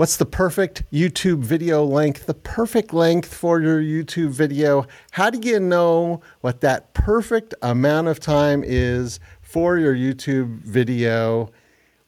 What's 0.00 0.16
the 0.16 0.24
perfect 0.24 0.90
YouTube 0.90 1.40
video 1.40 1.84
length? 1.84 2.24
The 2.24 2.32
perfect 2.32 2.94
length 2.94 3.34
for 3.34 3.60
your 3.60 3.82
YouTube 3.82 4.30
video. 4.30 4.86
How 5.10 5.28
do 5.28 5.46
you 5.46 5.60
know 5.60 6.22
what 6.40 6.62
that 6.62 6.94
perfect 6.94 7.52
amount 7.60 8.08
of 8.08 8.18
time 8.18 8.64
is 8.64 9.20
for 9.42 9.76
your 9.76 9.94
YouTube 9.94 10.60
video? 10.62 11.50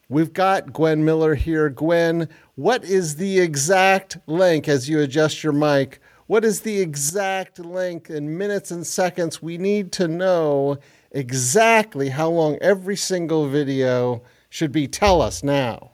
We've 0.09 0.33
got 0.33 0.73
Gwen 0.73 1.05
Miller 1.05 1.35
here. 1.35 1.69
Gwen, 1.69 2.31
what 2.55 2.83
is 2.83 3.17
the 3.17 3.41
exact 3.41 4.17
length 4.27 4.71
as 4.71 4.89
you 4.89 4.99
adjust 5.01 5.45
your 5.45 5.53
mic? 5.53 6.01
What 6.27 6.47
is 6.47 6.63
the 6.63 6.81
exact 6.81 7.59
length 7.59 8.09
in 8.09 8.39
minutes 8.39 8.71
and 8.71 8.87
seconds? 8.87 9.43
We 9.43 9.59
need 9.59 9.93
to 9.93 10.09
know 10.09 10.79
exactly 11.11 12.09
how 12.09 12.31
long 12.31 12.57
every 12.63 12.97
single 12.97 13.49
video 13.49 14.23
should 14.49 14.73
be. 14.73 14.89
Tell 14.89 15.21
us 15.21 15.43
now. 15.43 15.92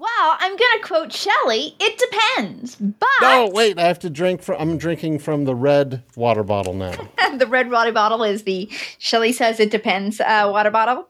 Well, 0.00 0.36
I'm 0.38 0.56
going 0.56 0.80
to 0.80 0.86
quote 0.86 1.12
Shelley. 1.12 1.76
It 1.78 1.98
depends, 1.98 2.74
but 2.74 3.06
no, 3.20 3.50
wait. 3.52 3.78
I 3.78 3.82
have 3.82 3.98
to 3.98 4.08
drink 4.08 4.40
from. 4.40 4.56
I'm 4.58 4.78
drinking 4.78 5.18
from 5.18 5.44
the 5.44 5.54
red 5.54 6.02
water 6.16 6.42
bottle 6.42 6.72
now. 6.72 6.94
the 7.36 7.46
red 7.46 7.70
water 7.70 7.92
bottle 7.92 8.24
is 8.24 8.44
the 8.44 8.70
Shelley 8.96 9.30
says 9.30 9.60
it 9.60 9.70
depends 9.70 10.18
uh, 10.18 10.48
water 10.50 10.70
bottle. 10.70 11.06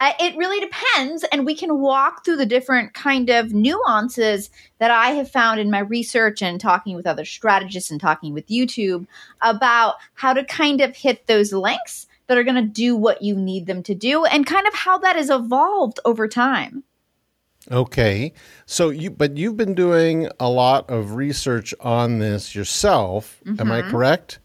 Uh, 0.00 0.14
it 0.18 0.36
really 0.36 0.58
depends, 0.58 1.22
and 1.30 1.46
we 1.46 1.54
can 1.54 1.78
walk 1.78 2.24
through 2.24 2.38
the 2.38 2.44
different 2.44 2.92
kind 2.92 3.30
of 3.30 3.52
nuances 3.52 4.50
that 4.78 4.90
I 4.90 5.10
have 5.10 5.30
found 5.30 5.60
in 5.60 5.70
my 5.70 5.78
research 5.78 6.42
and 6.42 6.60
talking 6.60 6.96
with 6.96 7.06
other 7.06 7.24
strategists 7.24 7.92
and 7.92 8.00
talking 8.00 8.34
with 8.34 8.48
YouTube 8.48 9.06
about 9.42 9.94
how 10.14 10.32
to 10.32 10.42
kind 10.42 10.80
of 10.80 10.96
hit 10.96 11.28
those 11.28 11.52
links 11.52 12.08
that 12.26 12.36
are 12.36 12.42
going 12.42 12.56
to 12.56 12.62
do 12.62 12.96
what 12.96 13.22
you 13.22 13.36
need 13.36 13.66
them 13.66 13.84
to 13.84 13.94
do, 13.94 14.24
and 14.24 14.44
kind 14.44 14.66
of 14.66 14.74
how 14.74 14.98
that 14.98 15.14
has 15.14 15.30
evolved 15.30 16.00
over 16.04 16.26
time. 16.26 16.82
Okay. 17.70 18.32
So 18.66 18.90
you 18.90 19.10
but 19.10 19.36
you've 19.36 19.56
been 19.56 19.74
doing 19.74 20.28
a 20.38 20.48
lot 20.48 20.88
of 20.90 21.14
research 21.14 21.74
on 21.80 22.18
this 22.18 22.54
yourself. 22.54 23.40
Mm-hmm. 23.44 23.60
Am 23.60 23.72
I 23.72 23.80
mm-hmm. 23.80 23.90
correct? 23.90 24.38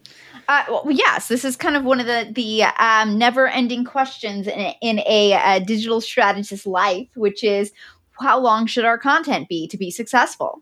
Uh, 0.47 0.63
well, 0.67 0.89
yes, 0.89 1.27
this 1.27 1.45
is 1.45 1.55
kind 1.55 1.75
of 1.75 1.83
one 1.83 1.99
of 1.99 2.07
the 2.07 2.31
the 2.33 2.63
um, 2.63 3.17
never-ending 3.17 3.85
questions 3.85 4.47
in 4.47 4.59
a, 4.59 4.77
in 4.81 4.99
a, 4.99 5.33
a 5.33 5.59
digital 5.59 6.01
strategist's 6.01 6.65
life, 6.65 7.07
which 7.15 7.43
is 7.43 7.71
how 8.19 8.39
long 8.39 8.65
should 8.65 8.85
our 8.85 8.97
content 8.97 9.47
be 9.47 9.67
to 9.67 9.77
be 9.77 9.91
successful? 9.91 10.61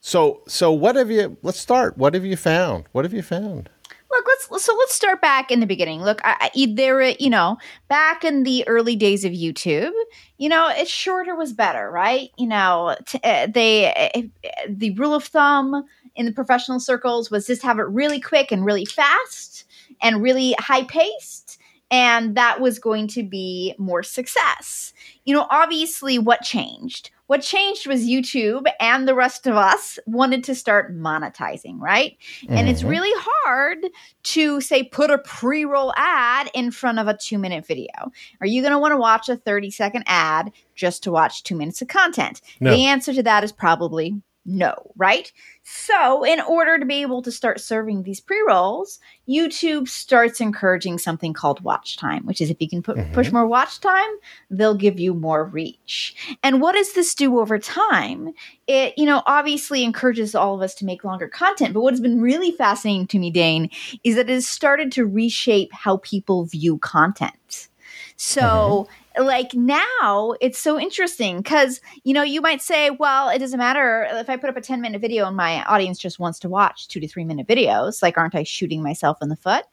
So, 0.00 0.42
so 0.46 0.72
what 0.72 0.96
have 0.96 1.10
you? 1.10 1.36
Let's 1.42 1.58
start. 1.58 1.98
What 1.98 2.14
have 2.14 2.24
you 2.24 2.36
found? 2.36 2.84
What 2.92 3.04
have 3.04 3.12
you 3.12 3.22
found? 3.22 3.70
Look 4.14 4.26
let's 4.50 4.64
so 4.64 4.74
let's 4.76 4.94
start 4.94 5.20
back 5.20 5.50
in 5.50 5.60
the 5.60 5.66
beginning. 5.66 6.02
Look 6.02 6.20
I, 6.24 6.50
I, 6.54 6.66
there 6.74 7.02
you 7.02 7.30
know 7.30 7.58
back 7.88 8.24
in 8.24 8.44
the 8.44 8.66
early 8.68 8.96
days 8.96 9.24
of 9.24 9.32
youtube 9.32 9.92
you 10.38 10.48
know 10.48 10.68
it 10.68 10.88
shorter 10.88 11.34
was 11.34 11.52
better 11.52 11.90
right? 11.90 12.30
You 12.38 12.46
know 12.46 12.96
t- 13.06 13.20
uh, 13.24 13.48
they 13.52 13.92
uh, 14.14 14.20
the 14.68 14.92
rule 14.92 15.14
of 15.14 15.24
thumb 15.24 15.84
in 16.16 16.26
the 16.26 16.32
professional 16.32 16.80
circles 16.80 17.30
was 17.30 17.46
just 17.46 17.62
have 17.62 17.78
it 17.78 17.82
really 17.82 18.20
quick 18.20 18.52
and 18.52 18.64
really 18.64 18.84
fast 18.84 19.64
and 20.00 20.22
really 20.22 20.54
high 20.58 20.84
paced 20.84 21.58
and 21.90 22.36
that 22.36 22.60
was 22.60 22.78
going 22.78 23.08
to 23.08 23.22
be 23.22 23.74
more 23.78 24.02
success. 24.02 24.92
You 25.24 25.34
know 25.34 25.46
obviously 25.50 26.18
what 26.18 26.42
changed 26.42 27.10
what 27.26 27.42
changed 27.42 27.86
was 27.86 28.04
YouTube 28.04 28.66
and 28.80 29.08
the 29.08 29.14
rest 29.14 29.46
of 29.46 29.56
us 29.56 29.98
wanted 30.06 30.44
to 30.44 30.54
start 30.54 30.94
monetizing, 30.94 31.78
right? 31.80 32.16
Mm-hmm. 32.42 32.54
And 32.54 32.68
it's 32.68 32.80
mm-hmm. 32.80 32.90
really 32.90 33.12
hard 33.14 33.78
to 34.24 34.60
say 34.60 34.82
put 34.82 35.10
a 35.10 35.18
pre 35.18 35.64
roll 35.64 35.92
ad 35.96 36.50
in 36.54 36.70
front 36.70 36.98
of 36.98 37.08
a 37.08 37.16
two 37.16 37.38
minute 37.38 37.66
video. 37.66 37.92
Are 38.40 38.46
you 38.46 38.60
going 38.62 38.72
to 38.72 38.78
want 38.78 38.92
to 38.92 38.98
watch 38.98 39.28
a 39.28 39.36
30 39.36 39.70
second 39.70 40.04
ad 40.06 40.52
just 40.74 41.02
to 41.04 41.12
watch 41.12 41.42
two 41.42 41.56
minutes 41.56 41.80
of 41.80 41.88
content? 41.88 42.40
No. 42.60 42.70
The 42.70 42.84
answer 42.86 43.14
to 43.14 43.22
that 43.22 43.44
is 43.44 43.52
probably 43.52 44.20
no, 44.46 44.92
right? 44.96 45.32
So, 45.62 46.22
in 46.22 46.38
order 46.40 46.78
to 46.78 46.84
be 46.84 47.00
able 47.00 47.22
to 47.22 47.32
start 47.32 47.60
serving 47.60 48.02
these 48.02 48.20
pre 48.20 48.42
rolls, 48.46 48.98
YouTube 49.26 49.88
starts 49.88 50.40
encouraging 50.40 50.98
something 50.98 51.32
called 51.32 51.62
watch 51.62 51.96
time, 51.96 52.26
which 52.26 52.42
is 52.42 52.50
if 52.50 52.60
you 52.60 52.68
can 52.68 52.82
put, 52.82 52.96
mm-hmm. 52.98 53.14
push 53.14 53.32
more 53.32 53.46
watch 53.46 53.80
time, 53.80 54.10
they'll 54.50 54.74
give 54.74 55.00
you 55.00 55.14
more 55.14 55.44
reach. 55.44 56.36
And 56.42 56.60
what 56.60 56.72
does 56.72 56.92
this 56.92 57.14
do 57.14 57.38
over 57.40 57.58
time? 57.58 58.34
It, 58.66 58.92
you 58.98 59.06
know, 59.06 59.22
obviously 59.24 59.82
encourages 59.82 60.34
all 60.34 60.54
of 60.54 60.60
us 60.60 60.74
to 60.76 60.84
make 60.84 61.04
longer 61.04 61.28
content. 61.28 61.72
But 61.72 61.80
what 61.80 61.94
has 61.94 62.00
been 62.00 62.20
really 62.20 62.52
fascinating 62.52 63.06
to 63.08 63.18
me, 63.18 63.30
Dane, 63.30 63.70
is 64.04 64.16
that 64.16 64.28
it 64.28 64.34
has 64.34 64.46
started 64.46 64.92
to 64.92 65.06
reshape 65.06 65.72
how 65.72 65.98
people 65.98 66.44
view 66.44 66.76
content. 66.78 67.68
So, 68.16 68.42
mm-hmm 68.42 69.03
like 69.18 69.54
now 69.54 70.34
it's 70.40 70.58
so 70.58 70.78
interesting 70.78 71.38
because 71.38 71.80
you 72.02 72.12
know 72.12 72.22
you 72.22 72.40
might 72.40 72.60
say 72.60 72.90
well 72.90 73.28
it 73.28 73.38
doesn't 73.38 73.58
matter 73.58 74.06
if 74.10 74.28
i 74.28 74.36
put 74.36 74.50
up 74.50 74.56
a 74.56 74.60
10 74.60 74.80
minute 74.80 75.00
video 75.00 75.26
and 75.26 75.36
my 75.36 75.62
audience 75.64 75.98
just 75.98 76.18
wants 76.18 76.38
to 76.38 76.48
watch 76.48 76.88
two 76.88 77.00
to 77.00 77.08
three 77.08 77.24
minute 77.24 77.46
videos 77.46 78.02
like 78.02 78.18
aren't 78.18 78.34
i 78.34 78.42
shooting 78.42 78.82
myself 78.82 79.18
in 79.22 79.28
the 79.28 79.36
foot? 79.36 79.64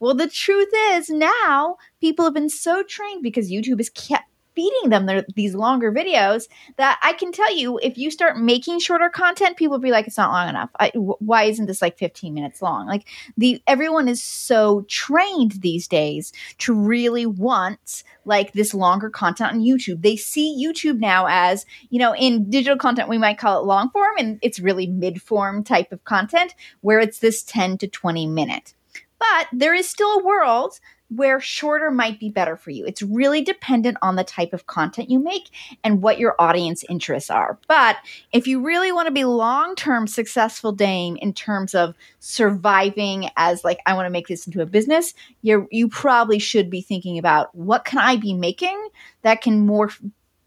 Well 0.00 0.14
the 0.14 0.28
truth 0.28 0.68
is 0.92 1.10
now 1.10 1.76
people 2.00 2.24
have 2.24 2.34
been 2.34 2.50
so 2.50 2.82
trained 2.82 3.22
because 3.22 3.50
youtube 3.50 3.78
has 3.78 3.90
kept 3.90 4.28
feeding 4.58 4.90
them 4.90 5.06
their, 5.06 5.24
these 5.36 5.54
longer 5.54 5.92
videos 5.92 6.48
that 6.78 6.98
I 7.00 7.12
can 7.12 7.30
tell 7.30 7.54
you 7.54 7.78
if 7.80 7.96
you 7.96 8.10
start 8.10 8.40
making 8.40 8.80
shorter 8.80 9.08
content, 9.08 9.56
people 9.56 9.74
will 9.74 9.78
be 9.78 9.92
like, 9.92 10.08
it's 10.08 10.16
not 10.16 10.32
long 10.32 10.48
enough. 10.48 10.70
Why 10.96 11.44
isn't 11.44 11.66
this 11.66 11.80
like 11.80 11.96
15 11.96 12.34
minutes 12.34 12.60
long? 12.60 12.88
Like 12.88 13.06
the 13.36 13.62
everyone 13.68 14.08
is 14.08 14.20
so 14.20 14.84
trained 14.88 15.52
these 15.60 15.86
days 15.86 16.32
to 16.58 16.74
really 16.74 17.24
want 17.24 18.02
like 18.24 18.52
this 18.52 18.74
longer 18.74 19.08
content 19.10 19.52
on 19.52 19.60
YouTube. 19.60 20.02
They 20.02 20.16
see 20.16 20.60
YouTube 20.60 20.98
now 20.98 21.26
as, 21.28 21.64
you 21.90 22.00
know, 22.00 22.12
in 22.16 22.50
digital 22.50 22.76
content, 22.76 23.08
we 23.08 23.16
might 23.16 23.38
call 23.38 23.60
it 23.60 23.64
long 23.64 23.90
form 23.90 24.16
and 24.18 24.40
it's 24.42 24.58
really 24.58 24.88
mid 24.88 25.22
form 25.22 25.62
type 25.62 25.92
of 25.92 26.02
content 26.02 26.56
where 26.80 26.98
it's 26.98 27.20
this 27.20 27.44
10 27.44 27.78
to 27.78 27.86
20 27.86 28.26
minute. 28.26 28.74
But 29.20 29.46
there 29.52 29.74
is 29.74 29.88
still 29.88 30.18
a 30.18 30.24
world 30.24 30.80
where 31.10 31.40
shorter 31.40 31.90
might 31.90 32.20
be 32.20 32.28
better 32.28 32.56
for 32.56 32.70
you. 32.70 32.84
It's 32.84 33.02
really 33.02 33.40
dependent 33.40 33.96
on 34.02 34.16
the 34.16 34.24
type 34.24 34.52
of 34.52 34.66
content 34.66 35.10
you 35.10 35.18
make 35.18 35.50
and 35.82 36.02
what 36.02 36.18
your 36.18 36.34
audience 36.38 36.84
interests 36.88 37.30
are. 37.30 37.58
But 37.66 37.96
if 38.32 38.46
you 38.46 38.60
really 38.60 38.92
want 38.92 39.06
to 39.06 39.12
be 39.12 39.24
long-term 39.24 40.06
successful 40.06 40.72
Dane 40.72 41.16
in 41.16 41.32
terms 41.32 41.74
of 41.74 41.94
surviving 42.20 43.30
as 43.36 43.64
like 43.64 43.78
I 43.86 43.94
want 43.94 44.06
to 44.06 44.10
make 44.10 44.28
this 44.28 44.46
into 44.46 44.60
a 44.60 44.66
business, 44.66 45.14
you 45.42 45.66
you 45.70 45.88
probably 45.88 46.38
should 46.38 46.68
be 46.68 46.82
thinking 46.82 47.18
about 47.18 47.54
what 47.54 47.84
can 47.84 47.98
I 47.98 48.16
be 48.16 48.34
making 48.34 48.88
that 49.22 49.40
can 49.40 49.66
more 49.66 49.90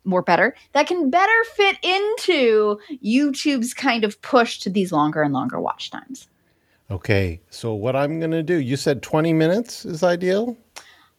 more 0.03 0.21
better 0.21 0.55
that 0.73 0.87
can 0.87 1.09
better 1.09 1.43
fit 1.55 1.77
into 1.83 2.79
YouTube's 3.03 3.73
kind 3.73 4.03
of 4.03 4.21
push 4.21 4.59
to 4.59 4.69
these 4.69 4.91
longer 4.91 5.21
and 5.21 5.33
longer 5.33 5.59
watch 5.59 5.91
times. 5.91 6.27
Okay, 6.91 7.39
so 7.49 7.73
what 7.73 7.95
I'm 7.95 8.19
going 8.19 8.31
to 8.31 8.43
do, 8.43 8.57
you 8.57 8.75
said 8.75 9.01
20 9.01 9.31
minutes 9.31 9.85
is 9.85 10.03
ideal? 10.03 10.57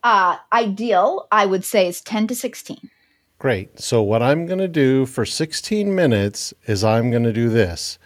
Uh, 0.02 0.36
ideal, 0.52 1.26
I 1.32 1.46
would 1.46 1.64
say, 1.64 1.88
is 1.88 2.02
10 2.02 2.26
to 2.26 2.34
16. 2.34 2.90
Great. 3.38 3.80
So, 3.80 4.02
what 4.02 4.22
I'm 4.22 4.44
going 4.44 4.58
to 4.58 4.68
do 4.68 5.06
for 5.06 5.24
16 5.24 5.94
minutes 5.94 6.52
is 6.66 6.84
I'm 6.84 7.10
going 7.10 7.22
to 7.22 7.32
do 7.32 7.48
this. 7.48 7.98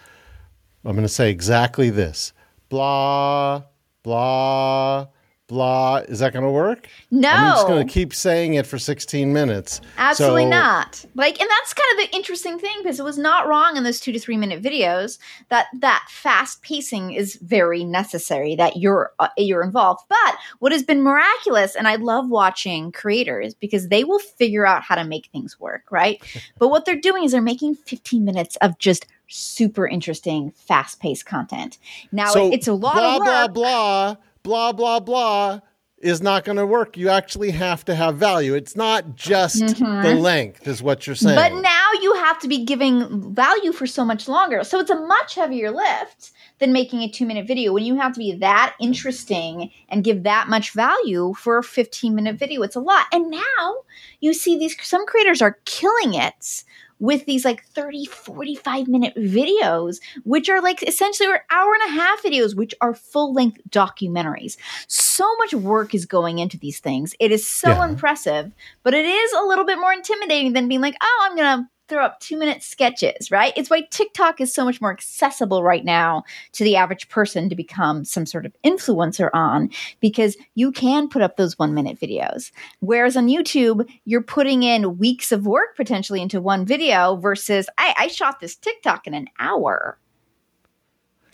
I'm 0.85 0.93
going 0.93 1.03
to 1.03 1.09
say 1.09 1.29
exactly 1.29 1.89
this 1.89 2.31
blah, 2.69 3.63
blah, 4.01 5.07
blah. 5.47 5.97
Is 6.07 6.19
that 6.19 6.33
going 6.33 6.45
to 6.45 6.51
work? 6.51 6.87
No. 7.09 7.29
I'm 7.29 7.55
just 7.55 7.67
going 7.67 7.87
to 7.87 7.91
keep 7.91 8.13
saying 8.13 8.55
it 8.55 8.67
for 8.67 8.77
16 8.77 9.31
minutes. 9.31 9.81
Absolutely 9.97 10.43
so, 10.43 10.49
not. 10.49 11.05
Like, 11.15 11.39
and 11.39 11.49
that's 11.49 11.73
kind 11.73 11.87
of 11.99 12.05
the 12.05 12.15
interesting 12.15 12.59
thing 12.59 12.75
because 12.81 12.99
it 12.99 13.03
was 13.03 13.17
not 13.17 13.47
wrong 13.47 13.77
in 13.77 13.83
those 13.83 13.99
two 13.99 14.11
to 14.11 14.19
three 14.19 14.37
minute 14.37 14.61
videos 14.61 15.17
that 15.49 15.67
that 15.79 16.05
fast 16.09 16.61
pacing 16.61 17.13
is 17.13 17.35
very 17.37 17.83
necessary. 17.83 18.55
That 18.55 18.77
you're 18.77 19.11
uh, 19.19 19.29
you're 19.37 19.63
involved. 19.63 20.03
But 20.09 20.35
what 20.59 20.71
has 20.71 20.83
been 20.83 21.01
miraculous, 21.01 21.75
and 21.75 21.87
I 21.87 21.95
love 21.95 22.29
watching 22.29 22.91
creators 22.91 23.53
because 23.53 23.87
they 23.87 24.03
will 24.03 24.19
figure 24.19 24.65
out 24.65 24.83
how 24.83 24.95
to 24.95 25.05
make 25.05 25.27
things 25.27 25.59
work, 25.59 25.83
right? 25.91 26.21
but 26.59 26.67
what 26.67 26.85
they're 26.85 26.95
doing 26.95 27.23
is 27.23 27.31
they're 27.31 27.41
making 27.41 27.75
15 27.75 28.23
minutes 28.23 28.57
of 28.57 28.77
just 28.79 29.07
super 29.29 29.87
interesting, 29.87 30.51
fast 30.51 30.99
paced 30.99 31.25
content. 31.25 31.77
Now 32.11 32.31
so, 32.31 32.51
it's 32.51 32.67
a 32.67 32.73
lot 32.73 32.95
blah, 32.95 33.15
of 33.15 33.19
work. 33.19 33.25
Blah 33.25 33.47
blah 33.47 34.15
blah 34.47 34.71
blah, 34.71 35.01
blah, 35.01 35.59
is 35.97 36.21
not 36.21 36.45
going 36.45 36.55
to 36.55 36.65
work. 36.65 36.95
You 36.95 37.09
actually 37.09 37.51
have 37.51 37.83
to 37.83 37.93
have 37.93 38.15
value. 38.15 38.55
It's 38.55 38.77
not 38.77 39.17
just 39.17 39.61
mm-hmm. 39.61 40.03
the 40.03 40.15
length, 40.15 40.65
is 40.65 40.81
what 40.81 41.05
you're 41.05 41.17
saying. 41.17 41.35
But 41.35 41.61
now 41.61 41.89
you 42.01 42.13
have 42.15 42.39
to 42.39 42.47
be 42.47 42.63
giving 42.63 43.35
value 43.35 43.73
for 43.73 43.85
so 43.85 44.05
much 44.05 44.29
longer. 44.29 44.63
So 44.63 44.79
it's 44.79 44.89
a 44.89 44.95
much 44.95 45.35
heavier 45.35 45.69
lift 45.69 46.31
than 46.59 46.71
making 46.71 47.01
a 47.01 47.09
two 47.09 47.25
minute 47.25 47.45
video 47.45 47.73
when 47.73 47.83
you 47.83 47.97
have 47.97 48.13
to 48.13 48.19
be 48.19 48.31
that 48.35 48.73
interesting 48.79 49.69
and 49.89 50.01
give 50.01 50.23
that 50.23 50.47
much 50.47 50.71
value 50.71 51.33
for 51.37 51.57
a 51.57 51.63
15 51.63 52.15
minute 52.15 52.37
video. 52.37 52.61
It's 52.61 52.77
a 52.77 52.79
lot. 52.79 53.07
And 53.11 53.29
now 53.29 53.75
you 54.21 54.33
see 54.33 54.57
these, 54.57 54.77
some 54.81 55.05
creators 55.05 55.41
are 55.41 55.59
killing 55.65 56.13
it 56.13 56.63
with 56.99 57.25
these 57.25 57.45
like 57.45 57.65
30, 57.65 58.05
45 58.05 58.87
minute 58.87 59.15
videos, 59.15 59.99
which 60.23 60.49
are 60.49 60.61
like 60.61 60.83
essentially 60.83 61.29
or 61.29 61.43
hour 61.51 61.73
and 61.73 61.89
a 61.89 61.93
half 61.93 62.23
videos, 62.23 62.55
which 62.55 62.73
are 62.81 62.93
full 62.93 63.33
length 63.33 63.61
documentaries. 63.69 64.57
So 64.87 65.25
much 65.37 65.53
work 65.53 65.93
is 65.93 66.05
going 66.05 66.39
into 66.39 66.57
these 66.57 66.79
things. 66.79 67.15
It 67.19 67.31
is 67.31 67.47
so 67.47 67.69
yeah. 67.69 67.87
impressive, 67.87 68.51
but 68.83 68.93
it 68.93 69.05
is 69.05 69.33
a 69.33 69.45
little 69.45 69.65
bit 69.65 69.79
more 69.79 69.93
intimidating 69.93 70.53
than 70.53 70.67
being 70.67 70.81
like, 70.81 70.95
oh, 71.01 71.27
I'm 71.29 71.35
going 71.35 71.63
to 71.63 71.69
throw 71.87 72.03
up 72.03 72.19
two 72.19 72.37
minute 72.37 72.61
sketches, 72.61 73.31
right? 73.31 73.53
It's 73.55 73.69
why 73.69 73.81
TikTok 73.89 74.41
is 74.41 74.53
so 74.53 74.65
much 74.65 74.81
more 74.81 74.91
accessible 74.91 75.63
right 75.63 75.85
now 75.85 76.23
to 76.53 76.63
the 76.63 76.75
average 76.75 77.09
person 77.09 77.49
to 77.49 77.55
become 77.55 78.03
some 78.03 78.25
sort 78.25 78.45
of 78.45 78.55
influencer 78.63 79.29
on 79.33 79.69
because 79.99 80.37
you 80.55 80.71
can 80.71 81.07
put 81.07 81.21
up 81.21 81.37
those 81.37 81.57
one 81.57 81.73
minute 81.73 81.99
videos. 81.99 82.51
Whereas 82.79 83.15
on 83.15 83.27
YouTube, 83.27 83.87
you're 84.05 84.21
putting 84.21 84.63
in 84.63 84.97
weeks 84.97 85.31
of 85.31 85.45
work 85.45 85.75
potentially 85.75 86.21
into 86.21 86.41
one 86.41 86.65
video 86.65 87.15
versus 87.15 87.67
I, 87.77 87.93
I 87.97 88.07
shot 88.07 88.39
this 88.39 88.55
TikTok 88.55 89.07
in 89.07 89.13
an 89.13 89.27
hour. 89.39 89.97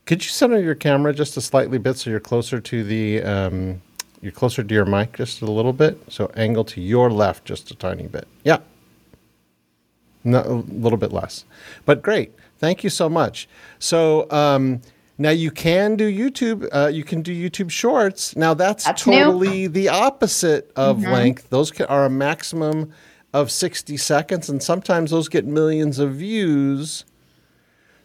Could 0.06 0.24
you 0.24 0.30
center 0.30 0.60
your 0.60 0.76
camera 0.76 1.14
just 1.14 1.38
a 1.38 1.42
slightly 1.42 1.78
bit 1.78 1.98
so 1.98 2.10
you're 2.10 2.20
closer 2.20 2.60
to 2.60 2.84
the 2.84 3.24
um, 3.24 3.82
you're 4.22 4.34
closer 4.34 4.64
to 4.64 4.74
your 4.74 4.86
mic 4.86 5.14
just 5.14 5.42
a 5.42 5.46
little 5.46 5.74
bit? 5.74 5.98
So 6.10 6.30
angle 6.36 6.66
to 6.66 6.82
your 6.82 7.10
left 7.10 7.46
just 7.46 7.72
a 7.72 7.76
tiny 7.76 8.08
bit. 8.08 8.28
Yeah. 8.44 8.60
No, 10.24 10.40
a 10.40 10.74
little 10.74 10.98
bit 10.98 11.12
less, 11.12 11.46
but 11.86 12.02
great. 12.02 12.32
Thank 12.60 12.84
you 12.84 12.90
so 12.90 13.10
much. 13.10 13.48
So 13.80 14.30
um, 14.32 14.82
now 15.18 15.32
you 15.32 15.52
can 15.52 15.98
do 15.98 16.10
YouTube. 16.10 16.68
Uh, 16.72 16.88
you 16.88 17.04
can 17.04 17.22
do 17.22 17.34
YouTube 17.34 17.70
Shorts. 17.70 18.36
Now 18.36 18.54
that's, 18.54 18.86
That's 18.86 19.04
totally 19.04 19.64
new. 19.64 19.70
the 19.70 19.90
opposite 19.90 20.72
of 20.76 21.02
length. 21.02 21.50
Those 21.50 21.78
are 21.82 22.06
a 22.06 22.10
maximum 22.10 22.94
of 23.34 23.52
sixty 23.52 23.98
seconds, 23.98 24.50
and 24.50 24.64
sometimes 24.64 25.12
those 25.12 25.28
get 25.28 25.46
millions 25.46 26.00
of 26.00 26.14
views. 26.14 27.04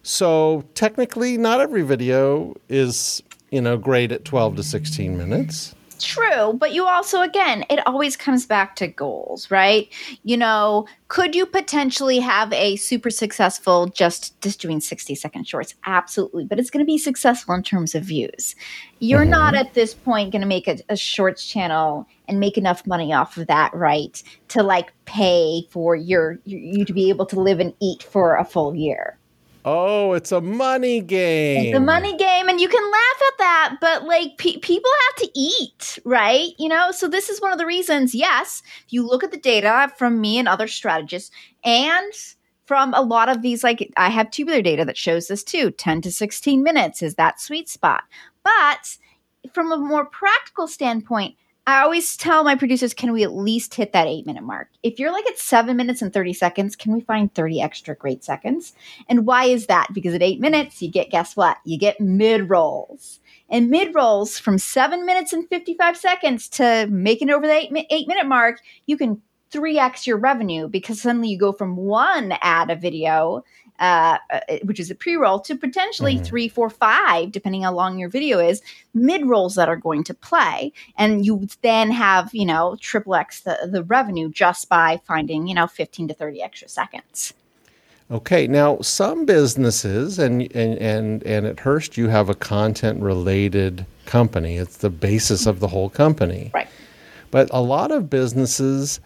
So 0.03 0.65
technically, 0.75 1.37
not 1.39 1.61
every 1.61 1.83
video 1.83 2.55
is 2.69 3.23
you 3.51 3.61
know 3.61 3.77
great 3.77 4.11
at 4.11 4.25
twelve 4.25 4.57
to 4.57 4.63
sixteen 4.63 5.17
minutes. 5.17 5.75
True, 5.99 6.53
but 6.55 6.73
you 6.73 6.87
also, 6.87 7.21
again, 7.23 7.65
it 7.69 7.85
always 7.87 8.17
comes 8.17 8.47
back 8.47 8.77
to 8.77 8.87
goals, 8.87 9.51
right? 9.51 9.89
You 10.23 10.37
know, 10.37 10.87
could 11.09 11.35
you 11.35 11.45
potentially 11.47 12.21
have 12.21 12.53
a 12.53 12.77
super 12.77 13.11
successful 13.11 13.87
just 13.87 14.41
just 14.41 14.61
doing 14.61 14.81
60 14.81 15.15
second 15.15 15.49
shorts? 15.49 15.75
Absolutely, 15.87 16.45
but 16.45 16.59
it's 16.59 16.71
going 16.71 16.85
to 16.85 16.87
be 16.87 16.99
successful 16.99 17.55
in 17.55 17.63
terms 17.63 17.95
of 17.95 18.05
views. 18.05 18.55
You're 19.01 19.23
mm-hmm. 19.23 19.31
not 19.31 19.55
at 19.55 19.75
this 19.75 19.95
point 19.95 20.33
going 20.33 20.43
to 20.43 20.49
make 20.49 20.69
a, 20.69 20.79
a 20.89 20.97
shorts 20.97 21.47
channel 21.47 22.07
and 22.29 22.39
make 22.39 22.57
enough 22.57 22.87
money 22.87 23.13
off 23.13 23.37
of 23.37 23.47
that, 23.49 23.75
right? 23.75 24.23
To 24.49 24.63
like 24.63 24.93
pay 25.05 25.63
for 25.71 25.97
your, 25.97 26.39
your 26.45 26.61
you 26.61 26.85
to 26.85 26.93
be 26.93 27.09
able 27.09 27.27
to 27.27 27.41
live 27.41 27.59
and 27.59 27.75
eat 27.81 28.03
for 28.03 28.37
a 28.37 28.45
full 28.45 28.75
year. 28.75 29.18
Oh, 29.71 30.15
it's 30.15 30.33
a 30.33 30.41
money 30.41 31.03
game. 31.03 31.67
It's 31.67 31.77
a 31.77 31.81
money 31.81 32.17
game, 32.17 32.49
and 32.49 32.59
you 32.59 32.69
can 32.69 32.83
laugh 32.91 33.23
at 33.29 33.39
that, 33.39 33.77
but 33.83 34.05
like 34.05 34.39
pe- 34.39 34.57
people 34.57 34.91
have 35.09 35.17
to 35.27 35.39
eat, 35.39 35.99
right? 36.07 36.53
You 36.59 36.71
know, 36.71 36.91
so 36.91 37.07
this 37.07 37.29
is 37.29 37.43
one 37.43 37.53
of 37.53 37.59
the 37.59 37.67
reasons. 37.67 38.15
Yes, 38.15 38.63
if 38.87 38.95
you 38.95 39.07
look 39.07 39.23
at 39.23 39.31
the 39.31 39.37
data 39.37 39.93
from 39.99 40.23
me 40.23 40.39
and 40.39 40.49
other 40.49 40.69
strategists, 40.69 41.31
and 41.65 42.13
from 42.65 42.95
a 42.95 43.03
lot 43.03 43.29
of 43.29 43.43
these, 43.43 43.63
like 43.63 43.93
I 43.99 44.09
have 44.09 44.31
tubular 44.31 44.63
data 44.63 44.87
that 44.87 44.97
shows 44.97 45.29
this 45.29 45.45
too 45.45 45.71
10 45.71 46.01
to 46.01 46.11
16 46.13 46.63
minutes 46.63 47.03
is 47.03 47.17
that 47.17 47.39
sweet 47.39 47.69
spot. 47.69 48.05
But 48.43 48.97
from 49.53 49.71
a 49.71 49.77
more 49.77 50.07
practical 50.07 50.67
standpoint, 50.67 51.37
I 51.69 51.83
always 51.83 52.17
tell 52.17 52.45
my 52.45 52.55
producers, 52.55 52.95
can 52.95 53.13
we 53.13 53.23
at 53.25 53.35
least 53.35 53.75
hit 53.75 53.93
that 53.93 54.07
eight 54.07 54.25
minute 54.25 54.43
mark? 54.43 54.71
If 54.83 54.99
you're 54.99 55.13
like 55.13 55.27
at 55.27 55.39
seven 55.39 55.77
minutes 55.77 56.01
and 56.01 56.11
30 56.11 56.33
seconds, 56.33 56.75
can 56.75 56.95
we 56.95 57.03
find 57.03 57.35
30 57.35 57.61
extra 57.61 57.95
great 57.95 58.25
seconds? 58.25 58.73
And 59.07 59.27
why 59.27 59.45
is 59.45 59.67
that? 59.67 59.89
Because 59.93 60.15
at 60.15 60.23
eight 60.23 60.41
minutes, 60.41 60.81
you 60.81 60.91
get, 60.91 61.11
guess 61.11 61.37
what? 61.37 61.59
You 61.65 61.79
get 61.79 62.01
mid 62.01 62.49
rolls. 62.49 63.21
And 63.51 63.69
mid 63.69 63.95
rolls 63.95 64.39
from 64.39 64.57
seven 64.57 65.05
minutes 65.05 65.35
and 65.35 65.47
55 65.47 65.95
seconds 65.99 66.49
to 66.51 66.87
making 66.91 67.29
over 67.29 67.47
the 67.47 67.53
eight, 67.53 67.87
eight 67.91 68.09
minute 68.09 68.27
mark, 68.27 68.61
you 68.87 68.97
can 68.97 69.21
3x 69.53 70.07
your 70.07 70.17
revenue 70.17 70.69
because 70.69 71.03
suddenly 71.03 71.29
you 71.29 71.39
go 71.39 71.53
from 71.53 71.77
one 71.77 72.33
ad 72.41 72.71
a 72.71 72.77
video 72.77 73.45
uh, 73.79 74.19
uh, 74.31 74.41
which 74.65 74.81
is 74.81 74.91
a 74.91 74.95
pre-roll, 74.95 75.41
to 75.41 75.57
potentially 75.57 76.19
three, 76.19 76.49
four, 76.49 76.69
five, 76.71 77.33
depending 77.33 77.63
how 77.63 77.73
long 77.73 77.99
your 77.99 78.09
video 78.09 78.39
is, 78.39 78.63
mid-rolls 78.95 79.55
that 79.55 79.69
are 79.69 79.77
going 79.77 80.05
to 80.05 80.15
play, 80.15 80.73
and 80.97 81.25
you 81.25 81.49
then 81.63 81.91
have 81.91 82.35
you 82.35 82.47
know 82.47 82.77
triple 82.81 83.15
x 83.15 83.41
the 83.41 83.69
the 83.71 83.85
revenue 83.85 84.31
just 84.31 84.69
by 84.69 85.01
finding 85.05 85.47
you 85.47 85.55
know 85.55 85.67
fifteen 85.67 86.09
to 86.09 86.15
thirty 86.15 86.43
extra 86.43 86.69
seconds. 86.69 87.35
Okay, 88.11 88.47
now 88.47 88.81
some 88.81 89.27
businesses 89.27 90.19
and 90.19 90.43
and 90.55 90.79
and 90.79 91.23
and 91.25 91.47
at 91.47 91.61
Hearst 91.61 91.97
you 91.97 92.09
have 92.09 92.29
a 92.29 92.35
content 92.35 93.03
related 93.03 93.85
company. 94.07 94.57
It's 94.57 94.79
the 94.79 94.91
basis 94.91 95.47
of 95.47 95.61
the 95.61 95.69
whole 95.69 95.91
company. 95.91 96.51
Right. 96.55 96.69
But 97.31 97.51
a 97.53 97.61
lot 97.61 97.91
of 97.91 98.09
businesses 98.09 99.01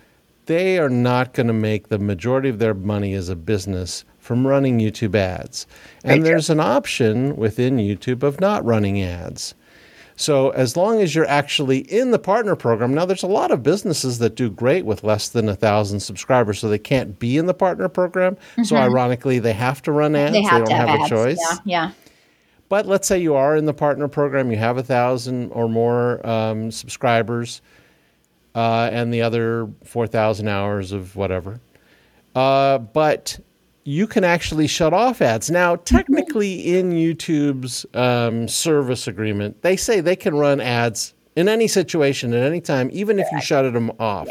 they 0.46 0.78
are 0.78 0.88
not 0.88 1.34
going 1.34 1.46
to 1.46 1.52
make 1.52 1.88
the 1.88 1.98
majority 1.98 2.48
of 2.48 2.58
their 2.58 2.74
money 2.74 3.14
as 3.14 3.28
a 3.28 3.36
business 3.36 4.04
from 4.32 4.46
running 4.46 4.78
YouTube 4.78 5.14
ads. 5.14 5.66
And 6.04 6.24
there's 6.24 6.48
an 6.48 6.58
option 6.58 7.36
within 7.36 7.76
YouTube 7.76 8.22
of 8.22 8.40
not 8.40 8.64
running 8.64 9.02
ads. 9.02 9.54
So 10.16 10.48
as 10.50 10.74
long 10.74 11.02
as 11.02 11.14
you're 11.14 11.28
actually 11.28 11.80
in 11.80 12.12
the 12.12 12.18
partner 12.18 12.56
program, 12.56 12.94
now 12.94 13.04
there's 13.04 13.22
a 13.22 13.26
lot 13.26 13.50
of 13.50 13.62
businesses 13.62 14.20
that 14.20 14.34
do 14.34 14.48
great 14.48 14.86
with 14.86 15.04
less 15.04 15.28
than 15.28 15.50
a 15.50 15.54
thousand 15.54 16.00
subscribers, 16.00 16.60
so 16.60 16.70
they 16.70 16.78
can't 16.78 17.18
be 17.18 17.36
in 17.36 17.44
the 17.44 17.52
partner 17.52 17.90
program. 17.90 18.38
So 18.64 18.76
ironically, 18.76 19.38
they 19.38 19.52
have 19.52 19.82
to 19.82 19.92
run 19.92 20.16
ads. 20.16 20.34
Mm-hmm. 20.34 20.44
They 20.44 20.48
have 20.48 20.58
don't 20.60 20.70
to 20.70 20.76
have, 20.76 20.88
have 20.88 21.00
a 21.02 21.08
choice. 21.10 21.38
Yeah, 21.38 21.58
yeah. 21.66 21.90
But 22.70 22.86
let's 22.86 23.06
say 23.06 23.18
you 23.18 23.34
are 23.34 23.54
in 23.54 23.66
the 23.66 23.74
partner 23.74 24.08
program, 24.08 24.50
you 24.50 24.56
have 24.56 24.78
a 24.78 24.82
thousand 24.82 25.50
or 25.50 25.68
more 25.68 26.26
um, 26.26 26.70
subscribers, 26.70 27.60
uh, 28.54 28.88
and 28.90 29.12
the 29.12 29.20
other 29.20 29.68
four 29.84 30.06
thousand 30.06 30.48
hours 30.48 30.92
of 30.92 31.16
whatever. 31.16 31.60
Uh, 32.34 32.78
but 32.78 33.38
you 33.84 34.06
can 34.06 34.24
actually 34.24 34.66
shut 34.66 34.92
off 34.92 35.20
ads. 35.20 35.50
Now. 35.50 35.76
Technically, 35.92 36.76
in 36.76 36.92
YouTube's 36.92 37.84
um, 37.94 38.48
service 38.48 39.06
agreement, 39.06 39.62
they 39.62 39.76
say 39.76 40.00
they 40.00 40.16
can 40.16 40.34
run 40.34 40.60
ads 40.60 41.14
in 41.36 41.48
any 41.48 41.68
situation 41.68 42.32
at 42.34 42.42
any 42.44 42.60
time, 42.60 42.88
even 42.92 43.18
if 43.18 43.26
you 43.32 43.40
shut 43.40 43.70
them 43.72 43.90
off. 43.98 44.28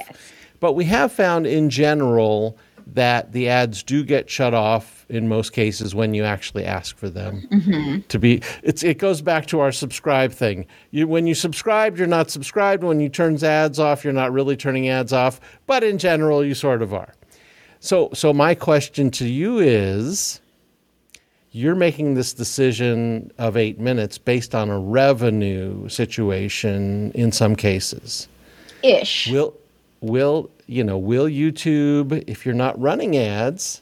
But 0.59 0.74
we 0.74 0.86
have 0.86 1.12
found 1.12 1.48
in 1.48 1.69
general 1.69 2.57
that 2.88 3.31
the 3.31 3.48
ads 3.48 3.83
do 3.83 4.03
get 4.03 4.30
shut 4.30 4.53
off 4.53 5.06
in 5.09 5.27
most 5.27 5.53
cases 5.53 5.94
when 5.94 6.13
you 6.13 6.24
actually 6.24 6.65
ask 6.65 6.98
for 6.98 7.09
them 7.09 7.48
to 8.09 8.19
be 8.19 8.42
it's 8.63 8.83
it 8.83 8.98
goes 8.98 9.21
back 9.21 9.45
to 9.48 9.59
our 9.59 9.71
subscribe 9.71 10.31
thing. 10.31 10.65
You 10.89 11.07
when 11.07 11.27
you 11.27 11.36
subscribe 11.36 11.98
you're 11.98 12.07
not 12.07 12.30
subscribed. 12.31 12.83
When 12.83 13.00
you 13.00 13.09
turn 13.09 13.42
ads 13.44 13.80
off 13.80 14.03
you're 14.03 14.13
not 14.13 14.31
really 14.31 14.57
turning 14.57 14.89
ads 14.89 15.13
off. 15.13 15.39
But 15.68 15.83
in 15.83 15.98
general 15.98 16.44
you 16.44 16.53
sort 16.53 16.81
of 16.81 16.94
are 16.94 17.13
so 17.81 18.10
so 18.13 18.31
my 18.31 18.56
question 18.56 19.12
to 19.12 19.28
you 19.28 19.60
is 19.60 20.39
you're 21.51 21.75
making 21.75 22.13
this 22.13 22.32
decision 22.32 23.29
of 23.38 23.58
8 23.58 23.77
minutes 23.77 24.17
based 24.17 24.55
on 24.55 24.70
a 24.70 24.79
revenue 24.79 25.89
situation 25.89 27.12
in 27.13 27.34
some 27.34 27.58
cases. 27.58 28.29
Ish. 28.84 29.29
will 29.29 29.53
will 30.00 30.50
you 30.65 30.84
know 30.84 30.98
will 30.98 31.25
youtube 31.27 32.24
if 32.27 32.46
you're 32.46 32.55
not 32.55 32.79
running 32.79 33.15
ads 33.17 33.82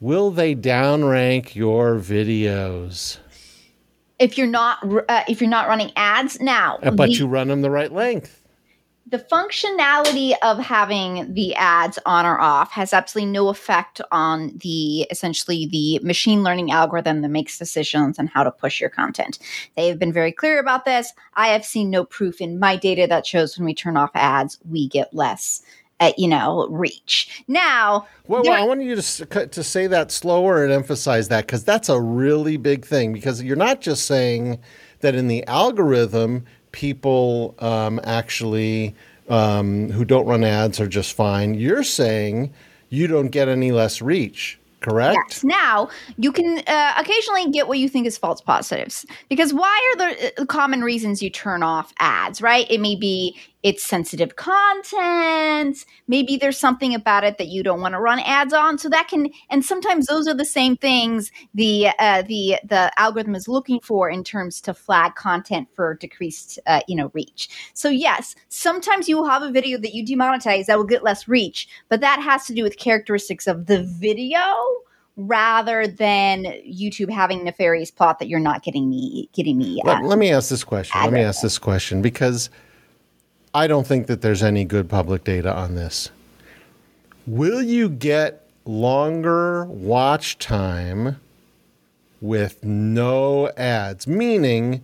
will 0.00 0.30
they 0.30 0.54
downrank 0.54 1.54
your 1.54 1.94
videos? 1.96 3.18
If 4.18 4.36
you're 4.36 4.46
not 4.46 4.78
uh, 5.08 5.22
if 5.28 5.40
you're 5.40 5.50
not 5.50 5.66
running 5.68 5.90
ads 5.96 6.40
now, 6.40 6.78
Uh, 6.82 6.90
but 6.90 7.06
the- 7.06 7.12
you 7.14 7.26
run 7.26 7.48
them 7.48 7.62
the 7.62 7.70
right 7.70 7.92
length 7.92 8.40
the 9.14 9.24
functionality 9.30 10.34
of 10.42 10.58
having 10.58 11.32
the 11.34 11.54
ads 11.54 12.00
on 12.04 12.26
or 12.26 12.40
off 12.40 12.72
has 12.72 12.92
absolutely 12.92 13.30
no 13.30 13.48
effect 13.48 14.00
on 14.10 14.50
the 14.56 15.02
essentially 15.02 15.66
the 15.66 16.00
machine 16.04 16.42
learning 16.42 16.72
algorithm 16.72 17.22
that 17.22 17.28
makes 17.28 17.56
decisions 17.56 18.18
on 18.18 18.26
how 18.26 18.42
to 18.42 18.50
push 18.50 18.80
your 18.80 18.90
content. 18.90 19.38
They 19.76 19.86
have 19.86 20.00
been 20.00 20.12
very 20.12 20.32
clear 20.32 20.58
about 20.58 20.84
this. 20.84 21.12
I 21.34 21.46
have 21.48 21.64
seen 21.64 21.90
no 21.90 22.04
proof 22.04 22.40
in 22.40 22.58
my 22.58 22.74
data 22.74 23.06
that 23.08 23.24
shows 23.24 23.56
when 23.56 23.66
we 23.66 23.72
turn 23.72 23.96
off 23.96 24.10
ads, 24.14 24.58
we 24.68 24.88
get 24.88 25.14
less. 25.14 25.62
Uh, 26.00 26.10
you 26.18 26.26
know, 26.26 26.66
reach. 26.70 27.44
Now, 27.46 28.08
well, 28.26 28.42
well, 28.42 28.60
i 28.60 28.66
want 28.66 28.82
you 28.82 28.96
to, 28.96 29.46
to 29.46 29.62
say 29.62 29.86
that 29.86 30.10
slower 30.10 30.64
and 30.64 30.72
emphasize 30.72 31.28
that 31.28 31.46
because 31.46 31.62
that's 31.62 31.88
a 31.88 32.00
really 32.00 32.56
big 32.56 32.84
thing 32.84 33.12
because 33.12 33.40
you're 33.40 33.54
not 33.54 33.80
just 33.80 34.06
saying 34.06 34.58
that 35.02 35.14
in 35.14 35.28
the 35.28 35.46
algorithm 35.46 36.46
people 36.74 37.54
um, 37.60 38.00
actually 38.02 38.94
um, 39.28 39.88
who 39.90 40.04
don't 40.04 40.26
run 40.26 40.42
ads 40.42 40.80
are 40.80 40.88
just 40.88 41.14
fine 41.14 41.54
you're 41.54 41.84
saying 41.84 42.52
you 42.90 43.06
don't 43.06 43.28
get 43.28 43.48
any 43.48 43.70
less 43.70 44.02
reach 44.02 44.58
correct 44.80 45.16
Yes. 45.28 45.44
Now 45.44 45.88
you 46.18 46.32
can 46.32 46.62
uh, 46.66 46.92
occasionally 46.98 47.50
get 47.50 47.68
what 47.68 47.78
you 47.78 47.88
think 47.88 48.06
is 48.06 48.18
false 48.18 48.40
positives 48.40 49.06
because 49.30 49.54
why 49.54 49.94
are 49.94 49.98
the 49.98 50.42
uh, 50.42 50.44
common 50.46 50.82
reasons 50.82 51.22
you 51.22 51.30
turn 51.30 51.62
off 51.62 51.94
ads? 52.00 52.42
Right? 52.42 52.70
It 52.70 52.80
may 52.80 52.96
be 52.96 53.38
it's 53.64 53.82
sensitive 53.82 54.36
content. 54.36 55.86
Maybe 56.06 56.36
there's 56.36 56.58
something 56.58 56.94
about 56.94 57.24
it 57.24 57.38
that 57.38 57.48
you 57.48 57.62
don't 57.62 57.80
want 57.80 57.94
to 57.94 57.98
run 57.98 58.20
ads 58.20 58.52
on. 58.52 58.76
So 58.76 58.90
that 58.90 59.08
can, 59.08 59.30
and 59.48 59.64
sometimes 59.64 60.06
those 60.06 60.28
are 60.28 60.34
the 60.34 60.44
same 60.44 60.76
things 60.76 61.32
the 61.54 61.88
uh, 61.98 62.22
the 62.22 62.58
the 62.62 62.92
algorithm 62.98 63.34
is 63.34 63.48
looking 63.48 63.80
for 63.80 64.10
in 64.10 64.22
terms 64.22 64.60
to 64.60 64.74
flag 64.74 65.14
content 65.14 65.68
for 65.74 65.94
decreased, 65.94 66.58
uh, 66.66 66.82
you 66.86 66.94
know, 66.94 67.10
reach. 67.14 67.48
So 67.72 67.88
yes, 67.88 68.36
sometimes 68.50 69.08
you 69.08 69.16
will 69.16 69.28
have 69.28 69.42
a 69.42 69.50
video 69.50 69.78
that 69.78 69.94
you 69.94 70.04
demonetize 70.04 70.66
that 70.66 70.76
will 70.76 70.84
get 70.84 71.02
less 71.02 71.26
reach, 71.26 71.66
but 71.88 72.02
that 72.02 72.20
has 72.20 72.44
to 72.46 72.54
do 72.54 72.62
with 72.62 72.76
characteristics 72.76 73.46
of 73.46 73.64
the 73.64 73.82
video 73.82 74.42
rather 75.16 75.86
than 75.86 76.44
YouTube 76.68 77.08
having 77.08 77.44
nefarious 77.44 77.90
plot 77.90 78.18
that 78.18 78.28
you're 78.28 78.40
not 78.40 78.62
getting 78.62 78.90
me 78.90 79.30
getting 79.32 79.56
me. 79.56 79.80
Uh, 79.86 79.88
let, 79.88 80.04
let, 80.04 80.18
me 80.18 80.30
ask 80.30 80.50
this 80.50 80.64
question. 80.64 81.00
Let 81.00 81.14
me 81.14 81.20
ask 81.20 81.40
this 81.40 81.58
question 81.58 82.02
because 82.02 82.50
I 83.54 83.68
don't 83.68 83.86
think 83.86 84.08
that 84.08 84.20
there's 84.20 84.42
any 84.42 84.64
good 84.64 84.88
public 84.88 85.22
data 85.22 85.54
on 85.54 85.76
this. 85.76 86.10
Will 87.24 87.62
you 87.62 87.88
get 87.88 88.50
longer 88.64 89.66
watch 89.66 90.38
time 90.38 91.20
with 92.20 92.64
no 92.64 93.48
ads? 93.56 94.08
Meaning, 94.08 94.82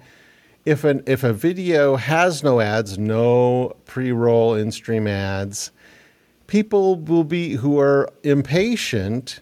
if 0.65 0.85
an 0.85 1.03
if 1.07 1.25
a 1.25 1.33
video 1.33 1.97
has 1.97 2.45
no 2.45 2.61
ads, 2.61 2.97
no 2.97 3.75
pre-roll 3.87 4.55
in-stream 4.55 5.09
ads, 5.09 5.73
people 6.47 6.95
will 6.95 7.25
be 7.25 7.55
who 7.55 7.81
are 7.81 8.09
impatient 8.23 9.41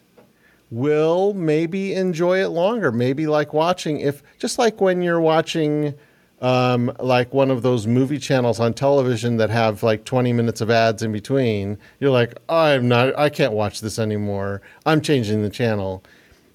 will 0.70 1.34
maybe 1.34 1.92
enjoy 1.92 2.42
it 2.42 2.48
longer. 2.48 2.90
Maybe 2.90 3.26
like 3.26 3.52
watching 3.52 4.00
if 4.00 4.22
just 4.38 4.58
like 4.58 4.80
when 4.80 5.02
you're 5.02 5.20
watching 5.20 5.94
um, 6.40 6.92
like 7.00 7.32
one 7.34 7.50
of 7.50 7.62
those 7.62 7.86
movie 7.86 8.18
channels 8.18 8.60
on 8.60 8.74
television 8.74 9.36
that 9.38 9.50
have 9.50 9.82
like 9.82 10.04
20 10.04 10.32
minutes 10.32 10.60
of 10.60 10.70
ads 10.70 11.02
in 11.02 11.12
between, 11.12 11.78
you're 12.00 12.10
like, 12.10 12.34
I'm 12.48 12.88
not, 12.88 13.18
I 13.18 13.28
can't 13.28 13.52
watch 13.52 13.80
this 13.80 13.98
anymore. 13.98 14.62
I'm 14.86 15.00
changing 15.00 15.42
the 15.42 15.50
channel. 15.50 16.04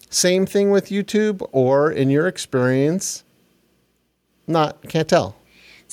Same 0.09 0.45
thing 0.45 0.69
with 0.69 0.87
YouTube, 0.87 1.47
or 1.51 1.91
in 1.91 2.09
your 2.09 2.27
experience, 2.27 3.23
not, 4.47 4.87
can't 4.87 5.07
tell. 5.09 5.35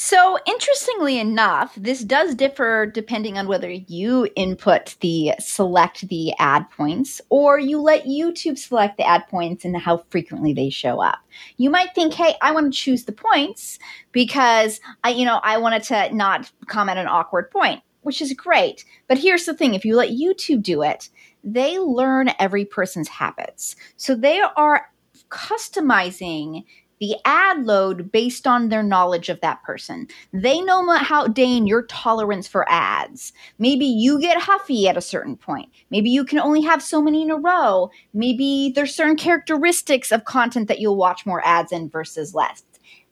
So, 0.03 0.39
interestingly 0.47 1.19
enough, 1.19 1.75
this 1.77 2.03
does 2.03 2.35
differ 2.35 2.87
depending 2.87 3.37
on 3.37 3.47
whether 3.47 3.71
you 3.71 4.31
input 4.35 4.97
the 5.01 5.35
select 5.39 6.09
the 6.09 6.33
ad 6.39 6.71
points 6.71 7.21
or 7.29 7.59
you 7.59 7.83
let 7.83 8.07
YouTube 8.07 8.57
select 8.57 8.97
the 8.97 9.07
ad 9.07 9.29
points 9.29 9.63
and 9.67 9.77
how 9.77 9.99
frequently 10.09 10.55
they 10.55 10.71
show 10.71 11.03
up. 11.03 11.19
You 11.59 11.69
might 11.69 11.95
think, 11.95 12.15
"Hey, 12.15 12.35
I 12.41 12.53
want 12.53 12.73
to 12.73 12.79
choose 12.79 13.05
the 13.05 13.13
points 13.13 13.79
because 14.11 14.81
I, 15.05 15.11
you 15.11 15.27
know, 15.27 15.39
I 15.45 15.59
wanted 15.59 15.83
to 15.83 16.17
not 16.17 16.51
comment 16.67 16.99
an 16.99 17.07
awkward 17.07 17.51
point." 17.51 17.83
Which 18.01 18.23
is 18.23 18.33
great. 18.33 18.87
But 19.07 19.19
here's 19.19 19.45
the 19.45 19.53
thing, 19.53 19.75
if 19.75 19.85
you 19.85 19.97
let 19.97 20.13
YouTube 20.13 20.63
do 20.63 20.81
it, 20.81 21.11
they 21.45 21.79
learn 21.79 22.31
every 22.39 22.65
person's 22.65 23.09
habits. 23.09 23.77
So 23.99 24.15
they 24.15 24.41
are 24.57 24.91
customizing 25.29 26.65
the 27.01 27.17
ad 27.25 27.65
load 27.65 28.13
based 28.13 28.47
on 28.47 28.69
their 28.69 28.83
knowledge 28.83 29.29
of 29.29 29.41
that 29.41 29.63
person. 29.63 30.07
They 30.33 30.61
know 30.61 30.89
how, 30.93 31.27
Dane, 31.27 31.67
your 31.67 31.83
tolerance 31.85 32.47
for 32.47 32.71
ads. 32.71 33.33
Maybe 33.59 33.87
you 33.87 34.21
get 34.21 34.41
huffy 34.41 34.87
at 34.89 34.97
a 34.97 35.03
certain 35.03 35.37
point. 35.37 35.71
Maybe 35.91 36.11
you 36.11 36.25
can 36.25 36.39
only 36.39 36.61
have 36.63 36.83
so 36.83 37.01
many 37.01 37.23
in 37.23 37.31
a 37.31 37.37
row. 37.37 37.91
Maybe 38.13 38.73
there's 38.75 38.95
certain 38.95 39.17
characteristics 39.17 40.13
of 40.13 40.25
content 40.27 40.69
that 40.69 40.81
you'll 40.81 40.97
watch 40.97 41.25
more 41.27 41.45
ads 41.45 41.73
in 41.73 41.89
versus 41.89 42.35
less 42.35 42.63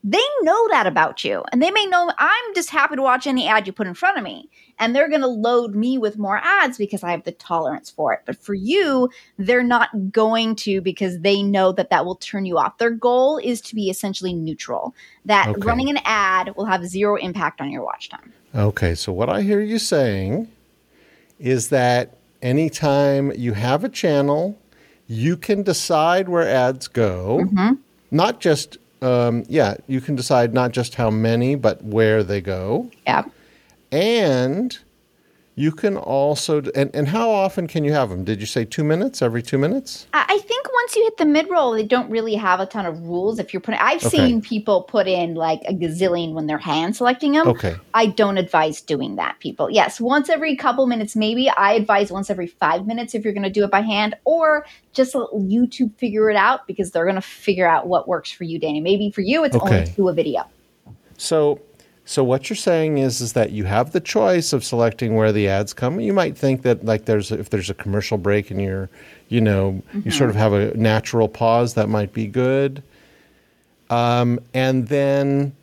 they 0.04 0.22
know 0.42 0.68
that 0.68 0.86
about 0.86 1.24
you. 1.24 1.42
And 1.50 1.62
they 1.62 1.70
may 1.70 1.84
know 1.86 2.10
I'm 2.18 2.54
just 2.54 2.70
happy 2.70 2.96
to 2.96 3.02
watch 3.02 3.26
any 3.26 3.48
ad 3.48 3.66
you 3.66 3.72
put 3.72 3.86
in 3.86 3.94
front 3.94 4.16
of 4.16 4.24
me. 4.24 4.48
And 4.78 4.94
they're 4.94 5.08
going 5.08 5.22
to 5.22 5.26
load 5.26 5.74
me 5.74 5.98
with 5.98 6.18
more 6.18 6.38
ads 6.38 6.78
because 6.78 7.02
I 7.02 7.10
have 7.10 7.24
the 7.24 7.32
tolerance 7.32 7.90
for 7.90 8.12
it. 8.12 8.20
But 8.24 8.36
for 8.36 8.54
you, 8.54 9.10
they're 9.38 9.64
not 9.64 10.12
going 10.12 10.54
to 10.56 10.80
because 10.80 11.18
they 11.20 11.42
know 11.42 11.72
that 11.72 11.90
that 11.90 12.06
will 12.06 12.14
turn 12.14 12.46
you 12.46 12.58
off. 12.58 12.78
Their 12.78 12.92
goal 12.92 13.38
is 13.38 13.60
to 13.62 13.74
be 13.74 13.90
essentially 13.90 14.32
neutral, 14.32 14.94
that 15.24 15.48
okay. 15.48 15.60
running 15.62 15.90
an 15.90 15.98
ad 16.04 16.54
will 16.56 16.66
have 16.66 16.86
zero 16.86 17.16
impact 17.16 17.60
on 17.60 17.70
your 17.70 17.84
watch 17.84 18.08
time. 18.08 18.32
Okay. 18.54 18.94
So 18.94 19.12
what 19.12 19.28
I 19.28 19.42
hear 19.42 19.60
you 19.60 19.80
saying 19.80 20.48
is 21.40 21.70
that 21.70 22.16
anytime 22.40 23.32
you 23.32 23.52
have 23.54 23.82
a 23.82 23.88
channel, 23.88 24.56
you 25.08 25.36
can 25.36 25.64
decide 25.64 26.28
where 26.28 26.48
ads 26.48 26.86
go, 26.86 27.40
mm-hmm. 27.42 27.74
not 28.12 28.40
just 28.40 28.78
um, 29.02 29.44
yeah, 29.48 29.76
you 29.86 30.00
can 30.00 30.16
decide 30.16 30.54
not 30.54 30.72
just 30.72 30.94
how 30.94 31.10
many, 31.10 31.54
but 31.54 31.82
where 31.82 32.22
they 32.22 32.40
go. 32.40 32.90
Yeah. 33.06 33.24
And 33.90 34.78
you 35.58 35.72
can 35.72 35.96
also, 35.96 36.62
and, 36.76 36.88
and 36.94 37.08
how 37.08 37.28
often 37.28 37.66
can 37.66 37.82
you 37.82 37.92
have 37.92 38.10
them? 38.10 38.22
Did 38.22 38.38
you 38.38 38.46
say 38.46 38.64
two 38.64 38.84
minutes? 38.84 39.20
Every 39.20 39.42
two 39.42 39.58
minutes? 39.58 40.06
I 40.12 40.38
think 40.38 40.72
once 40.72 40.94
you 40.94 41.02
hit 41.02 41.16
the 41.16 41.24
mid 41.24 41.50
roll, 41.50 41.72
they 41.72 41.82
don't 41.82 42.08
really 42.08 42.36
have 42.36 42.60
a 42.60 42.66
ton 42.66 42.86
of 42.86 43.02
rules. 43.02 43.40
If 43.40 43.52
you're 43.52 43.60
putting, 43.60 43.80
I've 43.80 44.04
okay. 44.04 44.16
seen 44.16 44.40
people 44.40 44.82
put 44.82 45.08
in 45.08 45.34
like 45.34 45.60
a 45.66 45.74
gazillion 45.74 46.34
when 46.34 46.46
they're 46.46 46.58
hand 46.58 46.94
selecting 46.94 47.32
them. 47.32 47.48
Okay. 47.48 47.76
I 47.92 48.06
don't 48.06 48.38
advise 48.38 48.80
doing 48.80 49.16
that, 49.16 49.40
people. 49.40 49.68
Yes, 49.68 50.00
once 50.00 50.28
every 50.28 50.54
couple 50.54 50.86
minutes, 50.86 51.16
maybe. 51.16 51.50
I 51.50 51.72
advise 51.72 52.12
once 52.12 52.30
every 52.30 52.46
five 52.46 52.86
minutes 52.86 53.16
if 53.16 53.24
you're 53.24 53.34
going 53.34 53.42
to 53.42 53.50
do 53.50 53.64
it 53.64 53.70
by 53.72 53.80
hand, 53.80 54.14
or 54.24 54.64
just 54.92 55.16
let 55.16 55.28
YouTube 55.30 55.92
figure 55.96 56.30
it 56.30 56.36
out 56.36 56.68
because 62.08 62.24
they're 62.24 62.36
going 62.36 62.40
to 62.40 62.48
figure 62.48 62.48
out 62.48 62.48
what 62.48 62.48
works 62.48 62.48
for 62.48 62.48
you, 62.48 62.48
Danny. 62.48 62.48
Maybe 62.48 62.48
for 62.48 62.48
you, 62.48 62.48
it's 62.48 62.48
okay. 62.48 62.48
only 62.48 62.48
to 62.48 62.48
a 62.48 62.48
video. 62.48 62.48
So 62.48 62.48
so 62.48 62.48
what 62.48 62.48
you're 62.48 62.56
saying 62.56 62.98
is 62.98 63.20
is 63.20 63.32
that 63.34 63.50
you 63.52 63.64
have 63.64 63.92
the 63.92 64.00
choice 64.00 64.54
of 64.54 64.64
selecting 64.64 65.14
where 65.14 65.30
the 65.30 65.48
ads 65.48 65.74
come. 65.74 66.00
You 66.00 66.14
might 66.14 66.38
think 66.38 66.62
that 66.62 66.82
like 66.84 67.04
there's 67.04 67.30
if 67.30 67.50
there's 67.50 67.68
a 67.68 67.74
commercial 67.74 68.16
break 68.16 68.50
and 68.50 68.62
you're, 68.62 68.88
you 69.28 69.42
know, 69.42 69.82
mm-hmm. 69.88 70.00
you 70.04 70.10
sort 70.10 70.30
of 70.30 70.36
have 70.36 70.54
a 70.54 70.74
natural 70.74 71.28
pause 71.28 71.74
that 71.74 71.88
might 71.88 72.14
be 72.14 72.26
good. 72.26 72.82
Um, 73.90 74.40
and 74.54 74.88
then 74.88 75.54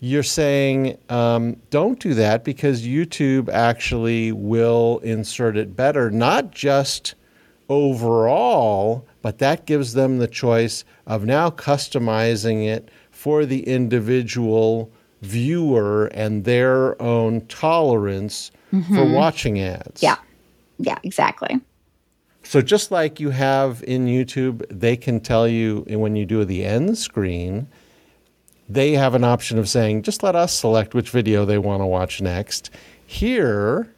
you're 0.00 0.24
saying 0.24 0.98
um, 1.08 1.56
don't 1.70 2.00
do 2.00 2.14
that 2.14 2.44
because 2.44 2.82
YouTube 2.82 3.48
actually 3.48 4.32
will 4.32 4.98
insert 5.04 5.56
it 5.56 5.76
better, 5.76 6.10
not 6.10 6.50
just 6.50 7.14
overall, 7.68 9.06
but 9.22 9.38
that 9.38 9.66
gives 9.66 9.94
them 9.94 10.18
the 10.18 10.26
choice 10.28 10.84
of 11.06 11.24
now 11.24 11.48
customizing 11.48 12.66
it 12.66 12.90
for 13.12 13.46
the 13.46 13.66
individual 13.68 14.90
viewer 15.24 16.06
and 16.06 16.44
their 16.44 17.00
own 17.00 17.40
tolerance 17.46 18.50
mm-hmm. 18.72 18.94
for 18.94 19.10
watching 19.10 19.60
ads. 19.60 20.02
Yeah. 20.02 20.16
Yeah, 20.78 20.98
exactly. 21.02 21.60
So 22.42 22.60
just 22.60 22.90
like 22.90 23.20
you 23.20 23.30
have 23.30 23.82
in 23.86 24.06
YouTube, 24.06 24.66
they 24.68 24.96
can 24.96 25.20
tell 25.20 25.48
you 25.48 25.84
when 25.88 26.14
you 26.14 26.26
do 26.26 26.44
the 26.44 26.64
end 26.64 26.98
screen, 26.98 27.68
they 28.68 28.92
have 28.92 29.14
an 29.14 29.24
option 29.24 29.58
of 29.58 29.68
saying, 29.68 30.02
just 30.02 30.22
let 30.22 30.36
us 30.36 30.52
select 30.52 30.94
which 30.94 31.10
video 31.10 31.44
they 31.44 31.58
want 31.58 31.80
to 31.80 31.86
watch 31.86 32.20
next. 32.20 32.70
Here, 33.06 33.92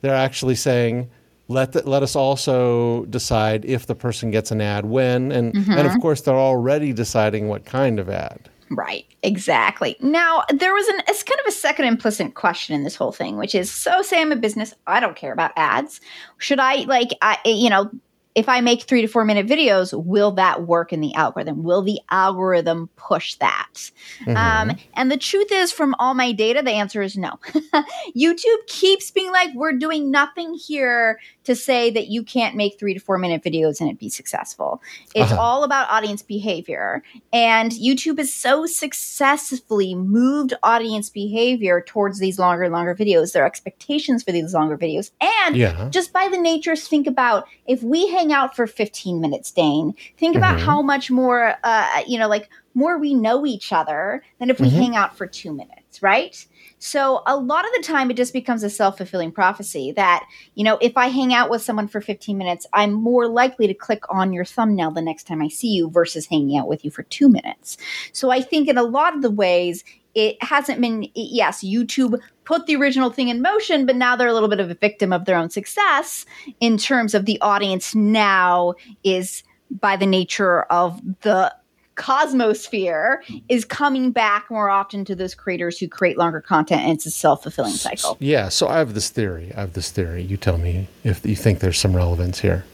they're 0.00 0.14
actually 0.14 0.54
saying, 0.54 1.10
let 1.48 1.72
the, 1.72 1.88
let 1.88 2.02
us 2.02 2.14
also 2.14 3.06
decide 3.06 3.64
if 3.64 3.86
the 3.86 3.94
person 3.94 4.30
gets 4.30 4.50
an 4.50 4.60
ad 4.60 4.84
when, 4.84 5.32
and 5.32 5.54
mm-hmm. 5.54 5.72
and 5.72 5.88
of 5.88 5.98
course 6.00 6.20
they're 6.20 6.34
already 6.34 6.92
deciding 6.92 7.48
what 7.48 7.64
kind 7.64 7.98
of 7.98 8.10
ad. 8.10 8.50
Right, 8.70 9.06
exactly. 9.22 9.96
Now, 10.00 10.44
there 10.50 10.74
was 10.74 10.86
an 10.88 11.00
it's 11.08 11.22
kind 11.22 11.40
of 11.40 11.46
a 11.46 11.52
second 11.52 11.86
implicit 11.86 12.34
question 12.34 12.74
in 12.74 12.84
this 12.84 12.96
whole 12.96 13.12
thing, 13.12 13.38
which 13.38 13.54
is 13.54 13.70
so 13.70 14.02
say 14.02 14.20
I'm 14.20 14.32
a 14.32 14.36
business, 14.36 14.74
I 14.86 15.00
don't 15.00 15.16
care 15.16 15.32
about 15.32 15.52
ads. 15.56 16.00
Should 16.36 16.60
I 16.60 16.82
like 16.82 17.10
I 17.22 17.38
you 17.44 17.70
know, 17.70 17.90
if 18.38 18.48
I 18.48 18.60
make 18.60 18.82
three 18.82 19.02
to 19.02 19.08
four 19.08 19.24
minute 19.24 19.48
videos, 19.48 19.92
will 19.92 20.30
that 20.32 20.62
work 20.62 20.92
in 20.92 21.00
the 21.00 21.12
algorithm? 21.14 21.64
Will 21.64 21.82
the 21.82 21.98
algorithm 22.08 22.88
push 22.94 23.34
that? 23.34 23.90
Mm-hmm. 24.20 24.36
Um, 24.70 24.76
and 24.94 25.10
the 25.10 25.16
truth 25.16 25.50
is, 25.50 25.72
from 25.72 25.96
all 25.98 26.14
my 26.14 26.30
data, 26.30 26.62
the 26.62 26.70
answer 26.70 27.02
is 27.02 27.16
no. 27.16 27.40
YouTube 28.16 28.66
keeps 28.68 29.10
being 29.10 29.32
like, 29.32 29.50
we're 29.56 29.72
doing 29.72 30.12
nothing 30.12 30.54
here 30.54 31.18
to 31.48 31.56
say 31.56 31.90
that 31.90 32.08
you 32.08 32.22
can't 32.22 32.54
make 32.54 32.78
three 32.78 32.94
to 32.94 33.00
four 33.00 33.18
minute 33.18 33.42
videos 33.42 33.80
and 33.80 33.90
it 33.90 33.98
be 33.98 34.08
successful. 34.08 34.80
It's 35.16 35.32
uh-huh. 35.32 35.40
all 35.40 35.64
about 35.64 35.90
audience 35.90 36.22
behavior. 36.22 37.02
And 37.32 37.72
YouTube 37.72 38.18
has 38.18 38.32
so 38.32 38.66
successfully 38.66 39.96
moved 39.96 40.54
audience 40.62 41.10
behavior 41.10 41.80
towards 41.80 42.20
these 42.20 42.38
longer 42.38 42.62
and 42.62 42.72
longer 42.72 42.94
videos, 42.94 43.32
their 43.32 43.46
expectations 43.46 44.22
for 44.22 44.30
these 44.30 44.54
longer 44.54 44.78
videos. 44.78 45.10
And 45.20 45.56
yeah. 45.56 45.88
just 45.90 46.12
by 46.12 46.28
the 46.28 46.38
nature, 46.38 46.76
think 46.76 47.08
about 47.08 47.48
if 47.66 47.82
we 47.82 48.06
hang 48.08 48.27
out 48.32 48.56
for 48.56 48.66
15 48.66 49.20
minutes, 49.20 49.50
Dane, 49.50 49.94
think 50.16 50.36
about 50.36 50.56
mm-hmm. 50.56 50.66
how 50.66 50.82
much 50.82 51.10
more, 51.10 51.54
uh, 51.64 52.02
you 52.06 52.18
know, 52.18 52.28
like 52.28 52.48
more 52.74 52.98
we 52.98 53.14
know 53.14 53.46
each 53.46 53.72
other 53.72 54.22
than 54.38 54.50
if 54.50 54.60
we 54.60 54.68
mm-hmm. 54.68 54.76
hang 54.76 54.96
out 54.96 55.16
for 55.16 55.26
two 55.26 55.52
minutes 55.52 55.78
right? 56.02 56.46
So 56.78 57.22
a 57.26 57.36
lot 57.36 57.64
of 57.64 57.70
the 57.76 57.82
time 57.82 58.10
it 58.10 58.16
just 58.16 58.32
becomes 58.32 58.62
a 58.62 58.70
self-fulfilling 58.70 59.32
prophecy 59.32 59.92
that, 59.92 60.26
you 60.54 60.64
know, 60.64 60.78
if 60.80 60.96
I 60.96 61.08
hang 61.08 61.34
out 61.34 61.50
with 61.50 61.62
someone 61.62 61.88
for 61.88 62.00
15 62.00 62.38
minutes, 62.38 62.66
I'm 62.72 62.92
more 62.92 63.28
likely 63.28 63.66
to 63.66 63.74
click 63.74 64.02
on 64.10 64.32
your 64.32 64.44
thumbnail 64.44 64.92
the 64.92 65.02
next 65.02 65.26
time 65.26 65.42
I 65.42 65.48
see 65.48 65.68
you 65.68 65.90
versus 65.90 66.26
hanging 66.26 66.56
out 66.56 66.68
with 66.68 66.84
you 66.84 66.90
for 66.90 67.02
2 67.02 67.28
minutes. 67.28 67.76
So 68.12 68.30
I 68.30 68.40
think 68.40 68.68
in 68.68 68.78
a 68.78 68.82
lot 68.82 69.14
of 69.14 69.22
the 69.22 69.30
ways 69.30 69.84
it 70.14 70.42
hasn't 70.42 70.80
been 70.80 71.08
yes, 71.14 71.62
YouTube 71.62 72.18
put 72.44 72.66
the 72.66 72.76
original 72.76 73.10
thing 73.10 73.28
in 73.28 73.42
motion, 73.42 73.86
but 73.86 73.94
now 73.94 74.16
they're 74.16 74.28
a 74.28 74.32
little 74.32 74.48
bit 74.48 74.58
of 74.58 74.70
a 74.70 74.74
victim 74.74 75.12
of 75.12 75.26
their 75.26 75.36
own 75.36 75.50
success 75.50 76.24
in 76.60 76.78
terms 76.78 77.14
of 77.14 77.24
the 77.24 77.40
audience 77.40 77.94
now 77.94 78.74
is 79.04 79.42
by 79.70 79.96
the 79.96 80.06
nature 80.06 80.62
of 80.62 81.00
the 81.20 81.54
cosmosphere 81.98 83.18
is 83.48 83.64
coming 83.64 84.12
back 84.12 84.50
more 84.50 84.70
often 84.70 85.04
to 85.04 85.14
those 85.14 85.34
creators 85.34 85.78
who 85.78 85.88
create 85.88 86.16
longer 86.16 86.40
content 86.40 86.82
and 86.82 86.92
it's 86.92 87.04
a 87.04 87.10
self-fulfilling 87.10 87.72
cycle. 87.72 88.16
yeah 88.20 88.48
so 88.48 88.68
i 88.68 88.78
have 88.78 88.94
this 88.94 89.10
theory 89.10 89.52
i 89.56 89.60
have 89.60 89.74
this 89.74 89.90
theory. 89.90 90.22
You 90.22 90.36
tell 90.36 90.56
me 90.56 90.88
if 91.04 91.26
you 91.26 91.36
think 91.36 91.58
there's 91.58 91.78
some 91.78 91.94
relevance 91.94 92.38
here. 92.40 92.64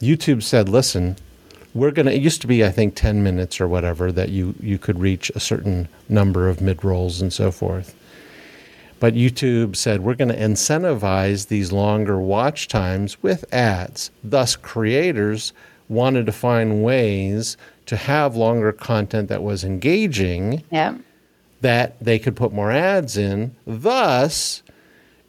Youtube 0.00 0.42
said 0.42 0.68
listen 0.68 1.16
we're 1.74 1.90
going 1.90 2.06
to 2.06 2.14
it 2.14 2.20
used 2.20 2.40
to 2.42 2.46
be 2.46 2.64
i 2.64 2.70
think 2.70 2.94
10 2.94 3.22
minutes 3.22 3.60
or 3.60 3.68
whatever 3.68 4.12
that 4.12 4.28
you 4.28 4.54
you 4.60 4.78
could 4.78 4.98
reach 4.98 5.30
a 5.30 5.40
certain 5.40 5.88
number 6.08 6.48
of 6.48 6.60
mid 6.60 6.84
rolls 6.84 7.20
and 7.20 7.32
so 7.32 7.50
forth. 7.50 7.96
But 8.98 9.14
youtube 9.14 9.74
said 9.74 10.02
we're 10.02 10.14
going 10.14 10.28
to 10.28 10.36
incentivize 10.36 11.48
these 11.48 11.72
longer 11.72 12.18
watch 12.18 12.68
times 12.68 13.22
with 13.22 13.44
ads. 13.52 14.10
Thus 14.22 14.54
creators 14.56 15.52
wanted 15.88 16.26
to 16.26 16.32
find 16.32 16.84
ways 16.84 17.56
to 17.90 17.96
have 17.96 18.36
longer 18.36 18.70
content 18.70 19.28
that 19.28 19.42
was 19.42 19.64
engaging 19.64 20.62
yeah. 20.70 20.96
that 21.60 21.98
they 21.98 22.20
could 22.20 22.36
put 22.36 22.52
more 22.52 22.70
ads 22.70 23.16
in. 23.16 23.52
Thus, 23.66 24.62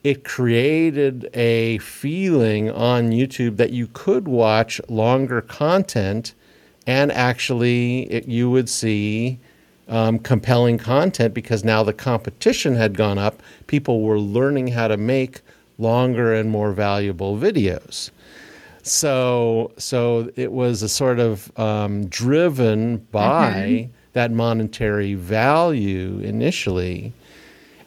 it 0.03 0.23
created 0.23 1.27
a 1.33 1.79
feeling 1.79 2.69
on 2.69 3.09
YouTube 3.09 3.57
that 3.57 3.71
you 3.71 3.87
could 3.93 4.27
watch 4.27 4.79
longer 4.89 5.41
content 5.41 6.35
and 6.85 7.11
actually 7.11 8.01
it, 8.11 8.27
you 8.27 8.51
would 8.51 8.69
see 8.69 9.39
um, 9.87 10.19
compelling 10.19 10.77
content 10.77 11.33
because 11.33 11.63
now 11.63 11.81
the 11.81 11.93
competition 11.93 12.75
had 12.75 12.95
gone 12.95 13.17
up. 13.17 13.41
People 13.65 14.01
were 14.03 14.19
learning 14.19 14.67
how 14.67 14.87
to 14.87 14.97
make 14.97 15.41
longer 15.79 16.31
and 16.31 16.51
more 16.51 16.73
valuable 16.73 17.35
videos. 17.35 18.11
So, 18.83 19.73
so 19.77 20.31
it 20.35 20.51
was 20.51 20.81
a 20.81 20.89
sort 20.89 21.19
of 21.19 21.57
um, 21.59 22.07
driven 22.07 22.97
by 22.97 23.51
mm-hmm. 23.53 23.91
that 24.13 24.31
monetary 24.31 25.13
value 25.13 26.19
initially, 26.19 27.13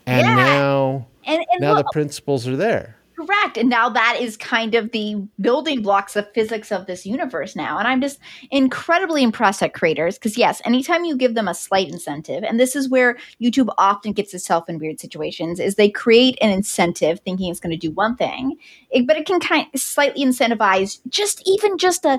and 0.07 0.27
yeah. 0.27 0.35
now 0.35 1.07
and, 1.27 1.45
and 1.53 1.61
now 1.61 1.75
the 1.75 1.85
principles 1.93 2.47
are 2.47 2.57
there. 2.57 2.97
Correct. 3.17 3.57
And 3.57 3.69
now 3.69 3.89
that 3.91 4.17
is 4.21 4.37
kind 4.37 4.75
of 4.75 4.91
the 4.91 5.15
building 5.41 5.83
blocks 5.83 6.17
of 6.17 6.33
physics 6.33 6.73
of 6.73 6.87
this 6.87 7.07
universe 7.07 7.55
now. 7.55 7.79
And 7.79 7.87
I'm 7.87 8.01
just 8.01 8.19
incredibly 8.51 9.23
impressed 9.23 9.63
at 9.63 9.73
creators 9.73 10.19
because, 10.19 10.37
yes, 10.37 10.61
anytime 10.65 11.05
you 11.05 11.17
give 11.17 11.37
them 11.37 11.47
a 11.47 11.55
slight 11.55 11.89
incentive, 11.89 12.43
and 12.43 12.59
this 12.59 12.75
is 12.75 12.89
where 12.89 13.17
YouTube 13.41 13.73
often 13.79 14.15
gets 14.15 14.35
itself 14.35 14.69
in 14.69 14.79
weird 14.79 14.99
situations, 14.99 15.61
is 15.61 15.77
they 15.77 15.91
create 15.91 16.37
an 16.41 16.51
incentive 16.51 17.21
thinking 17.21 17.53
it's 17.53 17.61
going 17.61 17.71
to 17.71 17.77
do 17.77 17.93
one 17.93 18.17
thing, 18.17 18.57
but 19.07 19.17
it 19.17 19.27
can 19.27 19.39
kind 19.39 19.69
of 19.73 19.81
slightly 19.81 20.25
incentivize 20.25 20.99
just 21.09 21.41
even 21.47 21.79
just 21.79 22.05
a 22.05 22.19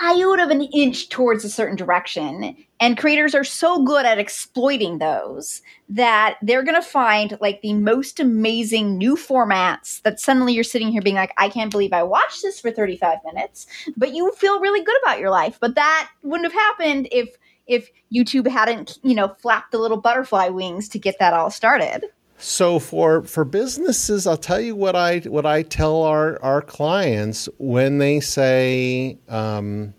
iota 0.00 0.42
of 0.42 0.50
an 0.50 0.62
inch 0.62 1.08
towards 1.08 1.42
a 1.42 1.48
certain 1.48 1.74
direction. 1.74 2.54
And 2.80 2.96
creators 2.96 3.34
are 3.34 3.44
so 3.44 3.82
good 3.82 4.06
at 4.06 4.18
exploiting 4.18 4.98
those 4.98 5.62
that 5.88 6.38
they're 6.42 6.62
going 6.62 6.80
to 6.80 6.86
find 6.86 7.36
like 7.40 7.60
the 7.60 7.74
most 7.74 8.20
amazing 8.20 8.96
new 8.96 9.16
formats 9.16 10.00
that 10.02 10.20
suddenly 10.20 10.52
you're 10.52 10.62
sitting 10.64 10.88
here 10.88 11.02
being 11.02 11.16
like, 11.16 11.32
I 11.36 11.48
can't 11.48 11.72
believe 11.72 11.92
I 11.92 12.04
watched 12.04 12.42
this 12.42 12.60
for 12.60 12.70
35 12.70 13.18
minutes, 13.24 13.66
but 13.96 14.14
you 14.14 14.30
feel 14.32 14.60
really 14.60 14.84
good 14.84 14.96
about 15.02 15.18
your 15.18 15.30
life. 15.30 15.58
But 15.60 15.74
that 15.74 16.08
wouldn't 16.22 16.52
have 16.52 16.60
happened 16.60 17.08
if 17.10 17.36
if 17.66 17.90
YouTube 18.12 18.48
hadn't, 18.48 18.98
you 19.02 19.14
know, 19.14 19.28
flapped 19.40 19.72
the 19.72 19.78
little 19.78 20.00
butterfly 20.00 20.48
wings 20.48 20.88
to 20.88 20.98
get 20.98 21.18
that 21.18 21.34
all 21.34 21.50
started. 21.50 22.04
So 22.38 22.78
for 22.78 23.22
for 23.24 23.44
businesses, 23.44 24.26
I'll 24.26 24.36
tell 24.36 24.60
you 24.60 24.76
what 24.76 24.94
I 24.94 25.18
what 25.20 25.44
I 25.44 25.62
tell 25.62 26.02
our 26.04 26.40
our 26.42 26.62
clients 26.62 27.48
when 27.58 27.98
they 27.98 28.20
say, 28.20 29.18
um, 29.28 29.92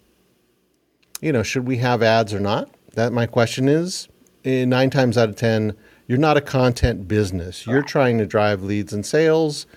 you 1.22 1.32
know, 1.32 1.44
should 1.44 1.68
we 1.68 1.78
have 1.78 2.02
ads 2.02 2.34
or 2.34 2.40
not? 2.40 2.70
That 2.94 3.14
my 3.14 3.26
question 3.26 3.68
is. 3.68 4.08
Eh, 4.46 4.66
nine 4.66 4.90
times 4.90 5.18
out 5.18 5.30
of 5.30 5.36
ten, 5.36 5.76
you're 6.08 6.18
not 6.18 6.38
a 6.38 6.42
content 6.42 7.08
business. 7.08 7.68
You're 7.68 7.84
trying 7.84 8.18
to 8.20 8.26
drive 8.26 8.64
leads 8.64 8.94
and 8.94 9.06
sales. 9.06 9.68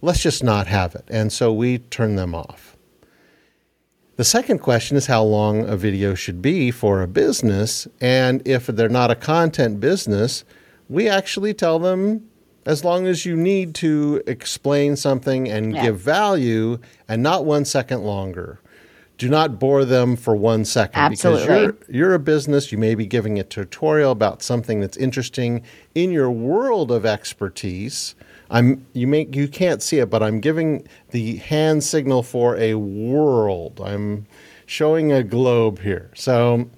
Let's 0.00 0.22
just 0.22 0.42
not 0.42 0.66
have 0.66 0.94
it, 0.94 1.04
and 1.08 1.32
so 1.32 1.52
we 1.52 1.78
turn 1.78 2.16
them 2.16 2.34
off. 2.34 2.76
The 4.16 4.24
second 4.24 4.58
question 4.58 4.96
is 4.96 5.06
how 5.06 5.22
long 5.22 5.68
a 5.68 5.76
video 5.76 6.14
should 6.14 6.40
be 6.40 6.70
for 6.70 7.02
a 7.02 7.08
business, 7.08 7.86
and 8.00 8.46
if 8.46 8.66
they're 8.66 8.88
not 8.88 9.10
a 9.10 9.14
content 9.14 9.80
business 9.80 10.44
we 10.88 11.08
actually 11.08 11.54
tell 11.54 11.78
them 11.78 12.28
as 12.66 12.84
long 12.84 13.06
as 13.06 13.24
you 13.24 13.36
need 13.36 13.74
to 13.76 14.22
explain 14.26 14.96
something 14.96 15.48
and 15.48 15.74
yeah. 15.74 15.82
give 15.82 16.00
value 16.00 16.78
and 17.08 17.22
not 17.22 17.44
one 17.44 17.64
second 17.64 18.02
longer. 18.02 18.60
Do 19.18 19.28
not 19.28 19.58
bore 19.58 19.84
them 19.84 20.14
for 20.14 20.36
one 20.36 20.64
second 20.64 21.00
Absolutely. 21.00 21.42
because 21.42 21.86
you're 21.88 21.96
you're 21.96 22.14
a 22.14 22.18
business. 22.20 22.70
You 22.70 22.78
may 22.78 22.94
be 22.94 23.04
giving 23.04 23.38
a 23.38 23.44
tutorial 23.44 24.12
about 24.12 24.42
something 24.42 24.80
that's 24.80 24.96
interesting 24.96 25.62
in 25.94 26.12
your 26.12 26.30
world 26.30 26.90
of 26.92 27.04
expertise. 27.04 28.14
I'm 28.48 28.86
you 28.92 29.06
make 29.06 29.34
you 29.34 29.48
can't 29.48 29.82
see 29.82 29.98
it, 29.98 30.08
but 30.08 30.22
I'm 30.22 30.40
giving 30.40 30.86
the 31.10 31.36
hand 31.36 31.82
signal 31.82 32.22
for 32.22 32.56
a 32.56 32.74
world. 32.74 33.80
I'm 33.84 34.26
showing 34.66 35.12
a 35.12 35.22
globe 35.24 35.80
here. 35.80 36.10
So 36.14 36.70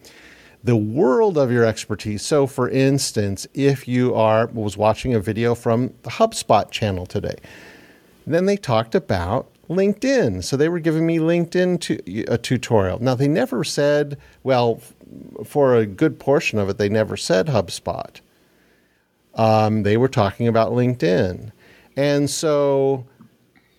the 0.62 0.76
world 0.76 1.38
of 1.38 1.50
your 1.50 1.64
expertise. 1.64 2.22
So, 2.22 2.46
for 2.46 2.68
instance, 2.68 3.46
if 3.54 3.88
you 3.88 4.14
are 4.14 4.46
was 4.48 4.76
watching 4.76 5.14
a 5.14 5.20
video 5.20 5.54
from 5.54 5.94
the 6.02 6.10
HubSpot 6.10 6.70
channel 6.70 7.06
today, 7.06 7.36
then 8.26 8.46
they 8.46 8.56
talked 8.56 8.94
about 8.94 9.50
LinkedIn. 9.70 10.44
So 10.44 10.56
they 10.56 10.68
were 10.68 10.80
giving 10.80 11.06
me 11.06 11.18
LinkedIn 11.18 11.80
to, 11.80 12.24
a 12.24 12.36
tutorial. 12.36 12.98
Now 13.00 13.14
they 13.14 13.28
never 13.28 13.64
said, 13.64 14.18
well, 14.42 14.82
for 15.44 15.76
a 15.76 15.86
good 15.86 16.18
portion 16.18 16.58
of 16.58 16.68
it, 16.68 16.76
they 16.76 16.88
never 16.88 17.16
said 17.16 17.46
HubSpot. 17.46 18.20
Um, 19.34 19.84
they 19.84 19.96
were 19.96 20.08
talking 20.08 20.48
about 20.48 20.72
LinkedIn, 20.72 21.52
and 21.96 22.28
so 22.28 23.06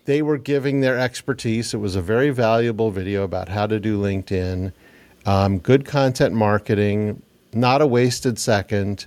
they 0.06 0.22
were 0.22 0.38
giving 0.38 0.80
their 0.80 0.98
expertise. 0.98 1.74
It 1.74 1.78
was 1.78 1.98
a 1.98 2.02
very 2.02 2.30
valuable 2.30 2.90
video 2.90 3.24
about 3.24 3.50
how 3.50 3.68
to 3.68 3.80
do 3.80 4.02
LinkedIn 4.02 4.72
um, 5.26 5.60
good 5.60 5.86
content 5.86 6.34
marketing, 6.34 7.22
not 7.54 7.82
a 7.82 7.88
wasted 7.88 8.40
second, 8.40 9.06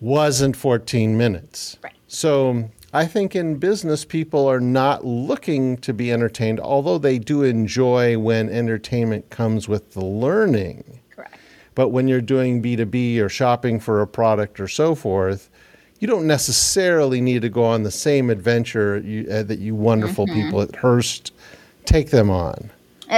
wasn't 0.00 0.56
14 0.56 1.16
minutes. 1.16 1.78
Right. 1.82 1.94
So 2.06 2.70
I 2.94 3.06
think 3.06 3.34
in 3.34 3.56
business, 3.56 4.04
people 4.04 4.46
are 4.46 4.60
not 4.60 5.04
looking 5.04 5.78
to 5.78 5.92
be 5.92 6.12
entertained, 6.12 6.60
although 6.60 6.96
they 6.96 7.18
do 7.18 7.42
enjoy 7.42 8.16
when 8.16 8.48
entertainment 8.48 9.30
comes 9.30 9.66
with 9.66 9.94
the 9.94 10.04
learning. 10.04 11.00
Correct. 11.10 11.36
But 11.74 11.88
when 11.88 12.06
you're 12.06 12.20
doing 12.20 12.62
B2B 12.62 13.18
or 13.18 13.28
shopping 13.28 13.80
for 13.80 14.00
a 14.00 14.06
product 14.06 14.60
or 14.60 14.68
so 14.68 14.94
forth, 14.94 15.50
you 15.98 16.06
don't 16.06 16.28
necessarily 16.28 17.20
need 17.20 17.42
to 17.42 17.48
go 17.48 17.64
on 17.64 17.82
the 17.82 17.90
same 17.90 18.30
adventure 18.30 18.98
you, 18.98 19.28
uh, 19.28 19.42
that 19.42 19.58
you 19.58 19.74
wonderful 19.74 20.28
mm-hmm. 20.28 20.42
people 20.42 20.60
at 20.62 20.76
Hearst 20.76 21.32
take 21.86 22.10
them 22.10 22.30
on. 22.30 22.70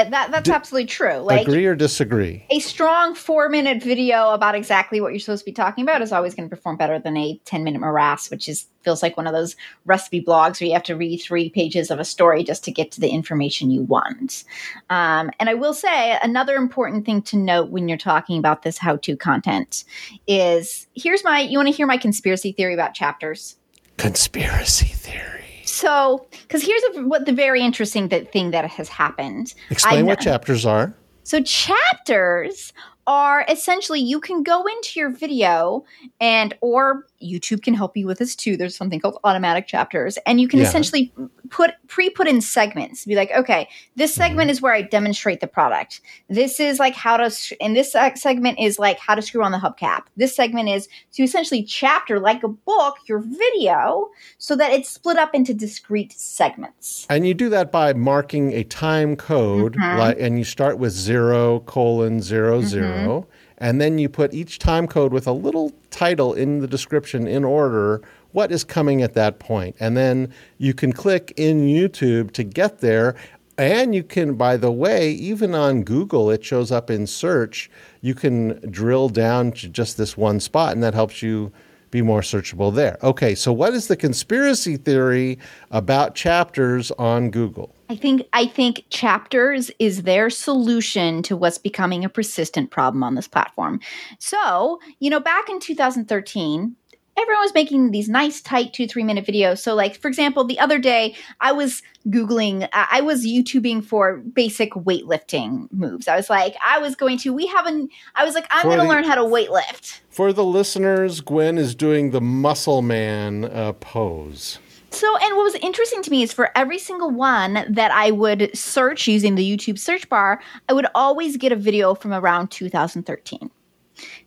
That 0.05 0.31
that's 0.31 0.49
D- 0.49 0.55
absolutely 0.55 0.87
true. 0.87 1.17
Like 1.19 1.47
agree 1.47 1.67
or 1.67 1.75
disagree. 1.75 2.45
A 2.51 2.59
strong 2.59 3.15
four 3.15 3.49
minute 3.49 3.83
video 3.83 4.31
about 4.31 4.55
exactly 4.55 5.01
what 5.01 5.13
you're 5.13 5.21
supposed 5.21 5.43
to 5.43 5.51
be 5.51 5.53
talking 5.53 5.83
about 5.83 6.03
is 6.03 6.13
always 6.13 6.35
going 6.35 6.49
to 6.49 6.55
perform 6.55 6.77
better 6.77 6.99
than 6.99 7.17
a 7.17 7.41
ten 7.45 7.65
minute 7.65 7.81
morass, 7.81 8.31
which 8.31 8.49
is 8.49 8.67
feels 8.83 9.03
like 9.03 9.17
one 9.17 9.27
of 9.27 9.33
those 9.33 9.57
recipe 9.85 10.23
blogs 10.23 10.61
where 10.61 10.69
you 10.69 10.73
have 10.73 10.83
to 10.85 10.95
read 10.95 11.19
three 11.19 11.51
pages 11.51 11.91
of 11.91 11.99
a 11.99 12.05
story 12.05 12.45
just 12.45 12.63
to 12.65 12.71
get 12.71 12.93
to 12.93 13.01
the 13.01 13.09
information 13.09 13.71
you 13.71 13.83
want. 13.83 14.45
Um, 14.91 15.31
and 15.41 15.49
I 15.49 15.55
will 15.55 15.75
say 15.75 16.17
another 16.23 16.55
important 16.55 17.05
thing 17.05 17.23
to 17.23 17.37
note 17.37 17.71
when 17.71 17.89
you're 17.89 17.99
talking 17.99 18.39
about 18.39 18.63
this 18.63 18.79
how 18.79 18.97
to 18.97 19.17
content 19.17 19.85
is 20.27 20.87
here's 20.95 21.25
my 21.25 21.41
you 21.41 21.59
want 21.59 21.69
to 21.69 21.75
hear 21.75 21.87
my 21.87 21.99
conspiracy 21.99 22.53
theory 22.53 22.75
about 22.75 22.95
chapters. 22.95 23.57
Conspiracy 23.97 24.87
theory. 24.87 25.46
So, 25.67 26.27
because 26.43 26.63
here's 26.63 26.83
a, 26.97 27.03
what 27.03 27.27
the 27.27 27.33
very 27.33 27.61
interesting 27.61 28.09
that 28.09 28.33
thing 28.33 28.53
that 28.53 28.69
has 28.71 28.89
happened. 28.89 29.55
Explain 29.71 30.07
what 30.07 30.21
chapters 30.21 30.65
are. 30.65 30.95
So, 31.25 31.43
chapters 31.43 32.73
are 33.07 33.45
essentially 33.49 34.01
you 34.01 34.21
can 34.21 34.43
go 34.43 34.65
into 34.67 34.99
your 34.99 35.11
video 35.11 35.85
and 36.21 36.55
or 36.61 37.07
YouTube 37.23 37.63
can 37.63 37.75
help 37.75 37.97
you 37.97 38.07
with 38.07 38.19
this 38.19 38.35
too. 38.37 38.57
There's 38.57 38.77
something 38.77 39.01
called 39.01 39.19
automatic 39.25 39.67
chapters 39.67 40.19
and 40.27 40.41
you 40.41 40.49
can 40.49 40.59
Yeah. 40.61 40.67
essentially 40.67 41.13
put 41.51 41.73
pre-put 41.89 42.27
in 42.27 42.41
segments. 42.41 43.05
Be 43.05 43.15
like, 43.15 43.31
okay, 43.33 43.69
this 43.95 44.13
Mm-hmm. 44.13 44.21
segment 44.23 44.51
is 44.51 44.61
where 44.63 44.73
I 44.75 44.83
demonstrate 44.83 45.41
the 45.41 45.47
product. 45.47 46.01
This 46.29 46.61
is 46.61 46.79
like 46.79 46.95
how 46.95 47.17
to 47.17 47.31
and 47.61 47.75
this 47.77 47.93
segment 48.15 48.59
is 48.61 48.79
like 48.79 48.99
how 48.99 49.15
to 49.15 49.23
screw 49.23 49.43
on 49.43 49.53
the 49.53 49.59
hubcap. 49.59 50.03
This 50.17 50.35
segment 50.37 50.69
is 50.69 50.89
to 51.15 51.23
essentially 51.23 51.63
chapter 51.63 52.19
like 52.21 52.43
a 52.43 52.49
book 52.49 52.97
your 53.09 53.21
video 53.21 54.09
so 54.39 54.57
that 54.57 54.73
it's 54.73 54.89
split 54.91 55.17
up 55.17 55.35
into 55.35 55.55
discrete 55.55 56.13
segments. 56.13 57.07
And 57.11 57.27
you 57.27 57.35
do 57.35 57.49
that 57.51 57.73
by 57.73 57.93
marking 57.95 58.53
a 58.53 58.65
time 58.65 59.17
code, 59.17 59.77
Mhm. 59.77 59.99
like, 59.99 60.17
and 60.21 60.39
you 60.39 60.45
start 60.45 60.79
with 60.79 60.93
zero 60.93 61.61
colon 61.61 62.21
zero 62.23 62.63
zero, 62.63 63.27
and 63.59 63.81
then 63.81 63.99
you 63.99 64.09
put 64.09 64.35
each 64.35 64.59
time 64.59 64.87
code 64.87 65.13
with 65.13 65.27
a 65.27 65.33
little 65.33 65.73
title 65.91 66.35
in 66.35 66.61
the 66.61 66.67
description 66.67 67.27
in 67.27 67.45
order 67.45 68.03
what 68.33 68.53
is 68.53 68.65
coming 68.65 69.03
at 69.03 69.15
that 69.15 69.39
point. 69.39 69.75
And 69.81 69.97
then 69.97 70.33
you 70.59 70.75
can 70.75 70.93
click 70.93 71.33
in 71.37 71.67
YouTube 71.67 72.33
to 72.33 72.45
get 72.45 72.81
there. 72.81 73.17
And 73.59 73.95
you 73.95 74.03
can, 74.03 74.35
by 74.35 74.59
the 74.59 74.71
way, 74.71 75.11
even 75.13 75.55
on 75.55 75.83
Google, 75.83 76.31
it 76.31 76.45
shows 76.45 76.71
up 76.71 76.91
in 76.91 77.07
search. 77.07 77.71
You 78.03 78.15
can 78.15 78.61
drill 78.71 79.09
down 79.09 79.53
to 79.53 79.69
just 79.69 79.97
this 79.97 80.15
one 80.19 80.41
spot, 80.41 80.75
and 80.75 80.83
that 80.83 80.93
helps 80.93 81.23
you 81.23 81.51
be 81.91 82.03
more 82.03 82.21
searchable 82.21 82.75
there. 82.75 82.99
Okay, 83.03 83.35
so 83.35 83.55
what 83.55 83.73
is 83.73 83.89
the 83.89 83.97
conspiracy 83.97 84.77
theory 84.77 85.39
about 85.71 86.15
chapters 86.15 86.91
on 86.93 87.31
Google? 87.31 87.75
I 87.89 87.97
think 87.97 88.27
I 88.33 88.47
think 88.47 88.85
chapters 88.91 89.71
is 89.79 90.03
their 90.03 90.31
solution 90.31 91.23
to 91.25 91.37
what's 91.37 91.59
becoming 91.59 92.05
a 92.05 92.09
persistent 92.09 92.71
problem 92.71 93.03
on 93.03 93.15
this 93.15 93.29
platform. 93.29 93.81
So, 94.19 94.81
you 94.99 95.11
know, 95.11 95.21
back 95.21 95.49
in 95.49 95.61
2013, 95.61 96.75
everyone 97.17 97.43
was 97.43 97.55
making 97.55 97.93
these 97.93 98.09
nice 98.09 98.41
tight 98.41 98.73
2-3 98.73 99.05
minute 99.05 99.25
videos. 99.25 99.59
So 99.59 99.75
like 99.75 99.97
for 99.97 100.09
example, 100.09 100.45
the 100.45 100.59
other 100.59 100.79
day 100.79 101.15
I 101.41 101.53
was 101.53 101.83
googling 102.09 102.65
uh, 102.65 102.87
I 102.91 103.01
was 103.01 103.25
YouTubing 103.25 103.85
for 103.85 104.19
basic 104.19 104.73
weightlifting 104.73 105.73
moves. 105.73 106.09
I 106.09 106.17
was 106.17 106.29
like 106.29 106.57
I 106.65 106.79
was 106.79 106.97
going 106.97 107.19
to 107.19 107.33
we 107.33 107.47
haven't 107.47 107.91
I 108.15 108.25
was 108.25 108.35
like 108.35 108.47
I'm 108.51 108.67
going 108.67 108.81
to 108.81 108.89
learn 108.89 109.05
how 109.05 109.15
to 109.15 109.23
weightlift. 109.23 110.01
For 110.09 110.33
the 110.33 110.45
listeners, 110.45 111.21
Gwen 111.21 111.59
is 111.59 111.75
doing 111.75 112.11
the 112.11 112.21
muscle 112.21 112.83
man 112.83 113.45
uh, 113.45 113.73
pose. 113.75 114.59
So, 114.97 115.15
and 115.19 115.37
what 115.37 115.45
was 115.45 115.57
interesting 115.57 116.01
to 116.05 116.11
me 116.11 116.23
is 116.23 116.33
for 116.33 116.51
every 116.57 116.79
single 116.79 117.11
one 117.11 117.67
that 117.69 117.91
I 117.91 118.13
would 118.13 118.57
search 118.57 119.07
using 119.07 119.35
the 119.35 119.45
YouTube 119.45 119.79
search 119.79 120.09
bar, 120.09 120.41
I 120.71 120.73
would 120.73 120.87
always 120.95 121.37
get 121.37 121.53
a 121.53 121.57
video 121.57 121.95
from 121.95 122.15
around 122.15 122.51
2013 122.51 123.51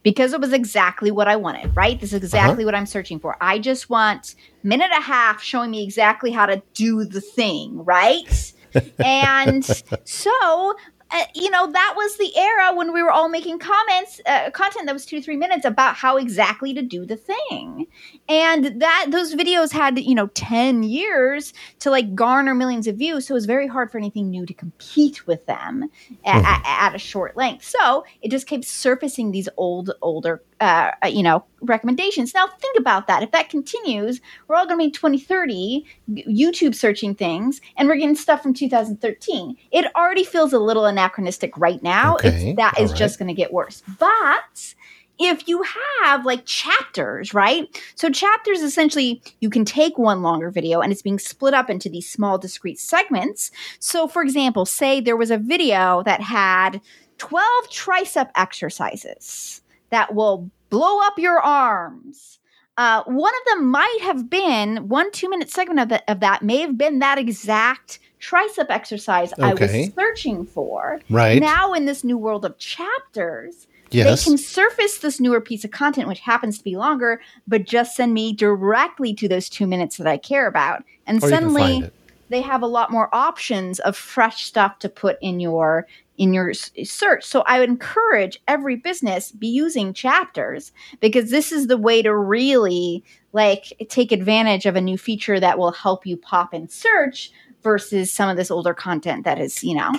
because 0.04 0.32
it 0.32 0.40
was 0.40 0.54
exactly 0.54 1.10
what 1.10 1.28
I 1.28 1.38
wanted, 1.38 1.76
right? 1.76 2.00
This 2.00 2.14
is 2.14 2.22
exactly 2.22 2.66
what 2.66 2.76
I'm 2.76 2.86
searching 2.86 3.20
for. 3.20 3.36
I 3.42 3.58
just 3.58 3.90
want 3.90 4.36
minute 4.62 4.92
and 4.94 5.02
a 5.02 5.06
half 5.06 5.42
showing 5.42 5.72
me 5.72 5.84
exactly 5.84 6.30
how 6.30 6.46
to 6.46 6.62
do 6.76 7.04
the 7.04 7.22
thing, 7.22 7.84
right? 7.84 8.54
and 9.00 9.66
so 10.04 10.76
uh, 11.12 11.24
you 11.34 11.50
know 11.50 11.72
that 11.72 11.94
was 11.96 12.18
the 12.18 12.38
era 12.38 12.76
when 12.76 12.94
we 12.94 13.02
were 13.02 13.12
all 13.12 13.30
making 13.30 13.58
comments 13.58 14.22
uh, 14.28 14.52
content 14.52 14.86
that 14.86 14.94
was 14.94 15.06
two 15.06 15.18
to 15.18 15.24
three 15.24 15.38
minutes 15.38 15.66
about 15.66 15.96
how 15.96 16.18
exactly 16.18 16.74
to 16.74 16.82
do 16.82 17.06
the 17.06 17.18
thing 17.18 17.88
and 18.30 18.80
that 18.80 19.08
those 19.10 19.34
videos 19.36 19.72
had 19.72 20.00
you 20.00 20.16
know 20.16 20.28
10 20.28 20.84
years 20.84 21.54
to 21.80 21.90
like 21.90 22.16
garner 22.16 22.54
millions 22.56 22.88
of 22.88 22.96
views. 22.96 23.28
So 23.28 23.34
it 23.34 23.36
was 23.36 23.46
very 23.46 23.68
hard 23.68 23.92
for 23.92 23.98
anything 23.98 24.30
new 24.30 24.46
to 24.46 24.54
compete 24.54 25.26
with 25.28 25.46
them 25.48 25.90
a- 26.26 26.30
a- 26.30 26.62
at 26.66 26.96
a 26.96 27.00
short 27.00 27.36
length. 27.36 27.66
So 27.66 28.06
it 28.22 28.30
just 28.32 28.48
kept 28.48 28.66
surfacing 28.66 29.32
these 29.32 29.50
old 29.58 29.92
older 30.02 30.44
uh, 30.62 30.92
uh, 31.04 31.08
you 31.08 31.24
know 31.24 31.44
recommendations. 31.62 32.34
Now 32.34 32.48
think 32.48 32.78
about 32.78 33.08
that. 33.08 33.24
If 33.24 33.32
that 33.32 33.50
continues 33.50 34.22
we're 34.48 34.56
all 34.56 34.66
going 34.66 34.78
to 34.80 34.86
be 34.86 34.92
2030 34.92 35.86
youtube 36.28 36.76
searching 36.76 37.16
things 37.16 37.62
and 37.78 37.88
we're 37.88 37.96
getting 37.96 38.16
stuff 38.16 38.42
from 38.42 38.54
2013 38.54 39.56
it 39.72 39.86
already 39.96 40.24
feels 40.24 40.54
a 40.54 40.60
little 40.60 40.86
anachronistic 40.86 41.58
right 41.58 41.82
now. 41.82 42.16
Okay, 42.16 42.50
it's, 42.50 42.58
that 42.58 42.76
all 42.78 42.84
is 42.84 42.92
right. 42.92 43.00
just 43.00 43.20
going 43.20 43.28
to 43.28 43.34
get 43.34 43.52
worse. 43.52 43.82
But 44.00 44.76
if 45.20 45.48
you 45.48 45.64
have 46.02 46.26
like 46.26 46.46
chapters, 46.46 47.34
right? 47.34 47.68
So 47.96 48.10
chapters 48.10 48.62
essentially 48.62 49.22
you 49.42 49.50
can 49.50 49.66
take 49.66 49.98
one 49.98 50.22
longer 50.22 50.50
video 50.50 50.80
and 50.80 50.92
it's 50.92 51.02
being 51.02 51.20
split 51.20 51.54
up 51.54 51.70
into 51.70 51.90
these 51.90 52.10
small 52.10 52.38
discrete 52.38 52.80
segments. 52.80 53.52
So 53.80 54.08
for 54.08 54.24
example, 54.24 54.66
say 54.66 55.02
there 55.02 55.18
was 55.18 55.32
a 55.32 55.38
video 55.38 56.02
that 56.04 56.22
had 56.22 56.82
12 57.18 57.70
tricep 57.70 58.30
exercises 58.36 59.62
that 59.90 60.16
will 60.16 60.50
blow 60.70 61.00
up 61.02 61.20
your 61.20 61.40
arms. 61.40 62.39
Uh, 62.80 63.04
one 63.04 63.34
of 63.34 63.54
them 63.54 63.70
might 63.70 63.98
have 64.02 64.30
been 64.30 64.88
one 64.88 65.12
two 65.12 65.30
minute 65.30 65.50
segment 65.52 65.82
of, 65.82 65.90
the, 65.90 66.02
of 66.10 66.22
that 66.22 66.42
may 66.42 66.60
have 66.60 66.78
been 66.78 67.00
that 67.00 67.18
exact 67.18 68.00
tricep 68.22 68.68
exercise 68.70 69.34
I 69.38 69.54
was 69.54 69.94
searching 69.94 70.46
for. 70.46 71.02
Right? 71.10 71.42
Now, 71.42 71.74
in 71.74 71.88
this 71.88 72.06
new 72.06 72.18
world 72.18 72.46
of 72.46 72.58
chapters, 72.58 73.68
yes. 73.92 74.24
they 74.24 74.30
can 74.30 74.38
surface 74.38 75.00
this 75.00 75.20
newer 75.20 75.42
piece 75.42 75.66
of 75.66 75.72
content, 75.72 76.08
which 76.08 76.22
happens 76.22 76.58
to 76.60 76.64
be 76.64 76.78
longer, 76.78 77.20
but 77.46 77.66
just 77.66 77.98
send 77.98 78.14
me 78.14 78.32
directly 78.32 79.14
to 79.14 79.28
those 79.28 79.50
two 79.50 79.68
minutes 79.68 79.98
that 79.98 80.08
I 80.08 80.16
care 80.16 80.48
about. 80.48 80.86
And 81.06 81.22
or 81.22 81.28
suddenly. 81.28 81.92
They 82.30 82.42
have 82.42 82.62
a 82.62 82.68
lot 82.68 82.92
more 82.92 83.14
options 83.14 83.80
of 83.80 83.96
fresh 83.96 84.46
stuff 84.46 84.80
to 84.80 84.90
put 84.90 85.18
in 85.22 85.40
your 85.40 85.88
in 86.18 86.34
your 86.34 86.54
search. 86.54 87.24
So 87.24 87.44
I 87.48 87.60
would 87.60 87.70
encourage 87.70 88.42
every 88.48 88.76
business 88.76 89.32
be 89.32 89.48
using 89.48 89.94
chapters 89.94 90.74
because 91.00 91.32
this 91.32 91.52
is 91.54 91.68
the 91.68 91.78
way 91.78 92.02
to 92.02 92.14
really 92.14 93.04
like 93.32 93.74
take 93.90 94.12
advantage 94.12 94.66
of 94.66 94.76
a 94.76 94.82
new 94.82 94.98
feature 94.98 95.40
that 95.40 95.58
will 95.58 95.72
help 95.72 96.06
you 96.06 96.18
pop 96.18 96.54
in 96.54 96.68
search 96.68 97.32
versus 97.64 98.12
some 98.12 98.30
of 98.30 98.36
this 98.36 98.52
older 98.52 98.74
content 98.74 99.24
that 99.24 99.38
has, 99.38 99.64
you 99.64 99.76
know, 99.76 99.92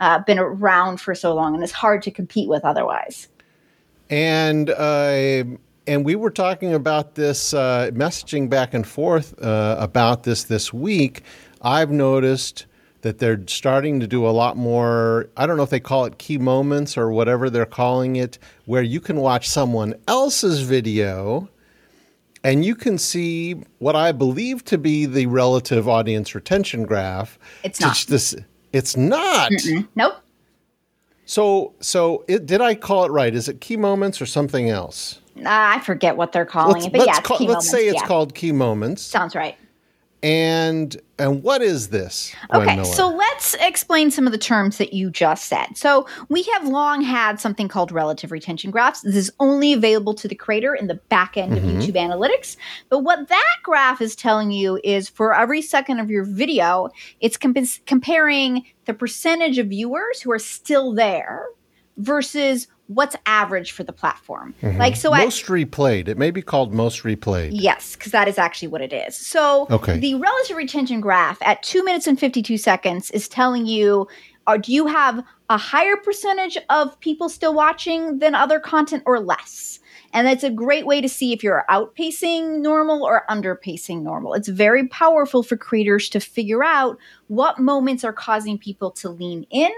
uh, 0.00 0.18
been 0.20 0.38
around 0.38 1.00
for 1.00 1.14
so 1.14 1.32
long 1.34 1.54
and 1.54 1.62
is 1.62 1.72
hard 1.72 2.02
to 2.02 2.10
compete 2.10 2.48
with 2.48 2.64
otherwise. 2.64 3.28
And 4.10 4.70
uh, 4.70 5.44
and 5.86 6.04
we 6.04 6.16
were 6.16 6.30
talking 6.30 6.74
about 6.74 7.14
this 7.14 7.54
uh, 7.54 7.90
messaging 7.94 8.50
back 8.50 8.74
and 8.74 8.86
forth 8.86 9.40
uh, 9.42 9.76
about 9.78 10.24
this 10.24 10.44
this 10.44 10.72
week. 10.72 11.22
I've 11.62 11.90
noticed 11.90 12.66
that 13.02 13.18
they're 13.18 13.40
starting 13.46 14.00
to 14.00 14.06
do 14.06 14.26
a 14.26 14.30
lot 14.30 14.56
more. 14.56 15.28
I 15.36 15.46
don't 15.46 15.56
know 15.56 15.62
if 15.62 15.70
they 15.70 15.80
call 15.80 16.04
it 16.04 16.18
key 16.18 16.38
moments 16.38 16.98
or 16.98 17.10
whatever 17.10 17.48
they're 17.48 17.66
calling 17.66 18.16
it, 18.16 18.38
where 18.66 18.82
you 18.82 19.00
can 19.00 19.16
watch 19.18 19.48
someone 19.48 19.94
else's 20.08 20.60
video. 20.62 21.48
And 22.44 22.64
you 22.64 22.74
can 22.74 22.98
see 22.98 23.54
what 23.78 23.96
I 23.96 24.12
believe 24.12 24.64
to 24.66 24.78
be 24.78 25.06
the 25.06 25.26
relative 25.26 25.88
audience 25.88 26.34
retention 26.34 26.84
graph. 26.84 27.38
It's 27.64 27.80
not. 27.80 28.04
This, 28.08 28.36
it's 28.72 28.96
not. 28.96 29.50
Nope. 29.96 30.14
So, 31.24 31.74
so 31.80 32.24
it, 32.28 32.46
did 32.46 32.60
I 32.60 32.74
call 32.74 33.04
it 33.04 33.10
right? 33.10 33.34
Is 33.34 33.48
it 33.48 33.60
key 33.60 33.76
moments 33.76 34.22
or 34.22 34.26
something 34.26 34.70
else? 34.70 35.20
Uh, 35.36 35.42
I 35.46 35.80
forget 35.80 36.16
what 36.16 36.32
they're 36.32 36.46
calling 36.46 36.74
let's 36.74 36.86
it, 36.86 36.92
but 36.92 37.06
let's, 37.06 37.18
yeah, 37.18 37.20
call- 37.20 37.46
let's 37.46 37.68
say 37.68 37.86
it's 37.86 38.00
yeah. 38.00 38.06
called 38.06 38.34
key 38.34 38.52
moments. 38.52 39.02
Sounds 39.02 39.34
right. 39.34 39.56
And 40.22 40.96
and 41.20 41.42
what 41.42 41.62
is 41.62 41.88
this? 41.88 42.34
Gwen 42.50 42.62
Okay, 42.62 42.76
Miller? 42.76 42.84
so 42.92 43.08
let's 43.08 43.54
explain 43.54 44.10
some 44.10 44.26
of 44.26 44.32
the 44.32 44.38
terms 44.38 44.78
that 44.78 44.92
you 44.92 45.10
just 45.10 45.46
said. 45.48 45.76
So, 45.76 46.06
we 46.28 46.42
have 46.54 46.66
long 46.68 47.02
had 47.02 47.40
something 47.40 47.66
called 47.68 47.90
relative 47.90 48.30
retention 48.30 48.70
graphs. 48.70 49.00
This 49.02 49.16
is 49.16 49.32
only 49.40 49.72
available 49.72 50.14
to 50.14 50.28
the 50.28 50.34
creator 50.36 50.74
in 50.74 50.86
the 50.86 50.94
back 51.08 51.36
end 51.36 51.56
of 51.56 51.62
Mhm. 51.64 51.80
YouTube 51.82 51.94
Analytics. 51.96 52.56
But 52.88 53.00
what 53.00 53.28
that 53.28 53.54
graph 53.64 54.00
is 54.00 54.14
telling 54.16 54.50
you 54.52 54.80
is 54.84 55.08
for 55.08 55.34
every 55.34 55.60
second 55.62 55.98
of 56.00 56.10
your 56.10 56.24
video, 56.24 56.88
it's 57.20 57.36
comp- 57.36 57.84
comparing 57.86 58.64
the 58.86 58.94
percentage 58.94 59.58
of 59.58 59.66
viewers 59.68 60.20
who 60.20 60.30
are 60.32 60.38
still 60.38 60.92
there 60.94 61.46
versus 61.98 62.66
what's 62.86 63.14
average 63.26 63.72
for 63.72 63.84
the 63.84 63.92
platform. 63.92 64.54
Mm-hmm. 64.62 64.78
Like, 64.78 64.96
so 64.96 65.10
most 65.10 65.46
replayed. 65.46 66.08
It 66.08 66.16
may 66.16 66.30
be 66.30 66.40
called 66.40 66.72
most 66.72 67.02
replayed. 67.02 67.50
Yes, 67.52 67.94
because 67.94 68.12
that 68.12 68.28
is 68.28 68.38
actually 68.38 68.68
what 68.68 68.80
it 68.80 68.92
is. 68.92 69.14
So 69.14 69.66
Okay. 69.70 69.98
the 69.98 70.14
relative 70.14 70.56
retention 70.56 71.00
graph 71.00 71.38
at 71.42 71.62
two 71.62 71.84
minutes 71.84 72.06
and 72.06 72.18
52 72.18 72.56
seconds 72.56 73.10
is 73.10 73.28
telling 73.28 73.66
you 73.66 74.08
are, 74.46 74.56
do 74.56 74.72
you 74.72 74.86
have 74.86 75.22
a 75.50 75.58
higher 75.58 75.96
percentage 75.96 76.56
of 76.70 76.98
people 77.00 77.28
still 77.28 77.52
watching 77.52 78.18
than 78.18 78.34
other 78.34 78.58
content 78.58 79.02
or 79.04 79.20
less? 79.20 79.78
And 80.14 80.26
that's 80.26 80.42
a 80.42 80.48
great 80.48 80.86
way 80.86 81.02
to 81.02 81.08
see 81.08 81.34
if 81.34 81.44
you're 81.44 81.66
outpacing 81.68 82.60
normal 82.60 83.04
or 83.04 83.24
underpacing 83.28 84.00
normal. 84.00 84.32
It's 84.32 84.48
very 84.48 84.88
powerful 84.88 85.42
for 85.42 85.58
creators 85.58 86.08
to 86.08 86.20
figure 86.20 86.64
out 86.64 86.96
what 87.26 87.58
moments 87.58 88.04
are 88.04 88.12
causing 88.14 88.56
people 88.56 88.90
to 88.92 89.10
lean 89.10 89.46
in 89.50 89.70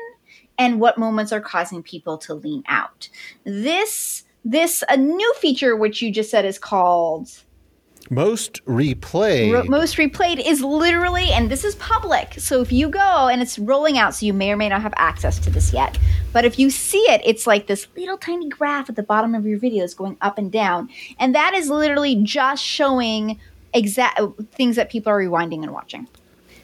and 0.61 0.79
what 0.79 0.99
moments 0.99 1.33
are 1.33 1.41
causing 1.41 1.83
people 1.83 2.19
to 2.19 2.35
lean 2.35 2.63
out. 2.69 3.09
This 3.45 4.25
this 4.45 4.85
a 4.89 4.97
new 4.97 5.35
feature 5.35 5.75
which 5.75 6.01
you 6.01 6.13
just 6.13 6.31
said 6.31 6.45
is 6.45 6.59
called 6.59 7.31
most 8.09 8.65
replayed. 8.65 9.69
Most 9.69 9.97
replayed 9.97 10.45
is 10.45 10.63
literally, 10.63 11.31
and 11.31 11.49
this 11.49 11.65
is 11.65 11.77
public. 11.77 12.35
So 12.39 12.61
if 12.61 12.73
you 12.73 12.89
go 12.89 13.29
and 13.29 13.41
it's 13.41 13.57
rolling 13.57 13.99
out, 13.99 14.15
so 14.17 14.27
you 14.27 14.33
may 14.33 14.51
or 14.51 14.57
may 14.57 14.69
not 14.69 14.83
have 14.83 14.95
access 14.97 15.39
to 15.41 15.51
this 15.51 15.73
yet. 15.73 15.97
But 16.33 16.45
if 16.45 16.59
you 16.59 16.71
see 16.71 16.99
it, 17.03 17.21
it's 17.25 17.47
like 17.47 17.69
this 17.69 17.87
little 17.97 18.19
tiny 18.19 18.49
graph 18.49 18.89
at 18.89 18.97
the 18.97 19.05
bottom 19.05 19.35
of 19.35 19.47
your 19.47 19.61
videos 19.61 19.97
going 19.97 20.17
up 20.23 20.39
and 20.39 20.51
down. 20.51 20.89
And 21.21 21.37
that 21.37 21.55
is 21.55 21.71
literally 21.71 22.17
just 22.17 22.65
showing 22.65 23.39
exact 23.75 24.21
things 24.53 24.75
that 24.75 24.91
people 24.91 25.13
are 25.13 25.21
rewinding 25.21 25.63
and 25.63 25.73
watching. 25.73 26.09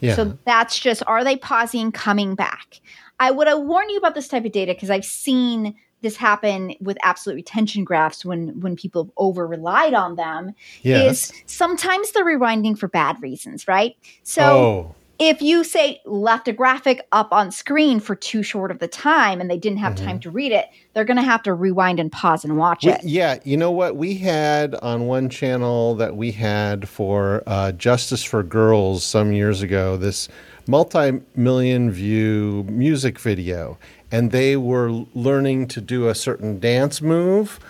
Yeah. 0.00 0.16
So 0.16 0.36
that's 0.46 0.78
just 0.78 1.02
are 1.06 1.22
they 1.22 1.36
pausing, 1.36 1.92
coming 1.92 2.34
back? 2.34 2.80
I 3.18 3.30
would 3.30 3.48
have 3.48 3.60
warned 3.60 3.90
you 3.90 3.98
about 3.98 4.14
this 4.14 4.28
type 4.28 4.44
of 4.44 4.52
data 4.52 4.74
because 4.74 4.90
I've 4.90 5.04
seen 5.04 5.74
this 6.02 6.16
happen 6.16 6.74
with 6.80 6.98
absolute 7.02 7.36
retention 7.36 7.84
graphs 7.84 8.24
when 8.24 8.60
when 8.60 8.76
people 8.76 9.12
over 9.16 9.46
relied 9.46 9.94
on 9.94 10.16
them. 10.16 10.54
Yes. 10.82 11.30
Is 11.30 11.42
sometimes 11.46 12.12
they're 12.12 12.24
rewinding 12.24 12.78
for 12.78 12.88
bad 12.88 13.20
reasons, 13.22 13.66
right? 13.66 13.96
So 14.22 14.42
oh. 14.42 14.94
if 15.18 15.40
you 15.40 15.64
say 15.64 16.00
left 16.04 16.48
a 16.48 16.52
graphic 16.52 17.06
up 17.12 17.32
on 17.32 17.50
screen 17.50 17.98
for 17.98 18.14
too 18.14 18.42
short 18.42 18.70
of 18.70 18.78
the 18.78 18.88
time 18.88 19.40
and 19.40 19.50
they 19.50 19.58
didn't 19.58 19.78
have 19.78 19.96
time 19.96 20.20
to 20.20 20.30
read 20.30 20.52
it, 20.52 20.66
they're 20.92 21.04
going 21.04 21.16
to 21.16 21.22
have 21.22 21.42
to 21.44 21.54
rewind 21.54 21.98
and 21.98 22.12
pause 22.12 22.44
and 22.44 22.58
watch 22.58 22.84
We- 22.84 22.92
it. 22.92 23.00
yeah, 23.02 23.38
you 23.44 23.56
know 23.56 23.70
what? 23.70 23.96
We 23.96 24.16
had 24.16 24.74
on 24.76 25.06
one 25.06 25.30
channel 25.30 25.94
that 25.94 26.14
we 26.16 26.30
had 26.32 26.88
for 26.88 27.42
uh, 27.46 27.72
Justice 27.72 28.22
for 28.22 28.42
Girls 28.42 29.02
some 29.02 29.32
years 29.32 29.62
ago 29.62 29.96
this 29.96 30.28
multi 30.68 31.20
million 31.34 31.90
view 31.90 32.64
music 32.68 33.18
video, 33.18 33.78
and 34.10 34.30
they 34.30 34.56
were 34.56 34.90
learning 35.14 35.68
to 35.68 35.80
do 35.80 36.08
a 36.08 36.14
certain 36.14 36.58
dance 36.58 37.00
move. 37.00 37.60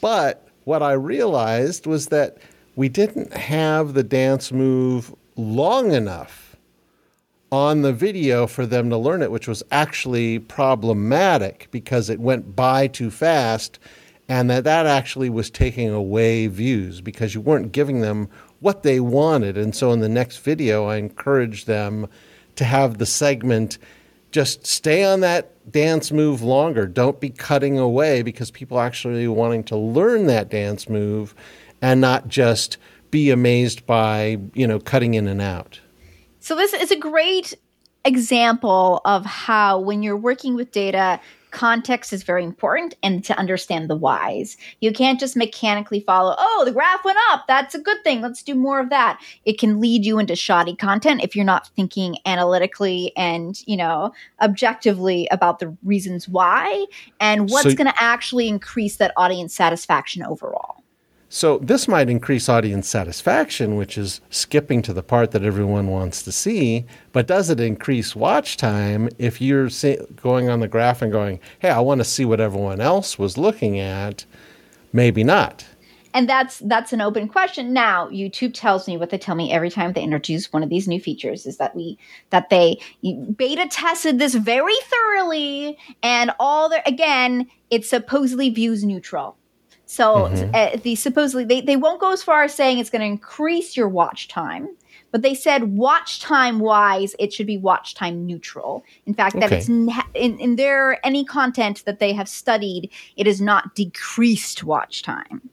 But 0.00 0.46
what 0.64 0.82
I 0.82 0.92
realized 0.92 1.86
was 1.86 2.08
that 2.08 2.38
we 2.74 2.88
didn't 2.88 3.32
have 3.32 3.94
the 3.94 4.02
dance 4.02 4.52
move 4.52 5.14
long 5.36 5.92
enough 5.92 6.56
on 7.52 7.82
the 7.82 7.92
video 7.92 8.46
for 8.46 8.66
them 8.66 8.90
to 8.90 8.96
learn 8.96 9.22
it, 9.22 9.30
which 9.30 9.48
was 9.48 9.62
actually 9.70 10.38
problematic 10.40 11.68
because 11.70 12.10
it 12.10 12.20
went 12.20 12.56
by 12.56 12.86
too 12.86 13.10
fast 13.10 13.78
and 14.28 14.50
that 14.50 14.64
that 14.64 14.86
actually 14.86 15.30
was 15.30 15.50
taking 15.50 15.88
away 15.88 16.48
views 16.48 17.00
because 17.00 17.34
you 17.34 17.40
weren't 17.40 17.72
giving 17.72 18.00
them 18.00 18.28
what 18.60 18.82
they 18.82 18.98
wanted. 18.98 19.56
And 19.56 19.74
so 19.74 19.92
in 19.92 20.00
the 20.00 20.08
next 20.08 20.38
video, 20.38 20.86
I 20.86 20.96
encouraged 20.96 21.66
them 21.66 22.08
to 22.56 22.64
have 22.64 22.98
the 22.98 23.06
segment 23.06 23.78
just 24.32 24.66
stay 24.66 25.04
on 25.04 25.20
that 25.20 25.52
dance 25.70 26.12
move 26.12 26.42
longer. 26.42 26.86
Don't 26.86 27.20
be 27.20 27.30
cutting 27.30 27.78
away 27.78 28.22
because 28.22 28.50
people 28.50 28.78
actually 28.78 29.26
wanting 29.28 29.64
to 29.64 29.76
learn 29.76 30.26
that 30.26 30.50
dance 30.50 30.88
move 30.88 31.34
and 31.80 32.00
not 32.00 32.28
just 32.28 32.76
be 33.10 33.30
amazed 33.30 33.86
by, 33.86 34.38
you 34.54 34.66
know, 34.66 34.78
cutting 34.78 35.14
in 35.14 35.26
and 35.26 35.40
out. 35.40 35.80
So 36.40 36.54
this 36.54 36.72
is 36.72 36.90
a 36.90 36.96
great 36.96 37.54
example 38.04 39.00
of 39.04 39.24
how 39.24 39.78
when 39.78 40.02
you're 40.02 40.16
working 40.16 40.54
with 40.54 40.70
data, 40.70 41.20
context 41.56 42.12
is 42.12 42.22
very 42.22 42.44
important 42.44 42.94
and 43.02 43.24
to 43.24 43.36
understand 43.38 43.88
the 43.88 43.96
whys. 43.96 44.58
You 44.82 44.92
can't 44.92 45.18
just 45.18 45.36
mechanically 45.36 46.00
follow, 46.00 46.36
oh, 46.38 46.62
the 46.66 46.70
graph 46.70 47.02
went 47.02 47.16
up. 47.30 47.44
That's 47.48 47.74
a 47.74 47.80
good 47.80 48.04
thing. 48.04 48.20
Let's 48.20 48.42
do 48.42 48.54
more 48.54 48.78
of 48.78 48.90
that. 48.90 49.18
It 49.46 49.58
can 49.58 49.80
lead 49.80 50.04
you 50.04 50.18
into 50.18 50.36
shoddy 50.36 50.76
content 50.76 51.24
if 51.24 51.34
you're 51.34 51.46
not 51.46 51.68
thinking 51.68 52.18
analytically 52.26 53.12
and, 53.16 53.58
you 53.66 53.78
know, 53.78 54.12
objectively 54.42 55.26
about 55.30 55.58
the 55.58 55.74
reasons 55.82 56.28
why 56.28 56.84
and 57.20 57.48
what's 57.48 57.70
So- 57.70 57.74
going 57.74 57.86
to 57.90 58.02
actually 58.02 58.48
increase 58.48 58.96
that 58.96 59.14
audience 59.16 59.54
satisfaction 59.54 60.22
overall. 60.22 60.82
So 61.28 61.58
this 61.58 61.88
might 61.88 62.08
increase 62.08 62.48
audience 62.48 62.88
satisfaction, 62.88 63.74
which 63.76 63.98
is 63.98 64.20
skipping 64.30 64.80
to 64.82 64.92
the 64.92 65.02
part 65.02 65.32
that 65.32 65.42
everyone 65.42 65.88
wants 65.88 66.22
to 66.22 66.32
see. 66.32 66.86
But 67.12 67.26
does 67.26 67.50
it 67.50 67.58
increase 67.60 68.14
watch 68.14 68.56
time 68.56 69.08
if 69.18 69.40
you're 69.40 69.68
see, 69.68 69.98
going 70.22 70.48
on 70.48 70.60
the 70.60 70.68
graph 70.68 71.02
and 71.02 71.10
going, 71.12 71.40
"Hey, 71.58 71.70
I 71.70 71.80
want 71.80 71.98
to 72.00 72.04
see 72.04 72.24
what 72.24 72.40
everyone 72.40 72.80
else 72.80 73.18
was 73.18 73.36
looking 73.36 73.78
at"? 73.80 74.24
Maybe 74.92 75.24
not. 75.24 75.66
and 76.14 76.26
that's 76.28 76.60
that's 76.60 76.92
an 76.94 77.00
open 77.02 77.28
question 77.28 77.72
now 77.72 78.08
youtube 78.08 78.54
tells 78.54 78.88
me 78.88 78.96
what 78.96 79.10
they 79.10 79.18
tell 79.18 79.34
me 79.34 79.52
every 79.52 79.68
time 79.70 79.92
they 79.92 80.02
introduce 80.02 80.52
one 80.52 80.62
of 80.62 80.70
these 80.70 80.88
new 80.88 81.00
features 81.00 81.44
is 81.46 81.58
that 81.58 81.74
we 81.76 81.98
that 82.30 82.48
they 82.48 82.78
beta 83.36 83.66
tested 83.70 84.18
this 84.18 84.34
very 84.34 84.76
thoroughly 84.84 85.76
and 86.02 86.30
all 86.40 86.68
their 86.68 86.82
again 86.86 87.46
it's 87.70 87.90
supposedly 87.90 88.48
views 88.48 88.82
neutral 88.84 89.36
so 89.86 90.24
uh, 90.26 90.76
the 90.82 90.94
supposedly 90.96 91.44
they, 91.44 91.60
they 91.60 91.76
won't 91.76 92.00
go 92.00 92.12
as 92.12 92.22
far 92.22 92.42
as 92.42 92.52
saying 92.54 92.78
it's 92.78 92.90
going 92.90 93.00
to 93.00 93.06
increase 93.06 93.76
your 93.76 93.88
watch 93.88 94.28
time 94.28 94.68
but 95.12 95.22
they 95.22 95.34
said 95.34 95.76
watch 95.76 96.20
time 96.20 96.58
wise 96.58 97.14
it 97.18 97.32
should 97.32 97.46
be 97.46 97.56
watch 97.56 97.94
time 97.94 98.26
neutral. 98.26 98.84
In 99.06 99.14
fact 99.14 99.36
that 99.36 99.44
Okay. 99.44 99.56
it's 99.58 99.68
n- 99.68 99.88
in, 100.14 100.38
in 100.38 100.56
their 100.56 101.04
any 101.06 101.24
content 101.24 101.84
that 101.86 102.00
they 102.00 102.12
have 102.12 102.28
studied 102.28 102.90
it 103.16 103.26
is 103.26 103.40
not 103.40 103.74
decreased 103.74 104.64
watch 104.64 105.02
time. 105.02 105.48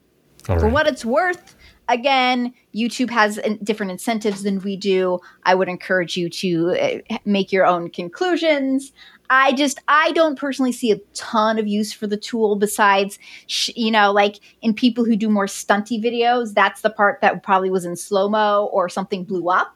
All 0.50 0.58
for 0.60 0.66
right. 0.66 0.74
what 0.74 0.88
it's 0.88 1.06
worth 1.06 1.56
again 1.90 2.54
youtube 2.74 3.10
has 3.10 3.38
in- 3.38 3.58
different 3.64 3.92
incentives 3.92 4.44
than 4.44 4.60
we 4.62 4.76
do. 4.76 5.20
I 5.44 5.54
would 5.56 5.70
encourage 5.70 6.18
you 6.18 6.30
to 6.30 7.02
uh, 7.12 7.18
make 7.26 7.52
your 7.52 7.66
own 7.66 7.90
conclusions 7.90 8.92
i 9.30 9.54
just 9.54 9.80
i 9.88 10.12
don't 10.12 10.38
personally 10.38 10.72
see 10.72 10.92
a 10.92 10.98
ton 11.14 11.58
of 11.58 11.68
use 11.68 11.92
for 11.94 12.08
the 12.08 12.18
tool 12.18 12.56
besides 12.56 13.18
sh- 13.48 13.72
you 13.76 13.92
know 13.92 14.12
like 14.12 14.40
in 14.62 14.74
people 14.74 15.06
who 15.06 15.16
do 15.16 15.30
more 15.30 15.46
stunty 15.46 16.04
videos 16.04 16.54
that's 16.54 16.82
the 16.82 16.90
part 16.90 17.22
that 17.22 17.44
probably 17.44 17.70
was 17.70 17.86
in 17.86 17.96
slow 17.96 18.30
mo 18.30 18.70
or 18.72 18.90
something 18.90 19.24
blew 19.24 19.50
up. 19.50 19.76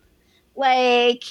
Like 0.55 1.23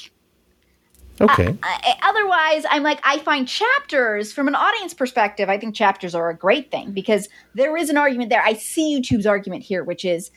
Okay. 1.19 1.57
I, 1.63 1.95
otherwise 2.03 2.67
i'm 2.69 2.83
like 2.83 3.01
i 3.03 3.19
find 3.21 3.49
chapters 3.49 4.35
from 4.35 4.49
an 4.49 4.55
audience 4.55 4.93
perspective 4.93 5.49
i 5.49 5.59
think 5.59 5.75
chapters 5.75 6.15
are 6.15 6.29
a 6.29 6.37
great 6.37 6.71
thing 6.71 6.93
because 6.93 7.29
there 7.55 7.75
is 7.77 7.89
an 7.89 7.97
argument 7.97 8.29
there. 8.29 8.43
I 8.43 8.53
see 8.53 9.01
youtube's 9.01 9.25
argument 9.25 9.63
here 9.63 9.83
which 9.83 10.05
is 10.05 10.31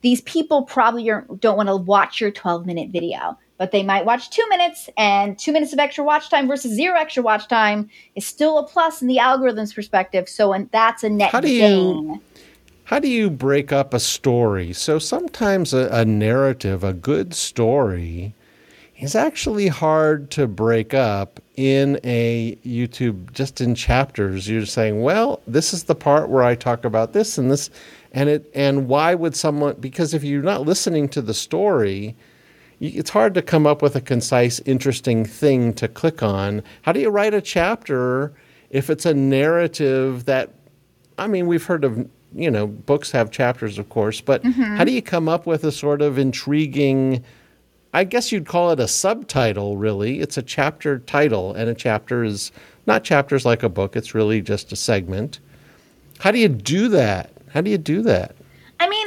these 0.00 0.22
people 0.22 0.62
probably 0.62 1.04
don't 1.38 1.56
want 1.56 1.68
to 1.68 1.76
watch 1.76 2.20
your 2.20 2.30
12 2.30 2.64
minute 2.64 2.90
video 2.90 3.38
but 3.58 3.70
they 3.72 3.82
might 3.82 4.04
watch 4.04 4.30
two 4.30 4.46
minutes 4.48 4.88
and 4.96 5.38
two 5.38 5.52
minutes 5.52 5.72
of 5.72 5.78
extra 5.78 6.02
watch 6.04 6.30
time 6.30 6.48
versus 6.48 6.72
zero 6.72 6.98
extra 6.98 7.22
watch 7.22 7.46
time 7.48 7.88
is 8.14 8.26
still 8.26 8.58
a 8.58 8.66
plus 8.66 9.02
in 9.02 9.08
the 9.08 9.18
algorithm's 9.18 9.72
perspective 9.72 10.28
so 10.28 10.52
and 10.52 10.68
that's 10.72 11.02
a 11.04 11.10
net 11.10 11.30
How 11.30 11.40
do 11.40 11.50
you- 11.50 11.60
gain 11.60 12.20
How 12.84 12.98
do 12.98 13.08
you 13.08 13.30
break 13.30 13.72
up 13.72 13.94
a 13.94 14.00
story? 14.00 14.72
So 14.72 14.98
sometimes 14.98 15.72
a, 15.72 15.88
a 15.92 16.04
narrative, 16.04 16.84
a 16.84 16.92
good 16.92 17.32
story, 17.32 18.34
is 18.98 19.14
actually 19.14 19.68
hard 19.68 20.30
to 20.32 20.46
break 20.46 20.92
up 20.92 21.40
in 21.56 21.98
a 22.04 22.56
YouTube 22.66 23.32
just 23.32 23.60
in 23.60 23.74
chapters. 23.74 24.48
You're 24.48 24.66
saying, 24.66 25.00
well, 25.00 25.40
this 25.46 25.72
is 25.72 25.84
the 25.84 25.94
part 25.94 26.28
where 26.28 26.42
I 26.42 26.54
talk 26.54 26.84
about 26.84 27.12
this 27.12 27.38
and 27.38 27.50
this 27.50 27.70
and 28.12 28.28
it 28.28 28.50
and 28.54 28.88
why 28.88 29.14
would 29.14 29.34
someone 29.34 29.76
because 29.80 30.12
if 30.12 30.22
you're 30.22 30.42
not 30.42 30.62
listening 30.62 31.08
to 31.10 31.22
the 31.22 31.34
story, 31.34 32.14
it's 32.82 33.10
hard 33.10 33.34
to 33.34 33.42
come 33.42 33.66
up 33.66 33.80
with 33.80 33.94
a 33.96 34.00
concise, 34.00 34.60
interesting 34.60 35.24
thing 35.24 35.72
to 35.74 35.86
click 35.88 36.22
on. 36.22 36.62
How 36.82 36.92
do 36.92 37.00
you 37.00 37.10
write 37.10 37.32
a 37.32 37.40
chapter 37.40 38.32
if 38.70 38.90
it's 38.90 39.06
a 39.06 39.14
narrative 39.14 40.24
that 40.24 40.50
I 41.18 41.26
mean, 41.26 41.46
we've 41.46 41.64
heard 41.64 41.84
of, 41.84 42.08
you 42.34 42.50
know, 42.50 42.66
books 42.66 43.10
have 43.12 43.30
chapters, 43.30 43.78
of 43.78 43.88
course, 43.88 44.20
but 44.20 44.42
mm-hmm. 44.42 44.76
how 44.76 44.84
do 44.84 44.92
you 44.92 45.02
come 45.02 45.28
up 45.28 45.46
with 45.46 45.64
a 45.64 45.72
sort 45.72 46.02
of 46.02 46.18
intriguing, 46.18 47.22
I 47.92 48.04
guess 48.04 48.32
you'd 48.32 48.46
call 48.46 48.70
it 48.70 48.80
a 48.80 48.88
subtitle, 48.88 49.76
really? 49.76 50.20
It's 50.20 50.36
a 50.36 50.42
chapter 50.42 50.98
title, 50.98 51.54
and 51.54 51.68
a 51.68 51.74
chapter 51.74 52.24
is 52.24 52.50
not 52.86 53.04
chapters 53.04 53.44
like 53.44 53.62
a 53.62 53.68
book, 53.68 53.94
it's 53.94 54.14
really 54.14 54.40
just 54.40 54.72
a 54.72 54.76
segment. 54.76 55.38
How 56.18 56.30
do 56.30 56.38
you 56.38 56.48
do 56.48 56.88
that? 56.88 57.30
How 57.50 57.60
do 57.60 57.70
you 57.70 57.78
do 57.78 58.02
that? 58.02 58.34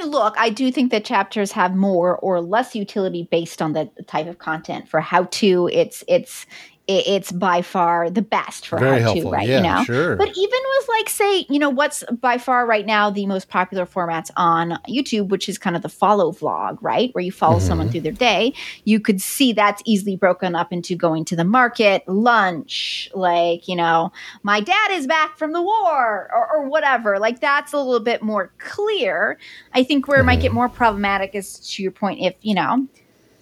Look, 0.06 0.36
I 0.38 0.50
do 0.50 0.72
think 0.72 0.91
that 0.91 1.04
chapters 1.04 1.52
have 1.54 1.76
more 1.76 2.18
or 2.18 2.39
less 2.39 2.76
utility 2.76 3.28
based 3.32 3.62
on 3.62 3.74
the 3.74 3.89
type 4.08 4.28
of 4.28 4.38
content. 4.38 4.88
For 4.88 5.02
how 5.02 5.24
to, 5.24 5.70
it's 5.74 6.04
it's 6.08 6.46
it's 6.88 7.32
by 7.32 7.62
far 7.62 8.10
the 8.10 8.21
best 8.21 8.67
for 8.67 8.78
Very 8.78 8.98
how 9.02 9.13
helpful. 9.13 9.32
to, 9.32 9.36
right? 9.36 9.48
Yeah, 9.48 9.58
you 9.58 9.63
know, 9.63 9.84
sure. 9.84 10.15
But 10.15 10.30
even 10.30 10.60
with 10.78 10.88
like, 10.89 11.10
say, 11.10 11.45
you 11.50 11.58
know, 11.58 11.69
what's 11.69 12.04
by 12.21 12.38
far 12.38 12.65
right 12.65 12.86
now 12.86 13.10
the 13.10 13.26
most 13.26 13.50
popular 13.50 13.86
formats 13.86 14.30
on 14.38 14.80
YouTube, 14.88 15.30
which 15.30 15.50
is 15.50 15.58
kind 15.58 15.76
of 15.76 15.82
the 15.82 15.89
follow 15.89 16.32
vlog, 16.32 16.78
right, 16.82 17.10
where 17.13 17.24
you 17.24 17.32
follow 17.32 17.56
Mm-hmm. 17.58 17.67
someone 17.67 17.89
through 17.89 18.02
their 18.02 18.12
day. 18.12 18.54
You 18.84 19.00
could 19.00 19.21
see 19.21 19.54
that's 19.54 19.82
easily 19.86 20.15
broken 20.15 20.56
up 20.56 20.71
into 20.74 20.95
going 20.95 21.26
to 21.26 21.36
the 21.36 21.43
market, 21.43 22.04
lunch, 22.08 23.10
like 23.13 23.67
you 23.67 23.76
know, 23.76 24.12
my 24.43 24.60
dad 24.60 24.91
is 24.91 25.08
back 25.08 25.38
from 25.38 25.54
the 25.54 25.62
war, 25.62 26.30
or, 26.34 26.48
or 26.54 26.69
whatever. 26.69 27.17
Like 27.19 27.39
that's 27.39 27.74
a 27.74 27.78
little 27.78 28.00
bit 28.00 28.21
more 28.21 28.52
clear. 28.60 29.38
I 29.74 29.84
think 29.84 30.08
where 30.08 30.19
it 30.19 30.24
might 30.26 30.41
get 30.41 30.52
more 30.54 30.69
problematic 30.69 31.34
is 31.34 31.60
to 31.71 31.82
your 31.84 31.91
point, 31.91 32.19
if 32.21 32.36
you 32.41 32.54
know, 32.56 32.88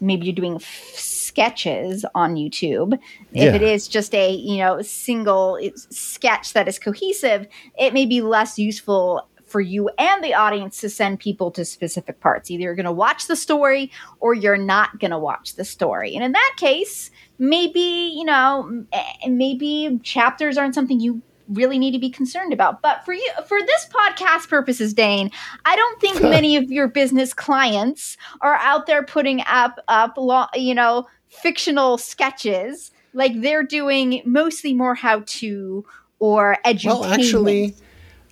maybe 0.04 0.26
you're 0.28 0.36
doing 0.36 0.56
f- 0.56 0.92
sketches 0.96 2.06
on 2.14 2.36
YouTube. 2.36 2.94
If 3.34 3.44
Yeah. 3.44 3.56
it 3.56 3.62
is 3.62 3.88
just 3.88 4.14
a 4.14 4.32
you 4.32 4.58
know 4.58 4.82
single 4.82 5.60
sketch 5.76 6.54
that 6.54 6.68
is 6.68 6.78
cohesive, 6.80 7.48
it 7.78 7.94
may 7.94 8.06
be 8.06 8.22
less 8.22 8.60
useful 8.60 9.28
for 9.46 9.62
you 9.62 9.90
and 10.00 10.24
the 10.24 10.34
audience 10.34 10.80
to 10.82 10.90
send 10.90 11.20
people 11.20 11.52
to 11.52 11.64
specific 11.64 12.20
parts. 12.20 12.50
Either 12.50 12.64
you're 12.64 12.76
going 12.76 12.86
to 12.88 12.92
watch 12.92 13.28
the 13.28 13.36
story 13.36 13.92
or 14.20 14.34
you're 14.34 14.58
not 14.58 15.00
going 15.00 15.12
to 15.12 15.20
watch 15.20 15.56
the 15.56 15.64
story. 15.66 16.16
And 16.16 16.24
in 16.24 16.32
that 16.32 16.54
case, 16.58 17.12
maybe, 17.38 18.14
you 18.16 18.26
know, 18.26 18.84
eh, 18.92 19.04
maybe 19.30 20.00
chapters 20.02 20.58
aren't 20.58 20.74
something 20.74 21.00
you 21.00 21.22
really 21.50 21.78
need 21.78 21.92
to 21.92 22.00
be 22.00 22.10
concerned 22.10 22.54
about. 22.54 22.82
But 22.82 23.04
for 23.06 23.14
you, 23.14 23.30
for 23.48 23.60
this 23.62 23.88
podcast 23.88 24.50
purposes, 24.50 24.94
Dane, 24.94 25.32
I 25.66 25.76
don't 25.76 26.02
think 26.02 26.22
many 26.22 26.56
of 26.56 26.72
your 26.72 26.88
business 26.88 27.34
clients 27.34 28.18
are 28.42 28.56
out 28.56 28.86
there 28.86 29.04
putting 29.04 29.42
up 29.48 29.80
up 29.88 30.18
you 30.56 30.76
know 30.76 31.08
fictional 31.28 31.98
sketches. 31.98 32.92
Like 33.14 33.42
they're 33.42 33.64
doing 33.64 34.22
mostly 34.26 34.74
more 34.74 34.96
how 34.96 35.24
to 35.26 35.86
or 36.20 36.58
education. 36.66 37.00
Well, 37.00 37.06
actually. 37.06 37.76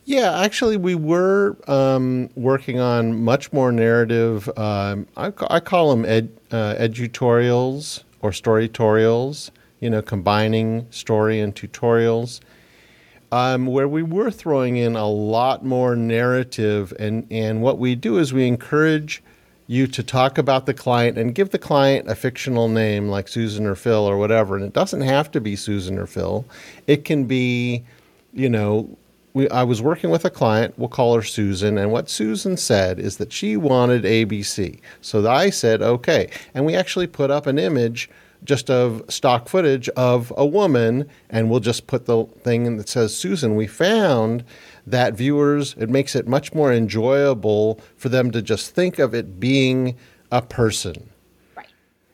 Yeah, 0.05 0.39
actually, 0.41 0.77
we 0.77 0.95
were 0.95 1.55
um, 1.67 2.29
working 2.35 2.79
on 2.79 3.23
much 3.23 3.53
more 3.53 3.71
narrative. 3.71 4.49
Um, 4.57 5.07
I, 5.15 5.31
I, 5.47 5.59
call 5.59 5.91
them 5.91 6.05
ed, 6.05 6.35
uh, 6.51 6.73
edutorials 6.79 8.03
or 8.21 8.31
storytorials. 8.31 9.51
You 9.79 9.91
know, 9.91 10.01
combining 10.01 10.87
story 10.91 11.39
and 11.39 11.55
tutorials 11.55 12.39
um, 13.31 13.65
where 13.65 13.87
we 13.87 14.03
were 14.03 14.31
throwing 14.31 14.77
in 14.77 14.95
a 14.95 15.07
lot 15.07 15.63
more 15.65 15.95
narrative. 15.95 16.93
And, 16.99 17.25
and 17.31 17.61
what 17.61 17.77
we 17.77 17.95
do 17.95 18.17
is 18.17 18.33
we 18.33 18.47
encourage 18.47 19.23
you 19.67 19.87
to 19.87 20.03
talk 20.03 20.37
about 20.37 20.65
the 20.65 20.73
client 20.73 21.17
and 21.17 21.33
give 21.33 21.51
the 21.51 21.59
client 21.59 22.09
a 22.09 22.15
fictional 22.15 22.67
name 22.67 23.07
like 23.07 23.29
Susan 23.29 23.65
or 23.65 23.75
Phil 23.75 24.05
or 24.05 24.17
whatever. 24.17 24.55
And 24.55 24.65
it 24.65 24.73
doesn't 24.73 25.01
have 25.01 25.31
to 25.31 25.39
be 25.39 25.55
Susan 25.55 25.97
or 25.97 26.07
Phil, 26.07 26.45
it 26.87 27.05
can 27.05 27.25
be, 27.25 27.83
you 28.33 28.49
know, 28.49 28.97
we, 29.33 29.49
I 29.49 29.63
was 29.63 29.81
working 29.81 30.09
with 30.09 30.25
a 30.25 30.29
client, 30.29 30.77
we'll 30.77 30.89
call 30.89 31.15
her 31.15 31.23
Susan, 31.23 31.77
and 31.77 31.89
what 31.89 32.09
Susan 32.09 32.57
said 32.57 32.99
is 32.99 33.15
that 33.15 33.31
she 33.31 33.55
wanted 33.55 34.03
ABC. 34.03 34.79
So 34.99 35.25
I 35.29 35.49
said, 35.49 35.81
okay. 35.81 36.29
And 36.53 36.65
we 36.65 36.75
actually 36.75 37.07
put 37.07 37.31
up 37.31 37.47
an 37.47 37.57
image 37.57 38.09
just 38.43 38.69
of 38.69 39.03
stock 39.09 39.47
footage 39.47 39.87
of 39.89 40.33
a 40.35 40.45
woman, 40.45 41.07
and 41.29 41.49
we'll 41.49 41.59
just 41.59 41.87
put 41.87 42.05
the 42.05 42.25
thing 42.41 42.77
that 42.77 42.89
says 42.89 43.15
Susan. 43.15 43.55
We 43.55 43.67
found 43.67 44.43
that 44.87 45.13
viewers, 45.13 45.75
it 45.77 45.89
makes 45.89 46.15
it 46.15 46.27
much 46.27 46.53
more 46.53 46.73
enjoyable 46.73 47.79
for 47.97 48.09
them 48.09 48.31
to 48.31 48.41
just 48.41 48.73
think 48.73 48.99
of 48.99 49.13
it 49.13 49.39
being 49.39 49.95
a 50.31 50.41
person 50.41 51.09
right. 51.55 51.67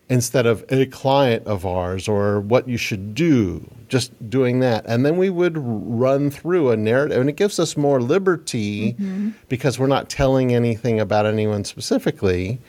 instead 0.09 0.45
of 0.45 0.65
a 0.69 0.85
client 0.87 1.45
of 1.45 1.65
ours 1.65 2.07
or 2.07 2.41
what 2.41 2.67
you 2.67 2.77
should 2.77 3.15
do, 3.15 3.69
just 3.87 4.29
doing 4.29 4.59
that. 4.59 4.85
And 4.85 5.05
then 5.05 5.17
we 5.17 5.29
would 5.29 5.57
run 5.57 6.29
through 6.29 6.71
a 6.71 6.77
narrative, 6.77 7.21
and 7.21 7.29
it 7.29 7.37
gives 7.37 7.59
us 7.59 7.77
more 7.77 8.01
liberty 8.01 8.93
mm-hmm. 8.93 9.29
because 9.47 9.79
we're 9.79 9.87
not 9.87 10.09
telling 10.09 10.53
anything 10.53 10.99
about 10.99 11.25
anyone 11.25 11.63
specifically 11.63 12.59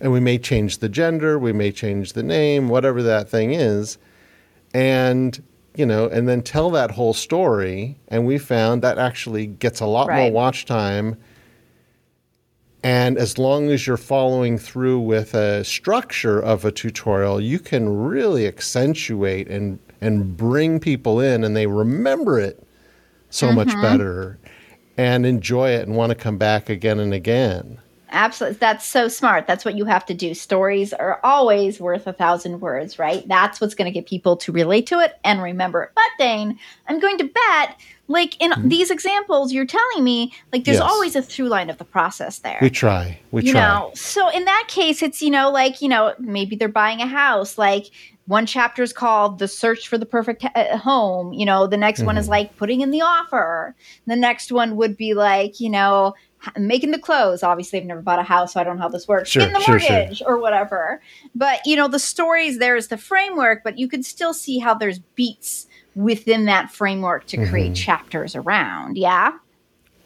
and 0.00 0.12
we 0.12 0.20
may 0.20 0.38
change 0.38 0.78
the 0.78 0.88
gender, 0.88 1.38
we 1.38 1.52
may 1.52 1.72
change 1.72 2.12
the 2.12 2.22
name, 2.22 2.68
whatever 2.68 3.02
that 3.02 3.28
thing 3.28 3.52
is, 3.54 3.98
and 4.72 5.42
you 5.76 5.84
know, 5.84 6.06
and 6.06 6.28
then 6.28 6.40
tell 6.42 6.70
that 6.70 6.92
whole 6.92 7.14
story. 7.14 7.98
And 8.08 8.26
we 8.26 8.38
found 8.38 8.82
that 8.82 8.98
actually 8.98 9.46
gets 9.46 9.80
a 9.80 9.86
lot 9.86 10.08
right. 10.08 10.22
more 10.22 10.32
watch 10.32 10.66
time. 10.66 11.16
And 12.84 13.16
as 13.16 13.38
long 13.38 13.70
as 13.70 13.86
you're 13.86 13.96
following 13.96 14.58
through 14.58 15.00
with 15.00 15.34
a 15.34 15.64
structure 15.64 16.38
of 16.38 16.64
a 16.64 16.70
tutorial, 16.70 17.40
you 17.40 17.58
can 17.58 17.88
really 17.88 18.46
accentuate 18.46 19.48
and 19.48 19.78
and 20.00 20.36
bring 20.36 20.78
people 20.80 21.18
in, 21.18 21.44
and 21.44 21.56
they 21.56 21.66
remember 21.66 22.38
it 22.38 22.62
so 23.30 23.46
mm-hmm. 23.46 23.56
much 23.56 23.72
better 23.80 24.38
and 24.96 25.26
enjoy 25.26 25.70
it 25.70 25.86
and 25.86 25.96
want 25.96 26.10
to 26.10 26.14
come 26.14 26.38
back 26.38 26.68
again 26.68 27.00
and 27.00 27.14
again. 27.14 27.80
Absolutely. 28.14 28.58
That's 28.58 28.86
so 28.86 29.08
smart. 29.08 29.46
That's 29.46 29.64
what 29.64 29.76
you 29.76 29.84
have 29.86 30.06
to 30.06 30.14
do. 30.14 30.34
Stories 30.34 30.92
are 30.92 31.18
always 31.24 31.80
worth 31.80 32.06
a 32.06 32.12
thousand 32.12 32.60
words, 32.60 32.98
right? 32.98 33.26
That's 33.26 33.60
what's 33.60 33.74
going 33.74 33.86
to 33.86 33.90
get 33.92 34.06
people 34.06 34.36
to 34.38 34.52
relate 34.52 34.86
to 34.86 35.00
it 35.00 35.18
and 35.24 35.42
remember 35.42 35.82
it. 35.82 35.90
But 35.96 36.04
Dane, 36.18 36.58
I'm 36.86 37.00
going 37.00 37.18
to 37.18 37.24
bet, 37.24 37.80
like 38.06 38.40
in 38.40 38.52
mm-hmm. 38.52 38.68
these 38.68 38.92
examples 38.92 39.52
you're 39.52 39.66
telling 39.66 40.04
me, 40.04 40.32
like 40.52 40.64
there's 40.64 40.78
yes. 40.78 40.88
always 40.88 41.16
a 41.16 41.22
through 41.22 41.48
line 41.48 41.70
of 41.70 41.78
the 41.78 41.84
process 41.84 42.38
there. 42.38 42.58
We 42.62 42.70
try. 42.70 43.18
We 43.32 43.42
you 43.42 43.52
try. 43.52 43.60
know, 43.60 43.90
so 43.94 44.28
in 44.28 44.44
that 44.44 44.66
case, 44.68 45.02
it's, 45.02 45.20
you 45.20 45.30
know, 45.30 45.50
like, 45.50 45.82
you 45.82 45.88
know, 45.88 46.14
maybe 46.20 46.54
they're 46.54 46.68
buying 46.68 47.00
a 47.00 47.08
house, 47.08 47.58
like 47.58 47.90
one 48.26 48.46
chapter 48.46 48.82
is 48.82 48.92
called 48.92 49.38
the 49.38 49.48
search 49.48 49.88
for 49.88 49.98
the 49.98 50.06
perfect 50.06 50.44
uh, 50.54 50.78
home 50.78 51.32
you 51.34 51.44
know 51.44 51.66
the 51.66 51.76
next 51.76 52.00
mm-hmm. 52.00 52.06
one 52.06 52.16
is 52.16 52.24
mm-hmm. 52.24 52.32
like 52.32 52.56
putting 52.56 52.80
in 52.80 52.90
the 52.90 53.02
offer 53.02 53.74
the 54.06 54.16
next 54.16 54.50
one 54.50 54.76
would 54.76 54.96
be 54.96 55.12
like 55.14 55.60
you 55.60 55.68
know 55.68 56.14
making 56.58 56.90
the 56.90 56.98
clothes. 56.98 57.42
Obviously, 57.42 57.78
I've 57.78 57.86
never 57.86 58.02
bought 58.02 58.18
a 58.18 58.24
house, 58.24 58.52
so 58.52 58.60
I 58.60 58.64
don't 58.64 58.76
know 58.76 58.82
how 58.82 58.88
this 58.88 59.08
works. 59.08 59.30
Sure, 59.30 59.40
Getting 59.40 59.54
the 59.54 59.60
sure, 59.60 59.78
mortgage 59.78 60.18
sure. 60.18 60.28
or 60.28 60.38
whatever. 60.38 61.00
But 61.34 61.60
you 61.64 61.76
know, 61.76 61.88
the 61.88 61.98
stories 61.98 62.58
there 62.58 62.76
is 62.76 62.88
the 62.88 62.96
framework, 62.96 63.62
but 63.64 63.78
you 63.78 63.88
can 63.88 64.02
still 64.02 64.34
see 64.34 64.58
how 64.58 64.74
there's 64.74 64.98
beats 64.98 65.66
within 65.94 66.46
that 66.46 66.72
framework 66.72 67.26
to 67.26 67.36
create 67.48 67.72
mm-hmm. 67.72 67.74
chapters 67.74 68.34
around. 68.34 68.98
Yeah. 68.98 69.38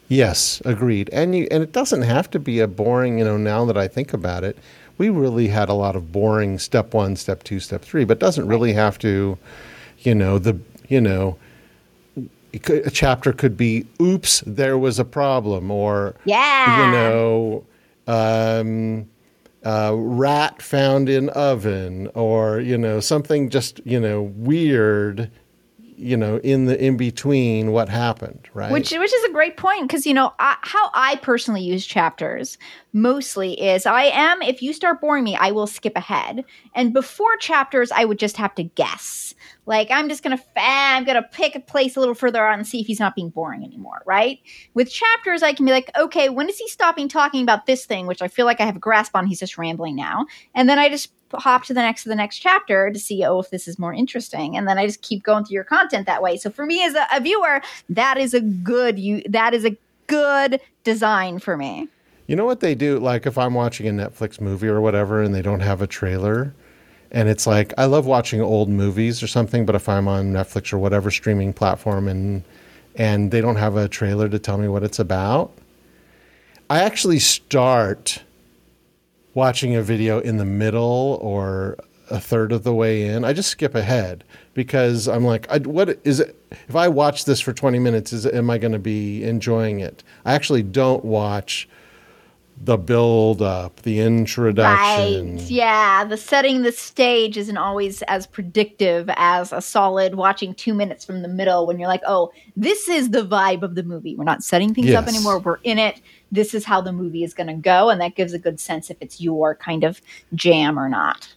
Yes, 0.07 0.61
agreed. 0.65 1.09
And 1.13 1.35
you 1.35 1.47
and 1.51 1.61
it 1.61 1.71
doesn't 1.71 2.01
have 2.01 2.29
to 2.31 2.39
be 2.39 2.59
a 2.59 2.67
boring. 2.67 3.19
You 3.19 3.25
know, 3.25 3.37
now 3.37 3.65
that 3.65 3.77
I 3.77 3.87
think 3.87 4.13
about 4.13 4.43
it, 4.43 4.57
we 4.97 5.09
really 5.09 5.47
had 5.47 5.69
a 5.69 5.73
lot 5.73 5.95
of 5.95 6.11
boring 6.11 6.59
step 6.59 6.93
one, 6.93 7.15
step 7.15 7.43
two, 7.43 7.59
step 7.59 7.83
three, 7.83 8.05
but 8.05 8.19
doesn't 8.19 8.47
really 8.47 8.73
have 8.73 8.97
to. 8.99 9.37
You 9.99 10.15
know 10.15 10.39
the 10.39 10.57
you 10.87 11.01
know 11.01 11.37
could, 12.57 12.85
a 12.87 12.89
chapter 12.89 13.31
could 13.31 13.55
be 13.55 13.85
oops 14.01 14.43
there 14.45 14.77
was 14.77 14.97
a 14.97 15.05
problem 15.05 15.69
or 15.69 16.15
yeah. 16.25 16.85
you 16.85 16.91
know 16.91 17.65
um, 18.07 19.07
uh, 19.63 19.93
rat 19.95 20.61
found 20.61 21.09
in 21.09 21.29
oven 21.29 22.09
or 22.15 22.59
you 22.59 22.77
know 22.77 22.99
something 22.99 23.49
just 23.49 23.81
you 23.85 23.99
know 23.99 24.23
weird 24.35 25.29
you 25.99 26.15
know 26.15 26.37
in 26.37 26.65
the 26.65 26.83
in 26.83 26.95
between 26.95 27.71
what 27.71 27.89
happened 27.89 28.49
right 28.53 28.71
which 28.71 28.91
which 28.91 29.13
is 29.13 29.23
a 29.25 29.31
great 29.31 29.57
point 29.57 29.87
because 29.87 30.05
you 30.05 30.13
know 30.13 30.33
I, 30.39 30.55
how 30.61 30.89
i 30.93 31.17
personally 31.17 31.61
use 31.61 31.85
chapters 31.85 32.57
mostly 32.93 33.59
is 33.59 33.85
i 33.85 34.03
am 34.03 34.41
if 34.41 34.61
you 34.61 34.73
start 34.73 35.01
boring 35.01 35.25
me 35.25 35.35
i 35.35 35.51
will 35.51 35.67
skip 35.67 35.95
ahead 35.97 36.45
and 36.73 36.93
before 36.93 37.35
chapters 37.37 37.91
i 37.91 38.05
would 38.05 38.19
just 38.19 38.37
have 38.37 38.55
to 38.55 38.63
guess 38.63 39.35
like 39.69 39.91
I'm 39.91 40.09
just 40.09 40.23
gonna 40.23 40.39
fa- 40.39 40.45
I'm 40.57 41.03
gonna 41.03 41.21
pick 41.31 41.55
a 41.55 41.59
place 41.59 41.95
a 41.95 41.99
little 41.99 42.15
further 42.15 42.43
on 42.43 42.57
and 42.57 42.67
see 42.67 42.81
if 42.81 42.87
he's 42.87 42.99
not 42.99 43.13
being 43.13 43.29
boring 43.29 43.63
anymore, 43.63 44.01
right? 44.03 44.39
With 44.73 44.91
chapters, 44.91 45.43
I 45.43 45.53
can 45.53 45.63
be 45.63 45.71
like, 45.71 45.91
okay, 45.95 46.27
when 46.27 46.49
is 46.49 46.57
he 46.57 46.67
stopping 46.67 47.07
talking 47.07 47.43
about 47.43 47.67
this 47.67 47.85
thing, 47.85 48.07
which 48.07 48.23
I 48.23 48.29
feel 48.29 48.47
like 48.47 48.59
I 48.59 48.65
have 48.65 48.77
a 48.77 48.79
grasp 48.79 49.15
on? 49.15 49.27
He's 49.27 49.39
just 49.39 49.59
rambling 49.59 49.95
now, 49.95 50.25
and 50.55 50.67
then 50.67 50.79
I 50.79 50.89
just 50.89 51.11
hop 51.33 51.65
to 51.65 51.73
the 51.73 51.81
next 51.81 52.03
to 52.03 52.09
the 52.09 52.15
next 52.15 52.39
chapter 52.39 52.91
to 52.91 52.99
see 52.99 53.23
oh 53.23 53.39
if 53.39 53.49
this 53.49 53.67
is 53.67 53.77
more 53.79 53.93
interesting. 53.93 54.57
And 54.57 54.67
then 54.67 54.77
i 54.77 54.85
just 54.85 55.01
keep 55.01 55.23
going 55.23 55.45
through 55.45 55.55
your 55.55 55.63
content 55.63 56.05
that 56.05 56.21
way. 56.21 56.37
So 56.37 56.49
for 56.49 56.65
me 56.65 56.83
as 56.83 56.95
a, 56.95 57.07
a 57.13 57.19
viewer 57.19 57.61
that 57.89 58.17
is 58.17 58.33
a 58.33 58.41
good 58.41 58.99
you 58.99 59.21
that 59.29 59.53
is 59.53 59.65
a 59.65 59.77
good 60.07 60.59
design 60.83 61.39
for 61.39 61.57
me. 61.57 61.87
You 62.27 62.35
know 62.35 62.45
what 62.45 62.59
they 62.59 62.75
do? 62.75 62.99
Like 62.99 63.25
if 63.25 63.37
i'm 63.37 63.53
watching 63.53 63.87
a 63.87 63.91
netflix 63.91 64.39
movie 64.39 64.67
or 64.67 64.81
whatever 64.81 65.21
and 65.21 65.33
they 65.33 65.41
don't 65.41 65.61
have 65.61 65.81
a 65.81 65.87
trailer 65.87 66.53
and 67.11 67.27
it's 67.27 67.47
like 67.47 67.73
I 67.77 67.85
love 67.85 68.05
watching 68.05 68.41
old 68.41 68.69
movies 68.69 69.23
or 69.23 69.27
something, 69.27 69.65
but 69.65 69.75
if 69.75 69.89
I'm 69.89 70.07
on 70.07 70.31
Netflix 70.31 70.71
or 70.71 70.77
whatever 70.77 71.09
streaming 71.09 71.53
platform 71.53 72.07
and 72.07 72.43
and 72.95 73.31
they 73.31 73.41
don't 73.41 73.55
have 73.55 73.77
a 73.77 73.87
trailer 73.87 74.27
to 74.29 74.39
tell 74.39 74.57
me 74.57 74.67
what 74.67 74.83
it's 74.83 74.99
about, 74.99 75.51
I 76.69 76.81
actually 76.81 77.19
start 77.19 78.23
watching 79.39 79.73
a 79.73 79.81
video 79.81 80.19
in 80.19 80.35
the 80.35 80.43
middle 80.43 81.17
or 81.21 81.77
a 82.09 82.19
third 82.19 82.51
of 82.51 82.63
the 82.63 82.73
way 82.73 83.03
in. 83.03 83.23
I 83.23 83.31
just 83.31 83.49
skip 83.49 83.73
ahead 83.73 84.25
because 84.53 85.07
I'm 85.07 85.23
like, 85.23 85.49
I, 85.49 85.59
what 85.59 85.97
is 86.03 86.19
it? 86.19 86.35
If 86.67 86.75
I 86.75 86.89
watch 86.89 87.23
this 87.23 87.39
for 87.39 87.53
20 87.53 87.79
minutes, 87.79 88.11
is 88.11 88.25
am 88.25 88.49
I 88.49 88.57
going 88.57 88.73
to 88.73 88.79
be 88.79 89.23
enjoying 89.23 89.79
it? 89.79 90.03
I 90.25 90.33
actually 90.33 90.63
don't 90.63 91.05
watch 91.05 91.69
the 92.61 92.77
build 92.77 93.41
up, 93.41 93.81
the 93.83 93.99
introduction. 94.01 95.37
Right. 95.37 95.49
Yeah. 95.49 96.03
The 96.03 96.17
setting 96.17 96.63
the 96.63 96.73
stage 96.73 97.37
isn't 97.37 97.57
always 97.57 98.01
as 98.03 98.27
predictive 98.27 99.09
as 99.15 99.53
a 99.53 99.61
solid 99.61 100.15
watching 100.15 100.53
two 100.53 100.73
minutes 100.73 101.05
from 101.05 101.21
the 101.21 101.29
middle 101.29 101.65
when 101.65 101.79
you're 101.79 101.87
like, 101.87 102.01
oh, 102.05 102.31
this 102.57 102.89
is 102.89 103.11
the 103.11 103.25
vibe 103.25 103.63
of 103.63 103.75
the 103.75 103.83
movie. 103.83 104.15
We're 104.15 104.25
not 104.25 104.43
setting 104.43 104.73
things 104.73 104.87
yes. 104.87 105.01
up 105.01 105.07
anymore. 105.07 105.39
We're 105.39 105.59
in 105.63 105.79
it. 105.79 106.01
This 106.31 106.53
is 106.53 106.65
how 106.65 106.81
the 106.81 106.91
movie 106.91 107.23
is 107.23 107.33
going 107.33 107.47
to 107.47 107.53
go. 107.53 107.89
And 107.89 108.01
that 108.01 108.15
gives 108.15 108.33
a 108.33 108.39
good 108.39 108.59
sense 108.59 108.89
if 108.89 108.97
it's 108.99 109.21
your 109.21 109.55
kind 109.55 109.85
of 109.85 110.01
jam 110.35 110.77
or 110.77 110.89
not. 110.89 111.33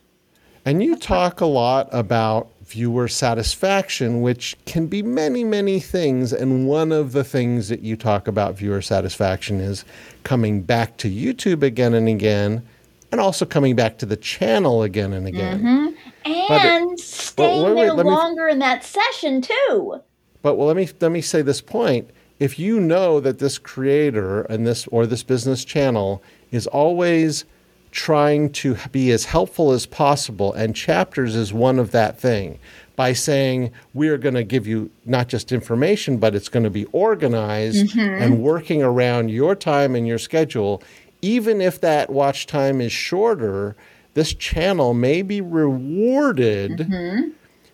And 0.64 0.82
you 0.82 0.96
talk 0.96 1.40
a 1.40 1.46
lot 1.46 1.88
about 1.92 2.51
viewer 2.64 3.08
satisfaction, 3.08 4.22
which 4.22 4.56
can 4.66 4.86
be 4.86 5.02
many, 5.02 5.44
many 5.44 5.80
things. 5.80 6.32
And 6.32 6.66
one 6.66 6.92
of 6.92 7.12
the 7.12 7.24
things 7.24 7.68
that 7.68 7.80
you 7.80 7.96
talk 7.96 8.28
about 8.28 8.54
viewer 8.54 8.82
satisfaction 8.82 9.60
is 9.60 9.84
coming 10.24 10.62
back 10.62 10.96
to 10.98 11.10
YouTube 11.10 11.62
again 11.62 11.94
and 11.94 12.08
again, 12.08 12.66
and 13.10 13.20
also 13.20 13.44
coming 13.44 13.76
back 13.76 13.98
to 13.98 14.06
the 14.06 14.16
channel 14.16 14.82
again 14.82 15.12
and 15.12 15.26
again. 15.26 15.60
Mm-hmm. 15.60 16.52
And 16.52 16.98
staying 16.98 17.74
wait, 17.74 17.94
there 17.96 18.04
longer 18.04 18.46
me, 18.46 18.52
in 18.52 18.58
that 18.60 18.84
session 18.84 19.42
too. 19.42 20.00
But 20.40 20.56
well, 20.56 20.68
let 20.68 20.76
me 20.76 20.88
let 21.00 21.12
me 21.12 21.20
say 21.20 21.42
this 21.42 21.60
point. 21.60 22.10
if 22.42 22.58
you 22.58 22.80
know 22.80 23.20
that 23.20 23.38
this 23.38 23.56
creator 23.56 24.42
and 24.42 24.66
this 24.66 24.88
or 24.88 25.06
this 25.06 25.22
business 25.22 25.64
channel 25.64 26.20
is 26.50 26.66
always 26.66 27.44
trying 27.92 28.50
to 28.50 28.76
be 28.90 29.12
as 29.12 29.26
helpful 29.26 29.70
as 29.70 29.86
possible, 29.86 30.52
and 30.54 30.74
chapters 30.74 31.36
is 31.36 31.52
one 31.52 31.78
of 31.78 31.92
that 31.92 32.18
thing 32.18 32.58
by 32.96 33.12
saying 33.12 33.70
we're 33.94 34.18
going 34.18 34.34
to 34.34 34.44
give 34.44 34.66
you 34.66 34.90
not 35.04 35.28
just 35.28 35.52
information, 35.52 36.16
but 36.18 36.34
it's 36.34 36.48
going 36.48 36.64
to 36.64 36.70
be 36.70 36.84
organized 36.86 37.94
mm-hmm. 37.94 38.22
and 38.22 38.42
working 38.42 38.82
around 38.82 39.30
your 39.30 39.54
time 39.54 39.94
and 39.94 40.06
your 40.06 40.18
schedule. 40.18 40.82
Even 41.20 41.60
if 41.60 41.80
that 41.80 42.10
watch 42.10 42.46
time 42.46 42.80
is 42.80 42.92
shorter, 42.92 43.76
this 44.14 44.34
channel 44.34 44.92
may 44.92 45.22
be 45.22 45.40
rewarded 45.40 46.78
mm-hmm. 46.78 47.30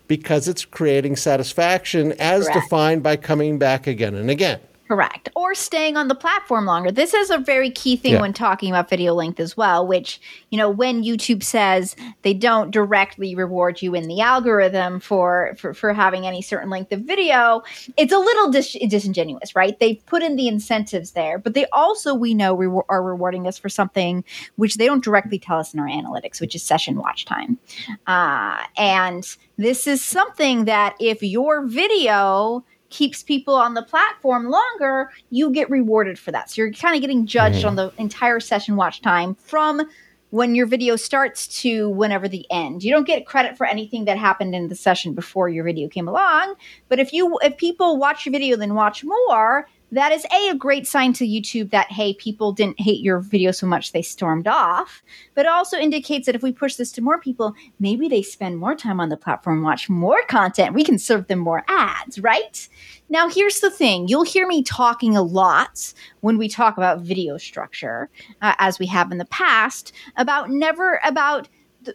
because 0.06 0.46
it's 0.46 0.64
creating 0.64 1.16
satisfaction 1.16 2.12
as 2.12 2.44
Correct. 2.44 2.64
defined 2.64 3.02
by 3.02 3.16
coming 3.16 3.58
back 3.58 3.86
again 3.86 4.14
and 4.14 4.30
again. 4.30 4.60
Correct. 4.88 5.28
Or 5.36 5.54
staying 5.54 5.98
on 5.98 6.08
the 6.08 6.14
platform 6.14 6.64
longer. 6.64 6.90
This 6.90 7.12
is 7.12 7.28
a 7.30 7.36
very 7.36 7.70
key 7.70 7.96
thing 7.96 8.14
yeah. 8.14 8.22
when 8.22 8.32
talking 8.32 8.70
about 8.70 8.88
video 8.88 9.12
length 9.12 9.38
as 9.38 9.54
well, 9.54 9.86
which, 9.86 10.18
you 10.48 10.56
know, 10.56 10.70
when 10.70 11.04
YouTube 11.04 11.42
says 11.42 11.94
they 12.22 12.32
don't 12.32 12.70
directly 12.70 13.34
reward 13.34 13.82
you 13.82 13.94
in 13.94 14.08
the 14.08 14.22
algorithm 14.22 14.98
for 14.98 15.54
for, 15.58 15.74
for 15.74 15.92
having 15.92 16.26
any 16.26 16.40
certain 16.40 16.70
length 16.70 16.90
of 16.90 17.02
video, 17.02 17.62
it's 17.98 18.14
a 18.14 18.18
little 18.18 18.50
dis- 18.50 18.78
disingenuous, 18.88 19.54
right? 19.54 19.78
They've 19.78 20.04
put 20.06 20.22
in 20.22 20.36
the 20.36 20.48
incentives 20.48 21.10
there, 21.10 21.38
but 21.38 21.52
they 21.52 21.66
also, 21.66 22.14
we 22.14 22.32
know, 22.32 22.54
re- 22.54 22.82
are 22.88 23.02
rewarding 23.02 23.46
us 23.46 23.58
for 23.58 23.68
something 23.68 24.24
which 24.56 24.76
they 24.76 24.86
don't 24.86 25.04
directly 25.04 25.38
tell 25.38 25.58
us 25.58 25.74
in 25.74 25.80
our 25.80 25.86
analytics, 25.86 26.40
which 26.40 26.54
is 26.54 26.62
session 26.62 26.96
watch 26.96 27.26
time. 27.26 27.58
Uh, 28.06 28.64
and 28.78 29.36
this 29.58 29.86
is 29.86 30.02
something 30.02 30.64
that 30.64 30.96
if 30.98 31.22
your 31.22 31.66
video 31.66 32.64
keeps 32.90 33.22
people 33.22 33.54
on 33.54 33.74
the 33.74 33.82
platform 33.82 34.50
longer, 34.50 35.10
you 35.30 35.50
get 35.50 35.68
rewarded 35.70 36.18
for 36.18 36.32
that. 36.32 36.50
So 36.50 36.62
you're 36.62 36.72
kind 36.72 36.94
of 36.94 37.00
getting 37.00 37.26
judged 37.26 37.58
mm-hmm. 37.58 37.68
on 37.68 37.76
the 37.76 37.92
entire 37.98 38.40
session 38.40 38.76
watch 38.76 39.02
time 39.02 39.34
from 39.34 39.82
when 40.30 40.54
your 40.54 40.66
video 40.66 40.96
starts 40.96 41.48
to 41.62 41.88
whenever 41.90 42.28
the 42.28 42.46
end. 42.50 42.84
You 42.84 42.92
don't 42.92 43.06
get 43.06 43.26
credit 43.26 43.56
for 43.56 43.66
anything 43.66 44.04
that 44.04 44.18
happened 44.18 44.54
in 44.54 44.68
the 44.68 44.74
session 44.74 45.14
before 45.14 45.48
your 45.48 45.64
video 45.64 45.88
came 45.88 46.06
along, 46.06 46.54
but 46.88 46.98
if 46.98 47.12
you 47.12 47.38
if 47.42 47.56
people 47.56 47.96
watch 47.96 48.26
your 48.26 48.32
video 48.32 48.56
then 48.56 48.74
watch 48.74 49.04
more, 49.04 49.66
that 49.92 50.12
is 50.12 50.26
a, 50.32 50.50
a 50.50 50.54
great 50.54 50.86
sign 50.86 51.12
to 51.14 51.26
YouTube 51.26 51.70
that 51.70 51.90
hey, 51.90 52.14
people 52.14 52.52
didn't 52.52 52.80
hate 52.80 53.00
your 53.00 53.20
video 53.20 53.50
so 53.50 53.66
much 53.66 53.92
they 53.92 54.02
stormed 54.02 54.46
off. 54.46 55.02
But 55.34 55.46
it 55.46 55.50
also 55.50 55.78
indicates 55.78 56.26
that 56.26 56.34
if 56.34 56.42
we 56.42 56.52
push 56.52 56.76
this 56.76 56.92
to 56.92 57.02
more 57.02 57.18
people, 57.18 57.54
maybe 57.78 58.08
they 58.08 58.22
spend 58.22 58.58
more 58.58 58.74
time 58.74 59.00
on 59.00 59.08
the 59.08 59.16
platform, 59.16 59.62
watch 59.62 59.88
more 59.88 60.22
content. 60.28 60.74
We 60.74 60.84
can 60.84 60.98
serve 60.98 61.26
them 61.26 61.38
more 61.38 61.64
ads, 61.68 62.18
right? 62.18 62.68
Now, 63.08 63.28
here's 63.28 63.60
the 63.60 63.70
thing: 63.70 64.08
you'll 64.08 64.24
hear 64.24 64.46
me 64.46 64.62
talking 64.62 65.16
a 65.16 65.22
lot 65.22 65.92
when 66.20 66.38
we 66.38 66.48
talk 66.48 66.76
about 66.76 67.00
video 67.00 67.38
structure, 67.38 68.10
uh, 68.42 68.54
as 68.58 68.78
we 68.78 68.86
have 68.86 69.10
in 69.12 69.18
the 69.18 69.24
past, 69.26 69.92
about 70.16 70.50
never 70.50 71.00
about. 71.04 71.48
The, 71.82 71.94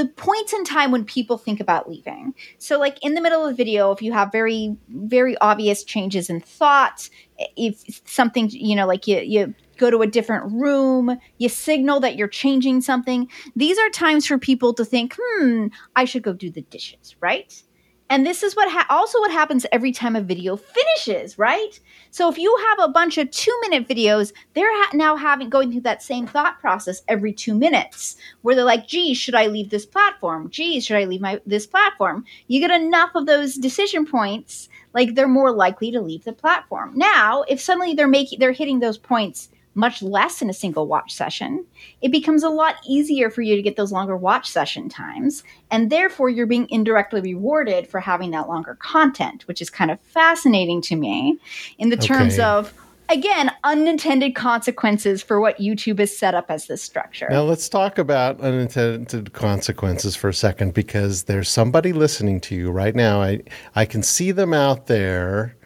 the 0.00 0.06
points 0.06 0.54
in 0.54 0.64
time 0.64 0.90
when 0.92 1.04
people 1.04 1.36
think 1.36 1.60
about 1.60 1.86
leaving. 1.86 2.34
So, 2.56 2.78
like 2.78 2.96
in 3.04 3.12
the 3.12 3.20
middle 3.20 3.44
of 3.44 3.50
the 3.50 3.54
video, 3.54 3.92
if 3.92 4.00
you 4.00 4.14
have 4.14 4.32
very, 4.32 4.74
very 4.88 5.36
obvious 5.42 5.84
changes 5.84 6.30
in 6.30 6.40
thought, 6.40 7.10
if 7.54 8.00
something, 8.06 8.48
you 8.48 8.74
know, 8.74 8.86
like 8.86 9.06
you, 9.06 9.18
you 9.18 9.54
go 9.76 9.90
to 9.90 10.00
a 10.00 10.06
different 10.06 10.50
room, 10.52 11.18
you 11.36 11.50
signal 11.50 12.00
that 12.00 12.16
you're 12.16 12.28
changing 12.28 12.80
something, 12.80 13.28
these 13.54 13.76
are 13.78 13.90
times 13.90 14.24
for 14.24 14.38
people 14.38 14.72
to 14.72 14.86
think, 14.86 15.14
hmm, 15.20 15.66
I 15.94 16.06
should 16.06 16.22
go 16.22 16.32
do 16.32 16.48
the 16.48 16.62
dishes, 16.62 17.14
right? 17.20 17.62
And 18.10 18.26
this 18.26 18.42
is 18.42 18.56
what 18.56 18.68
ha- 18.68 18.86
also 18.90 19.20
what 19.20 19.30
happens 19.30 19.64
every 19.70 19.92
time 19.92 20.16
a 20.16 20.20
video 20.20 20.56
finishes, 20.56 21.38
right? 21.38 21.78
So 22.10 22.28
if 22.28 22.38
you 22.38 22.54
have 22.68 22.80
a 22.80 22.92
bunch 22.92 23.18
of 23.18 23.30
two 23.30 23.56
minute 23.60 23.86
videos, 23.86 24.32
they're 24.54 24.82
ha- 24.82 24.90
now 24.94 25.14
having 25.14 25.48
going 25.48 25.70
through 25.70 25.82
that 25.82 26.02
same 26.02 26.26
thought 26.26 26.58
process 26.58 27.02
every 27.06 27.32
two 27.32 27.54
minutes, 27.54 28.16
where 28.42 28.56
they're 28.56 28.64
like, 28.64 28.88
"Geez, 28.88 29.16
should 29.16 29.36
I 29.36 29.46
leave 29.46 29.70
this 29.70 29.86
platform? 29.86 30.50
Geez, 30.50 30.84
should 30.84 30.96
I 30.96 31.04
leave 31.04 31.20
my 31.20 31.40
this 31.46 31.68
platform?" 31.68 32.24
You 32.48 32.58
get 32.58 32.72
enough 32.72 33.10
of 33.14 33.26
those 33.26 33.54
decision 33.54 34.04
points, 34.04 34.68
like 34.92 35.14
they're 35.14 35.28
more 35.28 35.52
likely 35.52 35.92
to 35.92 36.00
leave 36.00 36.24
the 36.24 36.32
platform. 36.32 36.92
Now, 36.96 37.42
if 37.42 37.60
suddenly 37.60 37.94
they're 37.94 38.08
making 38.08 38.40
they're 38.40 38.50
hitting 38.50 38.80
those 38.80 38.98
points 38.98 39.50
much 39.74 40.02
less 40.02 40.42
in 40.42 40.50
a 40.50 40.54
single 40.54 40.86
watch 40.86 41.12
session, 41.14 41.64
it 42.02 42.10
becomes 42.10 42.42
a 42.42 42.48
lot 42.48 42.76
easier 42.86 43.30
for 43.30 43.42
you 43.42 43.56
to 43.56 43.62
get 43.62 43.76
those 43.76 43.92
longer 43.92 44.16
watch 44.16 44.50
session 44.50 44.88
times. 44.88 45.44
And 45.70 45.90
therefore, 45.90 46.28
you're 46.28 46.46
being 46.46 46.68
indirectly 46.70 47.20
rewarded 47.20 47.86
for 47.86 48.00
having 48.00 48.32
that 48.32 48.48
longer 48.48 48.76
content, 48.80 49.46
which 49.46 49.62
is 49.62 49.70
kind 49.70 49.90
of 49.90 50.00
fascinating 50.00 50.82
to 50.82 50.96
me 50.96 51.38
in 51.78 51.90
the 51.90 51.96
terms 51.96 52.34
okay. 52.34 52.42
of, 52.42 52.74
again, 53.08 53.52
unintended 53.62 54.34
consequences 54.34 55.22
for 55.22 55.40
what 55.40 55.58
YouTube 55.58 56.00
has 56.00 56.16
set 56.16 56.34
up 56.34 56.50
as 56.50 56.66
this 56.66 56.82
structure. 56.82 57.28
Now, 57.30 57.42
let's 57.42 57.68
talk 57.68 57.98
about 57.98 58.40
unintended 58.40 59.32
consequences 59.32 60.16
for 60.16 60.28
a 60.28 60.34
second 60.34 60.74
because 60.74 61.24
there's 61.24 61.48
somebody 61.48 61.92
listening 61.92 62.40
to 62.42 62.56
you 62.56 62.72
right 62.72 62.94
now. 62.94 63.22
I, 63.22 63.42
I 63.76 63.84
can 63.84 64.02
see 64.02 64.32
them 64.32 64.52
out 64.52 64.86
there 64.86 65.56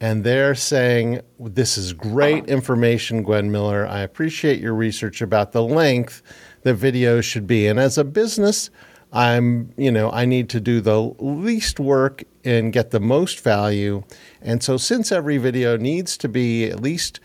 and 0.00 0.24
they're 0.24 0.54
saying, 0.54 1.20
This 1.38 1.78
is 1.78 1.92
great 1.92 2.44
uh-huh. 2.44 2.52
information, 2.52 3.22
Gwen 3.22 3.50
Miller. 3.50 3.86
I 3.86 4.00
appreciate 4.00 4.60
your 4.60 4.74
research 4.74 5.22
about 5.22 5.52
the 5.52 5.62
length 5.62 6.22
that 6.62 6.76
videos 6.76 7.24
should 7.24 7.46
be. 7.46 7.66
And 7.66 7.78
as 7.78 7.96
a 7.96 8.04
business, 8.04 8.70
I'm, 9.12 9.72
you 9.76 9.90
know, 9.90 10.10
I 10.10 10.26
need 10.26 10.48
to 10.50 10.60
do 10.60 10.80
the 10.80 11.00
least 11.00 11.80
work 11.80 12.24
and 12.44 12.72
get 12.72 12.90
the 12.90 13.00
most 13.00 13.40
value. 13.40 14.02
And 14.42 14.62
so, 14.62 14.76
since 14.76 15.12
every 15.12 15.38
video 15.38 15.76
needs 15.76 16.16
to 16.18 16.28
be 16.28 16.64
at 16.64 16.80
least 16.80 17.20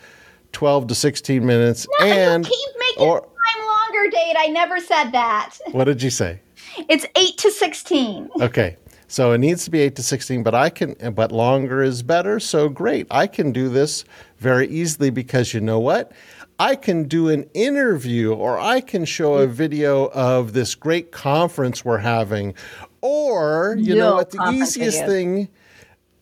12 0.54 0.88
to 0.88 0.96
16 0.96 1.46
minutes, 1.46 1.88
no, 2.00 2.06
and 2.06 2.46
keep 2.46 2.70
making 2.80 3.04
or, 3.04 3.22
time 3.22 3.66
longer, 3.66 4.10
date. 4.10 4.36
I 4.38 4.48
never 4.48 4.80
said 4.80 5.12
that. 5.12 5.58
What 5.72 5.86
did 5.86 6.02
you 6.02 6.10
say? 6.10 6.40
It's 6.88 7.06
8 7.16 7.38
to 7.38 7.52
16. 7.52 8.30
Okay. 8.42 8.78
So 9.12 9.34
it 9.34 9.40
needs 9.40 9.66
to 9.66 9.72
be 9.72 9.82
8 9.82 9.98
to 9.98 10.04
16, 10.04 10.42
but 10.42 10.56
I 10.56 10.70
can 10.70 10.96
but 11.14 11.34
longer 11.34 11.84
is 11.84 12.02
better. 12.02 12.40
So 12.40 12.70
great. 12.70 13.08
I 13.12 13.28
can 13.28 13.52
do 13.52 13.68
this 13.68 14.06
very 14.38 14.70
easily 14.70 15.10
because 15.10 15.54
you 15.54 15.60
know 15.60 15.82
what? 15.82 16.14
I 16.60 16.78
can 16.78 17.10
do 17.10 17.28
an 17.28 17.44
interview 17.54 18.34
or 18.34 18.58
I 18.58 18.80
can 18.80 19.04
show 19.04 19.34
a 19.34 19.48
video 19.48 20.06
of 20.12 20.54
this 20.54 20.76
great 20.76 21.12
conference 21.12 21.84
we're 21.84 21.98
having. 21.98 22.54
Or, 23.02 23.76
you 23.78 23.96
no 23.96 24.02
know 24.02 24.16
what, 24.16 24.30
the 24.30 24.50
easiest 24.54 25.06
thing 25.06 25.50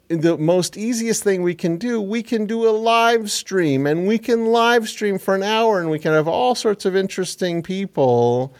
the 0.07 0.35
most 0.39 0.75
easiest 0.75 1.23
thing 1.23 1.43
we 1.43 1.53
can 1.53 1.77
do, 1.77 2.01
we 2.01 2.23
can 2.23 2.47
do 2.47 2.67
a 2.67 2.71
live 2.71 3.29
stream 3.29 3.85
and 3.85 4.07
we 4.07 4.17
can 4.17 4.47
live 4.47 4.89
stream 4.89 5.19
for 5.19 5.35
an 5.35 5.43
hour 5.43 5.79
and 5.79 5.91
we 5.91 5.99
can 5.99 6.13
have 6.13 6.27
all 6.27 6.55
sorts 6.55 6.85
of 6.85 6.95
interesting 6.95 7.61
people 7.61 8.51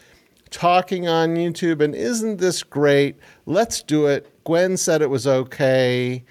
talking 0.52 1.08
on 1.08 1.36
YouTube. 1.36 1.82
And 1.82 1.96
isn't 1.96 2.38
this 2.38 2.64
great? 2.64 3.18
Let's 3.46 3.82
do 3.82 4.08
it. 4.08 4.28
Gwen 4.44 4.78
said 4.78 5.02
it 5.02 5.10
was 5.10 5.28
okay. 5.28 6.24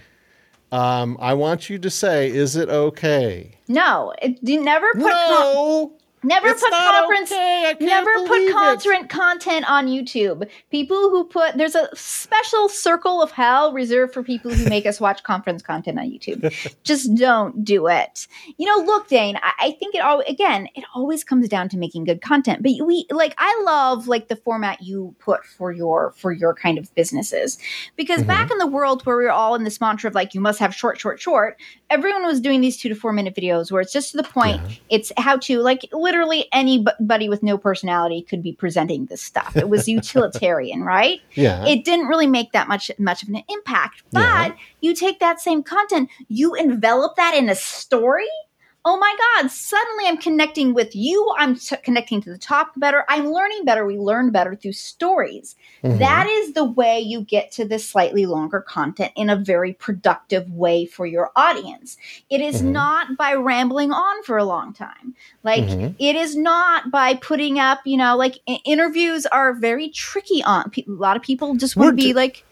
Um, 0.71 1.17
I 1.21 1.35
want 1.35 1.71
you 1.71 1.79
to 1.79 1.91
say, 1.91 2.31
is 2.31 2.57
it 2.57 2.69
okay? 2.69 3.57
No, 3.69 4.13
it, 4.21 4.39
you 4.43 4.63
never 4.63 4.93
put. 4.93 5.07
No. 5.07 5.93
Never 6.23 6.49
it's 6.49 6.63
put 6.63 6.73
conference. 6.73 7.31
Okay. 7.31 7.77
never 7.81 8.13
put 8.27 8.53
content 8.53 9.09
content 9.09 9.71
on 9.71 9.87
YouTube. 9.87 10.49
People 10.71 11.11
who 11.11 11.25
put 11.25 11.57
there's 11.57 11.75
a 11.75 11.89
special 11.95 12.69
circle 12.69 13.23
of 13.23 13.31
hell 13.31 13.73
reserved 13.73 14.13
for 14.13 14.23
people 14.23 14.53
who 14.53 14.69
make 14.69 14.87
us 14.87 15.01
watch 15.01 15.23
conference 15.23 15.63
content 15.63 15.99
on 15.99 16.07
YouTube. 16.07 16.53
Just 16.83 17.15
don't 17.15 17.65
do 17.65 17.87
it. 17.87 18.27
You 18.57 18.67
know, 18.67 18.85
look, 18.85 19.09
Dane. 19.09 19.37
I, 19.37 19.53
I 19.61 19.71
think 19.73 19.95
it 19.95 20.01
all 20.01 20.23
again. 20.27 20.69
It 20.75 20.85
always 20.95 21.23
comes 21.23 21.49
down 21.49 21.69
to 21.71 21.79
making 21.79 22.05
good 22.05 22.21
content. 22.21 22.63
But 22.63 22.73
we 22.85 23.07
like 23.11 23.35
I 23.39 23.63
love 23.65 24.09
like 24.09 24.29
the 24.29 24.37
format 24.37 24.83
you 24.83 25.15
put 25.21 25.45
for 25.45 25.71
your 25.71 26.13
for 26.13 26.33
your 26.33 26.55
kind 26.55 26.79
of 26.79 26.93
businesses 26.95 27.59
because 27.97 28.21
mm-hmm. 28.21 28.29
back 28.29 28.51
in 28.51 28.59
the 28.59 28.67
world 28.67 29.07
where 29.07 29.17
we 29.17 29.25
were 29.25 29.31
all 29.31 29.55
in 29.55 29.65
this 29.65 29.81
mantra 29.81 30.09
of 30.09 30.15
like 30.15 30.35
you 30.35 30.41
must 30.41 30.59
have 30.59 30.75
short, 30.75 30.99
short, 30.99 31.21
short. 31.21 31.61
Everyone 31.91 32.25
was 32.25 32.41
doing 32.41 32.61
these 32.61 32.77
two 32.77 32.89
to 32.89 32.95
four 32.95 33.13
minute 33.13 33.35
videos 33.35 33.71
where 33.71 33.81
it's 33.81 33.93
just 33.93 34.11
to 34.11 34.17
the 34.17 34.25
point. 34.25 34.61
Yeah. 34.69 34.77
It's 34.91 35.13
how 35.17 35.37
to 35.39 35.61
like 35.61 35.83
literally 36.09 36.49
anybody 36.53 37.29
with 37.29 37.43
no 37.43 37.59
personality 37.59 38.23
could 38.23 38.43
be 38.43 38.53
presenting 38.53 39.05
this 39.07 39.21
stuff. 39.21 39.55
It 39.57 39.69
was 39.69 39.87
utilitarian, 40.01 40.83
right? 40.83 41.21
Yeah. 41.35 41.67
It 41.67 41.85
didn't 41.85 42.07
really 42.07 42.27
make 42.27 42.53
that 42.53 42.67
much 42.67 42.91
much 42.99 43.23
of 43.23 43.29
an 43.29 43.43
impact. 43.49 44.03
But 44.11 44.21
yeah. 44.21 44.55
you 44.81 44.95
take 44.95 45.21
that 45.21 45.39
same 45.39 45.63
content, 45.63 46.09
you 46.29 46.55
envelop 46.55 47.17
that 47.17 47.35
in 47.35 47.51
a 47.51 47.55
story 47.55 48.27
oh 48.89 48.97
my 48.97 49.15
God, 49.37 49.51
suddenly 49.51 50.07
I'm 50.07 50.17
connecting 50.17 50.73
with 50.73 50.97
you. 50.97 51.31
I'm 51.37 51.57
t- 51.57 51.77
connecting 51.85 52.23
to 52.23 52.31
the 52.31 52.39
topic 52.39 52.73
better. 52.79 53.05
I'm 53.07 53.31
learning 53.31 53.67
better. 53.67 53.85
We 53.85 53.99
learn 53.99 54.31
better 54.31 54.57
through 54.57 54.73
stories. 54.73 55.57
Mm-hmm. 55.85 55.99
That 55.99 56.27
is 56.27 56.55
the 56.55 56.65
way 56.65 56.99
you 56.99 57.21
get 57.21 57.53
to 57.53 57.67
this 57.67 57.87
slightly 57.87 58.25
longer 58.25 58.63
content 58.63 59.13
in 59.15 59.29
a 59.29 59.37
very 59.37 59.75
productive 59.75 60.51
way 60.51 60.87
for 60.87 61.05
your 61.05 61.31
audience. 61.37 61.99
It 62.31 62.41
is 62.41 62.63
mm-hmm. 62.63 62.73
not 62.73 63.17
by 63.19 63.35
rambling 63.35 63.93
on 63.93 64.23
for 64.23 64.39
a 64.39 64.45
long 64.45 64.73
time. 64.73 65.15
Like, 65.43 65.65
mm-hmm. 65.65 65.95
it 65.99 66.17
is 66.17 66.35
not 66.35 66.91
by 66.91 67.13
putting 67.13 67.59
up, 67.59 67.81
you 67.85 67.99
know, 67.99 68.17
like 68.17 68.39
interviews 68.65 69.27
are 69.27 69.53
very 69.53 69.91
tricky 69.91 70.43
on. 70.43 70.73
A 70.75 70.85
lot 70.87 71.19
of 71.19 71.23
people 71.23 71.55
just 71.57 71.77
want 71.77 71.99
to 71.99 72.03
be 72.03 72.15
like, 72.15 72.43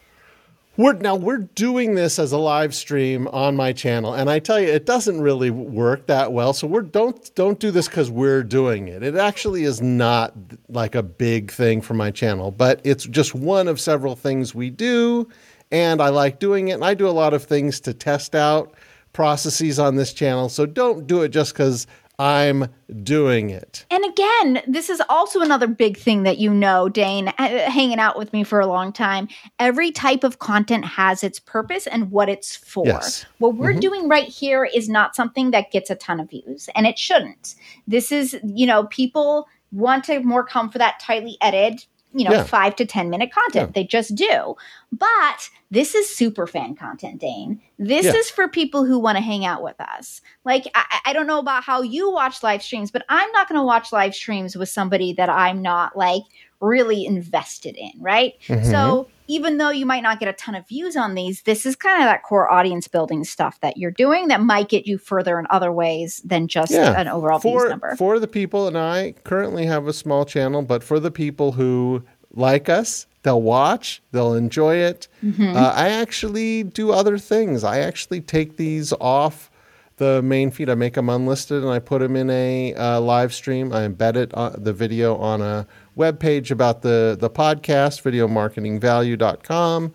We're 0.78 0.92
now 0.92 1.16
we're 1.16 1.38
doing 1.38 1.94
this 1.94 2.18
as 2.18 2.32
a 2.32 2.38
live 2.38 2.74
stream 2.74 3.28
on 3.28 3.56
my 3.56 3.72
channel, 3.72 4.12
and 4.12 4.28
I 4.28 4.40
tell 4.40 4.60
you, 4.60 4.68
it 4.68 4.84
doesn't 4.84 5.22
really 5.22 5.50
work 5.50 6.06
that 6.08 6.32
well. 6.32 6.52
So 6.52 6.66
we're 6.66 6.82
don't 6.82 7.34
don't 7.34 7.58
do 7.58 7.70
this 7.70 7.88
because 7.88 8.10
we're 8.10 8.42
doing 8.42 8.88
it. 8.88 9.02
It 9.02 9.16
actually 9.16 9.64
is 9.64 9.80
not 9.80 10.34
like 10.68 10.94
a 10.94 11.02
big 11.02 11.50
thing 11.50 11.80
for 11.80 11.94
my 11.94 12.10
channel, 12.10 12.50
but 12.50 12.82
it's 12.84 13.06
just 13.06 13.34
one 13.34 13.68
of 13.68 13.80
several 13.80 14.16
things 14.16 14.54
we 14.54 14.68
do, 14.68 15.30
and 15.70 16.02
I 16.02 16.10
like 16.10 16.40
doing 16.40 16.68
it. 16.68 16.72
And 16.72 16.84
I 16.84 16.92
do 16.92 17.08
a 17.08 17.10
lot 17.10 17.32
of 17.32 17.44
things 17.44 17.80
to 17.80 17.94
test 17.94 18.34
out 18.34 18.74
processes 19.14 19.78
on 19.78 19.96
this 19.96 20.12
channel. 20.12 20.50
So 20.50 20.66
don't 20.66 21.06
do 21.06 21.22
it 21.22 21.30
just 21.30 21.54
because 21.54 21.86
I'm 22.18 22.68
doing 23.02 23.50
it. 23.50 23.84
And 23.90 24.04
again, 24.04 24.62
this 24.66 24.88
is 24.88 25.02
also 25.08 25.40
another 25.40 25.66
big 25.66 25.98
thing 25.98 26.22
that 26.22 26.38
you 26.38 26.52
know, 26.52 26.88
Dane, 26.88 27.26
hanging 27.36 27.98
out 27.98 28.16
with 28.18 28.32
me 28.32 28.42
for 28.42 28.60
a 28.60 28.66
long 28.66 28.92
time. 28.92 29.28
Every 29.58 29.92
type 29.92 30.24
of 30.24 30.38
content 30.38 30.84
has 30.84 31.22
its 31.22 31.38
purpose 31.38 31.86
and 31.86 32.10
what 32.10 32.28
it's 32.28 32.56
for. 32.56 32.86
Yes. 32.86 33.26
What 33.38 33.56
we're 33.56 33.70
mm-hmm. 33.70 33.80
doing 33.80 34.08
right 34.08 34.28
here 34.28 34.64
is 34.64 34.88
not 34.88 35.14
something 35.14 35.50
that 35.50 35.70
gets 35.70 35.90
a 35.90 35.94
ton 35.94 36.20
of 36.20 36.30
views, 36.30 36.68
and 36.74 36.86
it 36.86 36.98
shouldn't. 36.98 37.54
This 37.86 38.10
is, 38.10 38.38
you 38.44 38.66
know, 38.66 38.84
people 38.84 39.46
want 39.72 40.04
to 40.04 40.20
more 40.20 40.44
come 40.44 40.70
for 40.70 40.78
that 40.78 41.00
tightly 41.00 41.36
edited 41.42 41.84
you 42.16 42.24
know, 42.24 42.36
yeah. 42.36 42.44
five 42.44 42.74
to 42.76 42.86
10 42.86 43.10
minute 43.10 43.30
content. 43.30 43.68
Yeah. 43.68 43.72
They 43.74 43.84
just 43.84 44.14
do. 44.14 44.56
But 44.90 45.50
this 45.70 45.94
is 45.94 46.14
super 46.14 46.46
fan 46.46 46.74
content, 46.74 47.20
Dane. 47.20 47.60
This 47.78 48.06
yeah. 48.06 48.14
is 48.14 48.30
for 48.30 48.48
people 48.48 48.84
who 48.84 48.98
want 48.98 49.16
to 49.16 49.22
hang 49.22 49.44
out 49.44 49.62
with 49.62 49.78
us. 49.80 50.22
Like, 50.44 50.64
I, 50.74 51.00
I, 51.06 51.12
don't 51.12 51.26
know 51.26 51.38
about 51.38 51.64
how 51.64 51.82
you 51.82 52.10
watch 52.10 52.42
live 52.42 52.62
streams, 52.62 52.90
but 52.90 53.04
I'm 53.10 53.30
not 53.32 53.48
going 53.48 53.58
to 53.58 53.64
watch 53.64 53.92
live 53.92 54.14
streams 54.14 54.56
with 54.56 54.70
somebody 54.70 55.12
that 55.14 55.28
I'm 55.28 55.60
not 55.60 55.96
like 55.96 56.22
really 56.60 57.04
invested 57.04 57.76
in, 57.76 57.92
right? 57.98 58.34
Mm-hmm. 58.46 58.70
So 58.70 59.08
even 59.28 59.58
though 59.58 59.70
you 59.70 59.86
might 59.86 60.02
not 60.02 60.20
get 60.20 60.28
a 60.28 60.32
ton 60.32 60.54
of 60.54 60.66
views 60.68 60.96
on 60.96 61.14
these, 61.14 61.42
this 61.42 61.66
is 61.66 61.76
kind 61.76 62.02
of 62.02 62.06
that 62.06 62.22
core 62.22 62.50
audience 62.50 62.88
building 62.88 63.24
stuff 63.24 63.60
that 63.60 63.76
you're 63.76 63.90
doing 63.90 64.28
that 64.28 64.40
might 64.40 64.68
get 64.68 64.86
you 64.86 64.98
further 64.98 65.38
in 65.38 65.46
other 65.50 65.72
ways 65.72 66.20
than 66.24 66.48
just 66.48 66.72
yeah. 66.72 66.98
an 66.98 67.08
overall 67.08 67.38
for, 67.38 67.60
views 67.60 67.70
number. 67.70 67.96
For 67.96 68.18
the 68.18 68.28
people, 68.28 68.66
and 68.66 68.78
I 68.78 69.14
currently 69.24 69.66
have 69.66 69.86
a 69.86 69.92
small 69.92 70.24
channel, 70.24 70.62
but 70.62 70.82
for 70.82 71.00
the 71.00 71.10
people 71.10 71.52
who 71.52 72.04
like 72.32 72.68
us, 72.68 73.06
they'll 73.22 73.42
watch, 73.42 74.02
they'll 74.12 74.34
enjoy 74.34 74.76
it. 74.76 75.08
Mm-hmm. 75.24 75.56
Uh, 75.56 75.72
I 75.74 75.88
actually 75.88 76.62
do 76.62 76.92
other 76.92 77.18
things. 77.18 77.64
I 77.64 77.78
actually 77.78 78.20
take 78.20 78.56
these 78.56 78.92
off 78.94 79.50
the 79.96 80.22
main 80.22 80.50
feed. 80.50 80.68
I 80.68 80.74
make 80.74 80.94
them 80.94 81.08
unlisted 81.08 81.62
and 81.62 81.72
I 81.72 81.78
put 81.78 82.00
them 82.00 82.16
in 82.16 82.30
a 82.30 82.74
uh, 82.74 83.00
live 83.00 83.34
stream. 83.34 83.72
I 83.72 83.88
embed 83.88 84.16
it 84.16 84.32
uh, 84.34 84.50
the 84.50 84.72
video 84.72 85.16
on 85.16 85.40
a 85.40 85.66
web 85.96 86.20
page 86.20 86.52
about 86.52 86.82
the 86.82 87.16
the 87.18 87.28
podcast, 87.28 88.02
videomarketingvalue.com. 88.02 89.92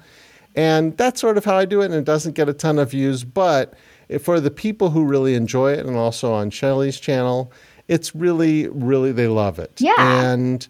And 0.53 0.97
that's 0.97 1.21
sort 1.21 1.37
of 1.37 1.45
how 1.45 1.55
I 1.55 1.63
do 1.63 1.81
it. 1.81 1.85
And 1.85 1.93
it 1.93 2.03
doesn't 2.03 2.33
get 2.33 2.49
a 2.49 2.53
ton 2.53 2.77
of 2.77 2.91
views, 2.91 3.23
but 3.23 3.73
for 4.19 4.41
the 4.41 4.51
people 4.51 4.89
who 4.89 5.05
really 5.05 5.35
enjoy 5.35 5.71
it, 5.71 5.85
and 5.85 5.95
also 5.95 6.33
on 6.33 6.49
Shelly's 6.49 6.99
channel, 6.99 7.53
it's 7.87 8.13
really, 8.13 8.67
really 8.67 9.13
they 9.13 9.27
love 9.27 9.59
it. 9.59 9.79
Yeah. 9.79 9.93
And 9.97 10.67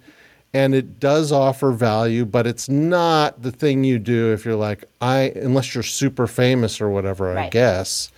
and 0.54 0.76
it 0.76 1.00
does 1.00 1.32
offer 1.32 1.72
value, 1.72 2.26
but 2.26 2.46
it's 2.46 2.68
not 2.68 3.42
the 3.42 3.52
thing 3.52 3.86
you 3.86 3.98
do 3.98 4.34
if 4.34 4.46
you're 4.46 4.56
like 4.56 4.84
I 5.00 5.32
unless 5.36 5.74
you're 5.74 5.84
super 5.84 6.28
famous 6.28 6.80
or 6.80 6.90
whatever, 6.90 7.34
right. 7.34 7.46
I 7.46 7.50
guess. 7.50 8.12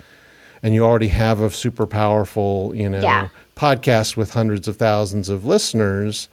And 0.61 0.73
you 0.73 0.85
already 0.85 1.09
have 1.09 1.41
a 1.41 1.51
super 1.51 1.85
powerful, 1.85 2.73
you 2.73 2.89
know, 2.89 3.01
yeah. 3.01 3.27
podcast 3.55 4.15
with 4.15 4.33
hundreds 4.33 4.67
of 4.67 4.77
thousands 4.77 5.27
of 5.27 5.45
listeners 5.45 6.29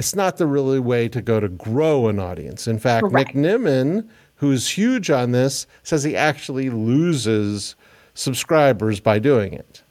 it's 0.00 0.14
not 0.14 0.38
the 0.38 0.46
really 0.46 0.80
way 0.80 1.10
to 1.10 1.20
go 1.20 1.40
to 1.40 1.48
grow 1.50 2.08
an 2.08 2.18
audience. 2.18 2.66
In 2.66 2.78
fact, 2.78 3.04
Correct. 3.04 3.34
Nick 3.34 3.44
Nimmin, 3.44 4.08
who's 4.36 4.66
huge 4.66 5.10
on 5.10 5.32
this, 5.32 5.66
says 5.82 6.02
he 6.02 6.16
actually 6.16 6.70
loses 6.70 7.76
subscribers 8.14 8.98
by 8.98 9.18
doing 9.18 9.52
it. 9.52 9.82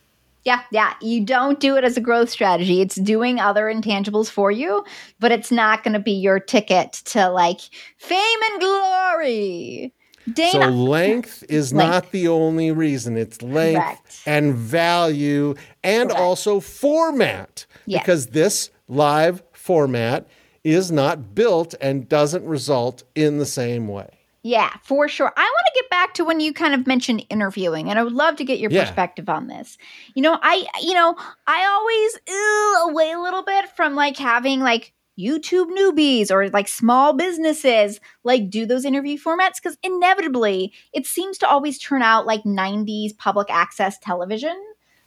Yeah, 0.45 0.63
yeah. 0.71 0.95
You 0.99 1.23
don't 1.23 1.59
do 1.59 1.77
it 1.77 1.83
as 1.83 1.95
a 1.95 2.01
growth 2.01 2.31
strategy. 2.31 2.81
It's 2.81 2.95
doing 2.95 3.39
other 3.39 3.65
intangibles 3.65 4.31
for 4.31 4.49
you, 4.49 4.83
but 5.19 5.31
it's 5.31 5.51
not 5.51 5.83
going 5.83 5.93
to 5.93 5.99
be 5.99 6.13
your 6.13 6.39
ticket 6.39 6.93
to 7.05 7.29
like 7.29 7.59
fame 7.99 8.39
and 8.51 8.59
glory. 8.59 9.93
Dana. 10.33 10.51
So 10.51 10.69
length 10.69 11.43
is 11.49 11.71
length. 11.71 11.91
not 11.91 12.11
the 12.11 12.29
only 12.29 12.71
reason. 12.71 13.15
It's 13.15 13.43
length 13.43 13.79
Correct. 13.79 14.21
and 14.25 14.55
value 14.55 15.53
and 15.83 16.09
Correct. 16.09 16.19
also 16.19 16.59
format. 16.59 17.67
Yes. 17.85 18.01
Because 18.01 18.27
this 18.27 18.71
live 18.87 19.43
format 19.69 20.27
is 20.63 20.91
not 20.91 21.35
built 21.35 21.75
and 21.79 22.09
doesn't 22.09 22.43
result 22.43 23.03
in 23.13 23.37
the 23.37 23.45
same 23.45 23.87
way. 23.87 24.09
Yeah, 24.41 24.73
for 24.81 25.07
sure. 25.07 25.31
I 25.37 25.43
want 25.43 25.65
to 25.67 25.79
get 25.79 25.89
back 25.91 26.15
to 26.15 26.25
when 26.25 26.39
you 26.39 26.53
kind 26.53 26.73
of 26.73 26.87
mentioned 26.87 27.23
interviewing, 27.29 27.87
and 27.87 27.99
I 27.99 28.03
would 28.03 28.13
love 28.13 28.37
to 28.37 28.43
get 28.43 28.57
your 28.57 28.71
yeah. 28.71 28.83
perspective 28.83 29.29
on 29.29 29.45
this. 29.45 29.77
You 30.15 30.23
know, 30.23 30.39
I, 30.41 30.65
you 30.81 30.95
know, 30.95 31.15
I 31.45 31.65
always 31.67 32.19
ew, 32.27 32.89
away 32.89 33.11
a 33.11 33.21
little 33.21 33.43
bit 33.43 33.69
from 33.75 33.93
like 33.93 34.17
having 34.17 34.61
like 34.61 34.91
YouTube 35.19 35.69
newbies 35.77 36.31
or 36.31 36.49
like 36.49 36.67
small 36.67 37.13
businesses 37.13 37.99
like 38.23 38.49
do 38.49 38.65
those 38.65 38.85
interview 38.85 39.19
formats 39.19 39.61
because 39.61 39.77
inevitably 39.83 40.73
it 40.93 41.05
seems 41.05 41.37
to 41.37 41.47
always 41.47 41.77
turn 41.77 42.01
out 42.01 42.25
like 42.25 42.41
90s 42.43 43.15
public 43.17 43.51
access 43.51 43.99
television 43.99 44.59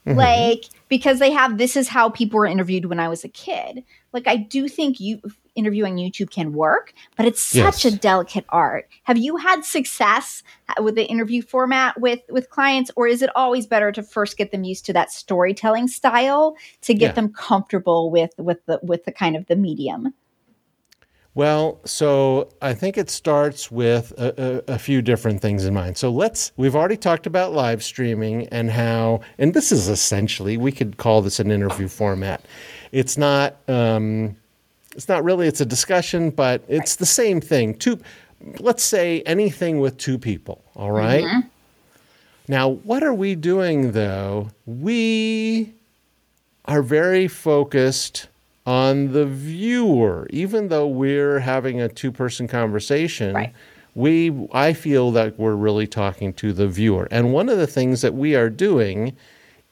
Mm-hmm. 0.05 0.17
Like 0.17 0.65
because 0.89 1.19
they 1.19 1.31
have 1.31 1.57
this 1.57 1.75
is 1.75 1.87
how 1.87 2.09
people 2.09 2.37
were 2.37 2.45
interviewed 2.45 2.85
when 2.85 2.99
I 2.99 3.07
was 3.07 3.23
a 3.23 3.29
kid. 3.29 3.83
Like 4.11 4.27
I 4.27 4.35
do 4.35 4.67
think 4.67 4.99
you 4.99 5.21
interviewing 5.55 5.95
YouTube 5.95 6.29
can 6.29 6.53
work, 6.53 6.93
but 7.15 7.25
it's 7.25 7.41
such 7.41 7.85
yes. 7.85 7.93
a 7.93 7.97
delicate 7.97 8.45
art. 8.49 8.89
Have 9.03 9.17
you 9.17 9.37
had 9.37 9.63
success 9.63 10.43
with 10.81 10.95
the 10.95 11.05
interview 11.05 11.41
format 11.41 11.99
with 11.99 12.19
with 12.29 12.49
clients 12.49 12.91
or 12.95 13.07
is 13.07 13.21
it 13.21 13.29
always 13.35 13.65
better 13.65 13.91
to 13.91 14.03
first 14.03 14.37
get 14.37 14.51
them 14.51 14.63
used 14.63 14.85
to 14.85 14.93
that 14.93 15.11
storytelling 15.11 15.87
style 15.87 16.55
to 16.81 16.93
get 16.93 17.09
yeah. 17.09 17.11
them 17.13 17.31
comfortable 17.31 18.11
with 18.11 18.31
with 18.37 18.65
the 18.65 18.79
with 18.83 19.05
the 19.05 19.11
kind 19.11 19.35
of 19.35 19.45
the 19.47 19.55
medium? 19.55 20.13
Well, 21.35 21.79
so 21.83 22.49
I 22.61 22.75
think 22.75 22.95
it 22.95 23.09
starts 23.09 23.71
with 23.71 24.11
a, 24.17 24.61
a, 24.67 24.73
a, 24.73 24.79
few 24.79 25.01
different 25.01 25.41
things 25.41 25.65
in 25.65 25.73
mind. 25.73 25.97
So 25.97 26.11
let's, 26.11 26.51
we've 26.57 26.75
already 26.75 26.97
talked 26.97 27.25
about 27.25 27.53
live 27.53 27.83
streaming 27.83 28.47
and 28.49 28.69
how, 28.69 29.21
and 29.39 29.51
this 29.51 29.71
is 29.71 29.87
essentially, 29.87 30.57
we 30.57 30.71
could 30.71 30.97
call 30.97 31.23
this 31.23 31.39
an 31.39 31.49
interview 31.49 31.87
format. 31.87 32.45
It's 32.91 33.17
not, 33.17 33.57
um, 33.67 34.35
it's 34.95 35.09
not 35.09 35.23
really, 35.23 35.47
it's 35.47 35.59
a 35.59 35.65
discussion, 35.65 36.29
but 36.29 36.63
it's 36.67 36.97
the 36.97 37.05
same 37.05 37.41
thing. 37.41 37.79
Two, 37.79 37.99
let's 38.59 38.83
say 38.83 39.21
anything 39.21 39.79
with 39.79 39.97
two 39.97 40.19
people, 40.19 40.63
all 40.75 40.91
right? 40.91 41.23
mm-hmm. 41.23 41.47
Now, 42.47 42.69
what 42.69 43.03
are 43.03 43.13
we 43.13 43.33
doing 43.35 43.93
though? 43.93 44.51
We 44.65 45.73
are 46.65 46.83
very 46.83 47.27
focused 47.27 48.27
on 48.65 49.13
the 49.13 49.25
viewer. 49.25 50.27
Even 50.29 50.69
though 50.69 50.87
we're 50.87 51.39
having 51.39 51.81
a 51.81 51.89
two 51.89 52.11
person 52.11 52.47
conversation, 52.47 53.35
right. 53.35 53.53
we 53.95 54.47
I 54.51 54.73
feel 54.73 55.11
that 55.11 55.37
we're 55.37 55.55
really 55.55 55.87
talking 55.87 56.33
to 56.33 56.53
the 56.53 56.67
viewer. 56.67 57.07
And 57.11 57.33
one 57.33 57.49
of 57.49 57.57
the 57.57 57.67
things 57.67 58.01
that 58.01 58.13
we 58.13 58.35
are 58.35 58.49
doing 58.49 59.15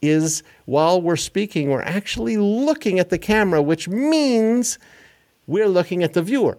is 0.02 0.44
while 0.66 1.02
we're 1.02 1.16
speaking, 1.16 1.70
we're 1.70 1.82
actually 1.84 2.38
looking 2.38 3.00
at 3.00 3.10
the 3.10 3.20
camera, 3.20 3.62
which 3.62 3.88
means 3.88 4.80
we're 5.48 5.68
looking 5.68 6.04
at 6.04 6.14
the 6.14 6.24
viewer. 6.24 6.58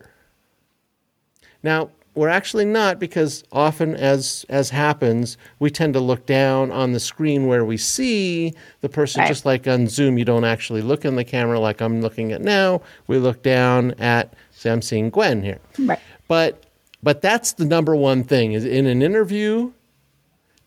Now, 1.63 1.91
we're 2.15 2.29
actually 2.29 2.65
not 2.65 2.99
because 2.99 3.45
often 3.53 3.95
as 3.95 4.45
as 4.49 4.71
happens 4.71 5.37
we 5.59 5.71
tend 5.71 5.95
to 5.95 6.01
look 6.01 6.27
down 6.27 6.71
on 6.71 6.93
the 6.93 7.01
screen 7.01 7.47
where 7.47 7.65
we 7.65 7.77
see 7.77 8.53
the 8.81 8.89
person 8.89 9.21
right. 9.21 9.29
just 9.29 9.45
like 9.45 9.67
on 9.67 9.87
zoom 9.89 10.19
you 10.19 10.25
don't 10.25 10.45
actually 10.45 10.83
look 10.83 11.05
in 11.05 11.17
the 11.17 11.25
camera 11.25 11.59
like 11.59 11.81
i'm 11.81 12.01
looking 12.01 12.33
at 12.33 12.43
now 12.43 12.81
we 13.07 13.19
look 13.19 13.43
down 13.43 13.93
at 13.93 14.35
say 14.51 14.71
i'm 14.71 14.83
seeing 14.83 15.11
gwen 15.11 15.43
here 15.43 15.59
right. 15.81 16.01
but 16.29 16.65
but 17.03 17.23
that's 17.23 17.53
the 17.55 17.65
number 17.65 17.97
one 17.97 18.23
thing 18.23 18.53
is 18.53 18.65
in 18.65 18.87
an 18.87 19.03
interview 19.03 19.71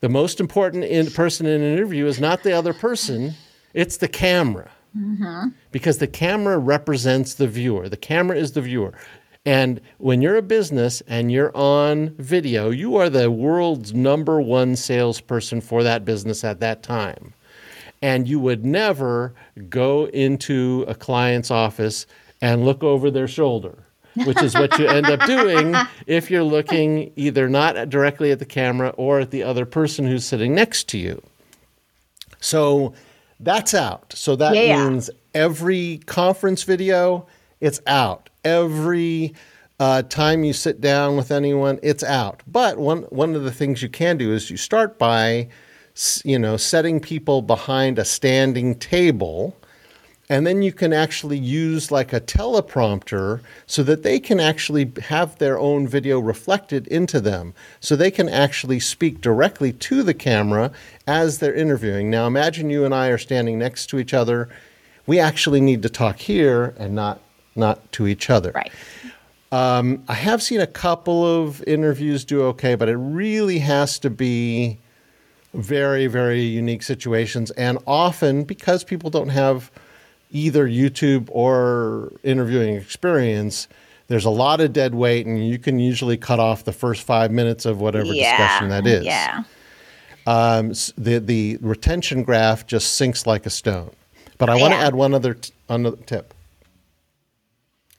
the 0.00 0.08
most 0.08 0.40
important 0.40 0.84
in, 0.84 1.06
person 1.10 1.46
in 1.46 1.62
an 1.62 1.72
interview 1.72 2.06
is 2.06 2.20
not 2.20 2.42
the 2.42 2.52
other 2.52 2.74
person 2.74 3.32
it's 3.72 3.98
the 3.98 4.08
camera 4.08 4.70
mm-hmm. 4.96 5.48
because 5.70 5.98
the 5.98 6.06
camera 6.06 6.58
represents 6.58 7.34
the 7.34 7.46
viewer 7.46 7.88
the 7.88 7.96
camera 7.96 8.36
is 8.36 8.52
the 8.52 8.62
viewer 8.62 8.92
and 9.46 9.80
when 9.98 10.20
you're 10.22 10.36
a 10.36 10.42
business 10.42 11.04
and 11.06 11.30
you're 11.30 11.56
on 11.56 12.10
video, 12.18 12.70
you 12.70 12.96
are 12.96 13.08
the 13.08 13.30
world's 13.30 13.94
number 13.94 14.40
one 14.40 14.74
salesperson 14.74 15.60
for 15.60 15.84
that 15.84 16.04
business 16.04 16.42
at 16.42 16.58
that 16.58 16.82
time. 16.82 17.32
And 18.02 18.28
you 18.28 18.40
would 18.40 18.66
never 18.66 19.32
go 19.70 20.06
into 20.06 20.84
a 20.88 20.96
client's 20.96 21.52
office 21.52 22.06
and 22.42 22.64
look 22.64 22.82
over 22.82 23.08
their 23.08 23.28
shoulder, 23.28 23.78
which 24.16 24.42
is 24.42 24.54
what 24.54 24.76
you 24.80 24.88
end 24.88 25.06
up 25.06 25.24
doing 25.26 25.76
if 26.08 26.28
you're 26.28 26.42
looking 26.42 27.12
either 27.14 27.48
not 27.48 27.88
directly 27.88 28.32
at 28.32 28.40
the 28.40 28.44
camera 28.44 28.88
or 28.96 29.20
at 29.20 29.30
the 29.30 29.44
other 29.44 29.64
person 29.64 30.06
who's 30.06 30.24
sitting 30.24 30.56
next 30.56 30.88
to 30.88 30.98
you. 30.98 31.22
So 32.40 32.94
that's 33.38 33.74
out. 33.74 34.12
So 34.16 34.34
that 34.36 34.56
yeah. 34.56 34.88
means 34.88 35.08
every 35.34 35.98
conference 36.06 36.64
video, 36.64 37.26
it's 37.60 37.80
out 37.86 38.28
every 38.46 39.34
uh, 39.78 40.02
time 40.02 40.44
you 40.44 40.52
sit 40.52 40.80
down 40.80 41.16
with 41.16 41.30
anyone, 41.30 41.78
it's 41.82 42.04
out. 42.04 42.42
But 42.46 42.78
one 42.78 43.02
one 43.10 43.34
of 43.34 43.42
the 43.42 43.50
things 43.50 43.82
you 43.82 43.90
can 43.90 44.16
do 44.16 44.32
is 44.32 44.50
you 44.50 44.56
start 44.56 44.98
by, 44.98 45.48
you 46.24 46.38
know, 46.38 46.56
setting 46.56 47.00
people 47.00 47.42
behind 47.42 47.98
a 47.98 48.04
standing 48.04 48.78
table, 48.78 49.56
and 50.30 50.46
then 50.46 50.62
you 50.62 50.72
can 50.72 50.92
actually 50.92 51.38
use 51.38 51.90
like 51.90 52.12
a 52.12 52.20
teleprompter 52.20 53.40
so 53.66 53.82
that 53.82 54.02
they 54.02 54.18
can 54.18 54.40
actually 54.40 54.92
have 55.08 55.36
their 55.38 55.58
own 55.58 55.88
video 55.88 56.18
reflected 56.20 56.86
into 56.86 57.20
them, 57.20 57.52
so 57.80 57.96
they 57.96 58.10
can 58.10 58.28
actually 58.28 58.80
speak 58.80 59.20
directly 59.20 59.72
to 59.72 60.02
the 60.02 60.14
camera 60.14 60.70
as 61.06 61.38
they're 61.38 61.54
interviewing. 61.54 62.10
Now, 62.10 62.26
imagine 62.26 62.70
you 62.70 62.84
and 62.84 62.94
I 62.94 63.08
are 63.08 63.18
standing 63.18 63.58
next 63.58 63.86
to 63.90 63.98
each 63.98 64.14
other. 64.14 64.48
We 65.06 65.20
actually 65.20 65.60
need 65.60 65.82
to 65.82 65.88
talk 65.88 66.18
here 66.18 66.74
and 66.78 66.94
not 66.94 67.20
not 67.56 67.90
to 67.92 68.06
each 68.06 68.30
other. 68.30 68.52
Right. 68.54 68.72
Um, 69.52 70.02
I 70.08 70.14
have 70.14 70.42
seen 70.42 70.60
a 70.60 70.66
couple 70.66 71.24
of 71.24 71.62
interviews 71.66 72.24
do 72.24 72.42
okay, 72.46 72.74
but 72.74 72.88
it 72.88 72.96
really 72.96 73.58
has 73.60 73.98
to 74.00 74.10
be 74.10 74.78
very, 75.54 76.06
very 76.08 76.40
unique 76.42 76.82
situations. 76.82 77.50
And 77.52 77.78
often, 77.86 78.44
because 78.44 78.84
people 78.84 79.08
don't 79.08 79.28
have 79.30 79.70
either 80.30 80.66
YouTube 80.68 81.28
or 81.30 82.12
interviewing 82.24 82.74
experience, 82.74 83.68
there's 84.08 84.24
a 84.24 84.30
lot 84.30 84.60
of 84.60 84.72
dead 84.72 84.94
weight, 84.94 85.26
and 85.26 85.48
you 85.48 85.58
can 85.58 85.78
usually 85.78 86.16
cut 86.16 86.38
off 86.40 86.64
the 86.64 86.72
first 86.72 87.02
five 87.02 87.30
minutes 87.30 87.64
of 87.64 87.80
whatever 87.80 88.06
Yeah. 88.12 88.36
discussion 88.36 88.68
that 88.70 88.86
is. 88.86 89.04
Yeah. 89.04 89.44
Um, 90.26 90.72
the 90.98 91.20
the 91.20 91.58
retention 91.60 92.24
graph 92.24 92.66
just 92.66 92.94
sinks 92.94 93.26
like 93.26 93.46
a 93.46 93.50
stone. 93.50 93.90
But 94.38 94.50
I 94.50 94.56
want 94.56 94.74
to 94.74 94.78
add 94.78 94.94
one 94.94 95.14
other 95.14 95.34
t- 95.34 95.52
another 95.68 95.96
tip. 96.04 96.34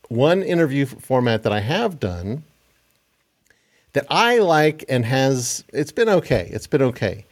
One 0.10 0.42
interview 0.42 0.86
format 0.86 1.44
that 1.44 1.52
I 1.52 1.60
have 1.60 2.00
done 2.00 2.44
that 3.94 4.06
I 4.10 4.38
like 4.40 4.86
and 4.88 5.06
has 5.06 5.64
it's 5.74 5.92
been 5.92 6.10
okay. 6.10 6.50
It's 6.52 6.68
been 6.68 6.82
okay. 6.84 7.26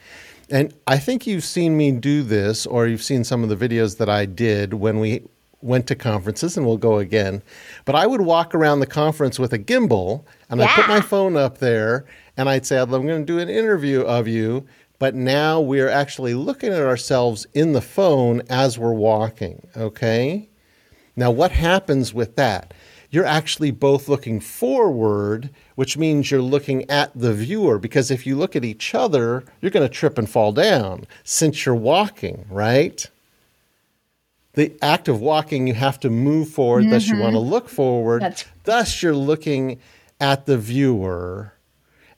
And 0.49 0.73
I 0.88 0.97
think 0.97 1.26
you've 1.26 1.43
seen 1.43 1.78
me 1.78 1.91
do 1.91 2.21
this 2.23 2.65
or 2.65 2.88
you've 2.88 3.03
seen 3.03 3.23
some 3.23 3.43
of 3.43 3.49
the 3.49 3.55
videos 3.55 3.97
that 3.97 4.09
I 4.09 4.26
did 4.26 4.76
when 4.76 4.99
we 4.99 5.23
went 5.61 5.88
to 5.88 5.95
conferences 5.95 6.57
and 6.57 6.65
we'll 6.65 6.78
go 6.78 6.99
again. 6.99 7.41
But 7.86 7.95
I 7.95 8.05
would 8.05 8.21
walk 8.21 8.53
around 8.53 8.80
the 8.80 8.88
conference 8.88 9.39
with 9.39 9.53
a 9.53 9.59
gimbal 9.59 10.23
and 10.49 10.61
I 10.61 10.67
put 10.67 10.88
my 10.88 11.01
phone 11.01 11.36
up 11.36 11.57
there 11.57 12.05
and 12.38 12.49
I'd 12.49 12.65
say 12.65 12.78
I'm 12.78 12.89
going 12.89 13.07
to 13.07 13.26
do 13.26 13.39
an 13.39 13.49
interview 13.49 14.01
of 14.01 14.28
you, 14.28 14.67
but 14.99 15.15
now 15.15 15.59
we're 15.59 15.89
actually 15.89 16.36
looking 16.36 16.71
at 16.71 16.82
ourselves 16.82 17.47
in 17.53 17.73
the 17.73 17.82
phone 17.82 18.41
as 18.49 18.78
we're 18.78 18.93
walking, 18.93 19.67
okay? 19.76 20.47
Now, 21.16 21.32
what 21.32 21.51
happens 21.51 22.13
with 22.13 22.36
that? 22.36 22.74
You're 23.09 23.26
actually 23.26 23.72
both 23.72 24.09
looking 24.09 24.39
forward, 24.39 25.49
which 25.76 25.97
means 25.97 26.30
you're 26.30 26.41
looking 26.41 26.89
at 26.89 27.11
the 27.16 27.34
viewer. 27.34 27.80
Because 27.80 28.11
if 28.11 28.26
you 28.28 28.36
look 28.36 28.55
at 28.55 28.66
each 28.66 28.93
other, 28.93 29.43
you're 29.61 29.72
going 29.72 29.88
to 29.88 29.93
trip 29.93 30.18
and 30.18 30.30
fall 30.30 30.51
down 30.51 31.05
since 31.24 31.66
you're 31.66 31.76
walking, 31.76 32.45
right? 32.49 33.09
The 34.53 34.74
act 34.82 35.07
of 35.07 35.22
walking, 35.22 35.68
you 35.68 35.74
have 35.74 35.99
to 36.01 36.09
move 36.09 36.49
forward, 36.49 36.89
thus, 36.89 37.07
you 37.07 37.18
want 37.20 37.34
to 37.34 37.39
look 37.39 37.70
forward. 37.70 38.22
That's- 38.22 38.45
thus, 38.63 39.01
you're 39.03 39.16
looking 39.16 39.80
at 40.20 40.45
the 40.45 40.57
viewer. 40.57 41.53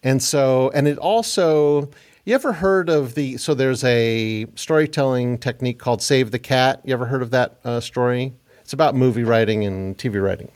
And 0.03 0.21
so, 0.21 0.71
and 0.73 0.87
it 0.87 0.97
also, 0.97 1.89
you 2.25 2.33
ever 2.35 2.53
heard 2.53 2.89
of 2.89 3.15
the, 3.15 3.37
so 3.37 3.53
there's 3.53 3.83
a 3.83 4.45
storytelling 4.55 5.39
technique 5.39 5.79
called 5.79 6.01
Save 6.01 6.31
the 6.31 6.39
Cat. 6.39 6.81
You 6.85 6.93
ever 6.93 7.05
heard 7.05 7.21
of 7.23 7.31
that 7.31 7.59
uh, 7.63 7.79
story? 7.79 8.33
It's 8.67 8.73
about 8.73 8.95
movie 8.95 9.23
writing 9.23 9.63
and 9.63 9.97
TV 9.97 10.21
writing. 10.21 10.51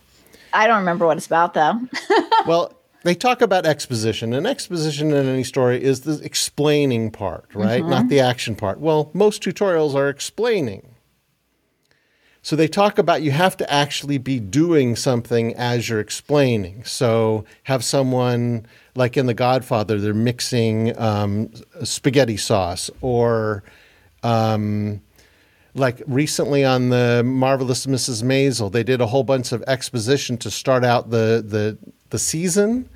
I 0.52 0.68
don't 0.68 0.80
remember 0.80 1.06
what 1.06 1.16
it's 1.16 1.28
about 1.28 1.54
though. 1.54 1.80
well, 2.46 2.74
they 3.04 3.16
talk 3.16 3.42
about 3.42 3.66
exposition, 3.66 4.34
and 4.34 4.46
exposition 4.46 5.14
in 5.14 5.30
any 5.30 5.46
story 5.46 5.82
is 5.82 6.02
the 6.02 6.20
explaining 6.22 7.12
part, 7.12 7.46
right? 7.54 7.86
Not 7.86 8.10
the 8.10 8.20
action 8.20 8.58
part. 8.58 8.82
Well, 8.82 9.12
most 9.14 9.42
tutorials 9.42 9.96
are 9.96 10.10
explaining. 10.10 10.94
So 12.42 12.58
they 12.58 12.68
talk 12.68 12.98
about 12.98 13.22
you 13.22 13.32
have 13.32 13.56
to 13.56 13.74
actually 13.74 14.18
be 14.18 14.42
doing 14.42 14.98
something 14.98 15.56
as 15.56 15.88
you're 15.88 16.02
explaining. 16.02 16.84
So 16.84 17.46
have 17.64 17.82
someone 17.82 18.66
like 18.94 19.16
in 19.16 19.26
The 19.26 19.34
Godfather, 19.34 20.02
they're 20.02 20.14
mixing 20.14 21.00
um, 21.00 21.50
spaghetti 21.86 22.36
sauce, 22.36 22.90
or 23.00 23.64
um, 24.22 25.02
like 25.74 26.02
recently 26.08 26.64
on 26.66 26.90
the 26.90 27.24
marvelous 27.26 27.86
Mrs. 27.86 28.24
Maisel, 28.24 28.72
they 28.72 28.84
did 28.84 29.02
a 29.02 29.08
whole 29.08 29.24
bunch 29.24 29.52
of 29.52 29.64
exposition 29.68 30.38
to 30.38 30.52
start 30.52 30.84
out 30.84 31.10
the 31.12 31.44
the 31.46 31.78
the 32.10 32.20
season, 32.20 32.90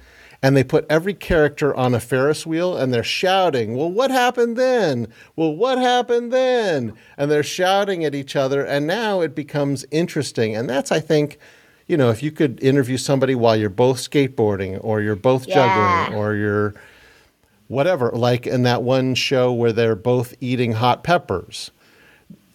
and 0.44 0.58
they 0.58 0.64
put 0.64 0.86
every 0.90 1.14
character 1.14 1.74
on 1.76 1.94
a 1.94 2.00
Ferris 2.00 2.46
wheel, 2.46 2.76
and 2.76 2.94
they're 2.94 3.04
shouting, 3.04 3.76
"Well, 3.78 3.92
what 3.92 4.12
happened 4.12 4.58
then? 4.58 5.08
Well, 5.36 5.56
what 5.56 5.78
happened 5.78 6.34
then?" 6.34 6.94
And 7.18 7.32
they're 7.32 7.44
shouting 7.44 8.04
at 8.04 8.14
each 8.14 8.36
other, 8.36 8.64
and 8.66 8.86
now 8.86 9.22
it 9.22 9.34
becomes 9.36 9.86
interesting, 9.92 10.56
and 10.56 10.70
that's 10.70 10.92
I 10.92 11.00
think. 11.00 11.38
You 11.88 11.98
know, 11.98 12.10
if 12.10 12.24
you 12.24 12.32
could 12.32 12.60
interview 12.64 12.98
somebody 12.98 13.36
while 13.36 13.56
you're 13.56 13.70
both 13.70 13.98
skateboarding 14.00 14.80
or 14.82 15.02
you're 15.02 15.16
both 15.16 15.48
Yeah. 15.48 15.54
juggling 16.08 16.20
or 16.20 16.34
you're 16.34 16.74
whatever, 17.68 18.10
like 18.12 18.48
in 18.48 18.64
that 18.64 18.82
one 18.82 19.14
show 19.14 19.54
where 19.54 19.72
they're 19.72 19.96
both 19.96 20.34
eating 20.42 20.74
hot 20.74 21.04
peppers, 21.04 21.70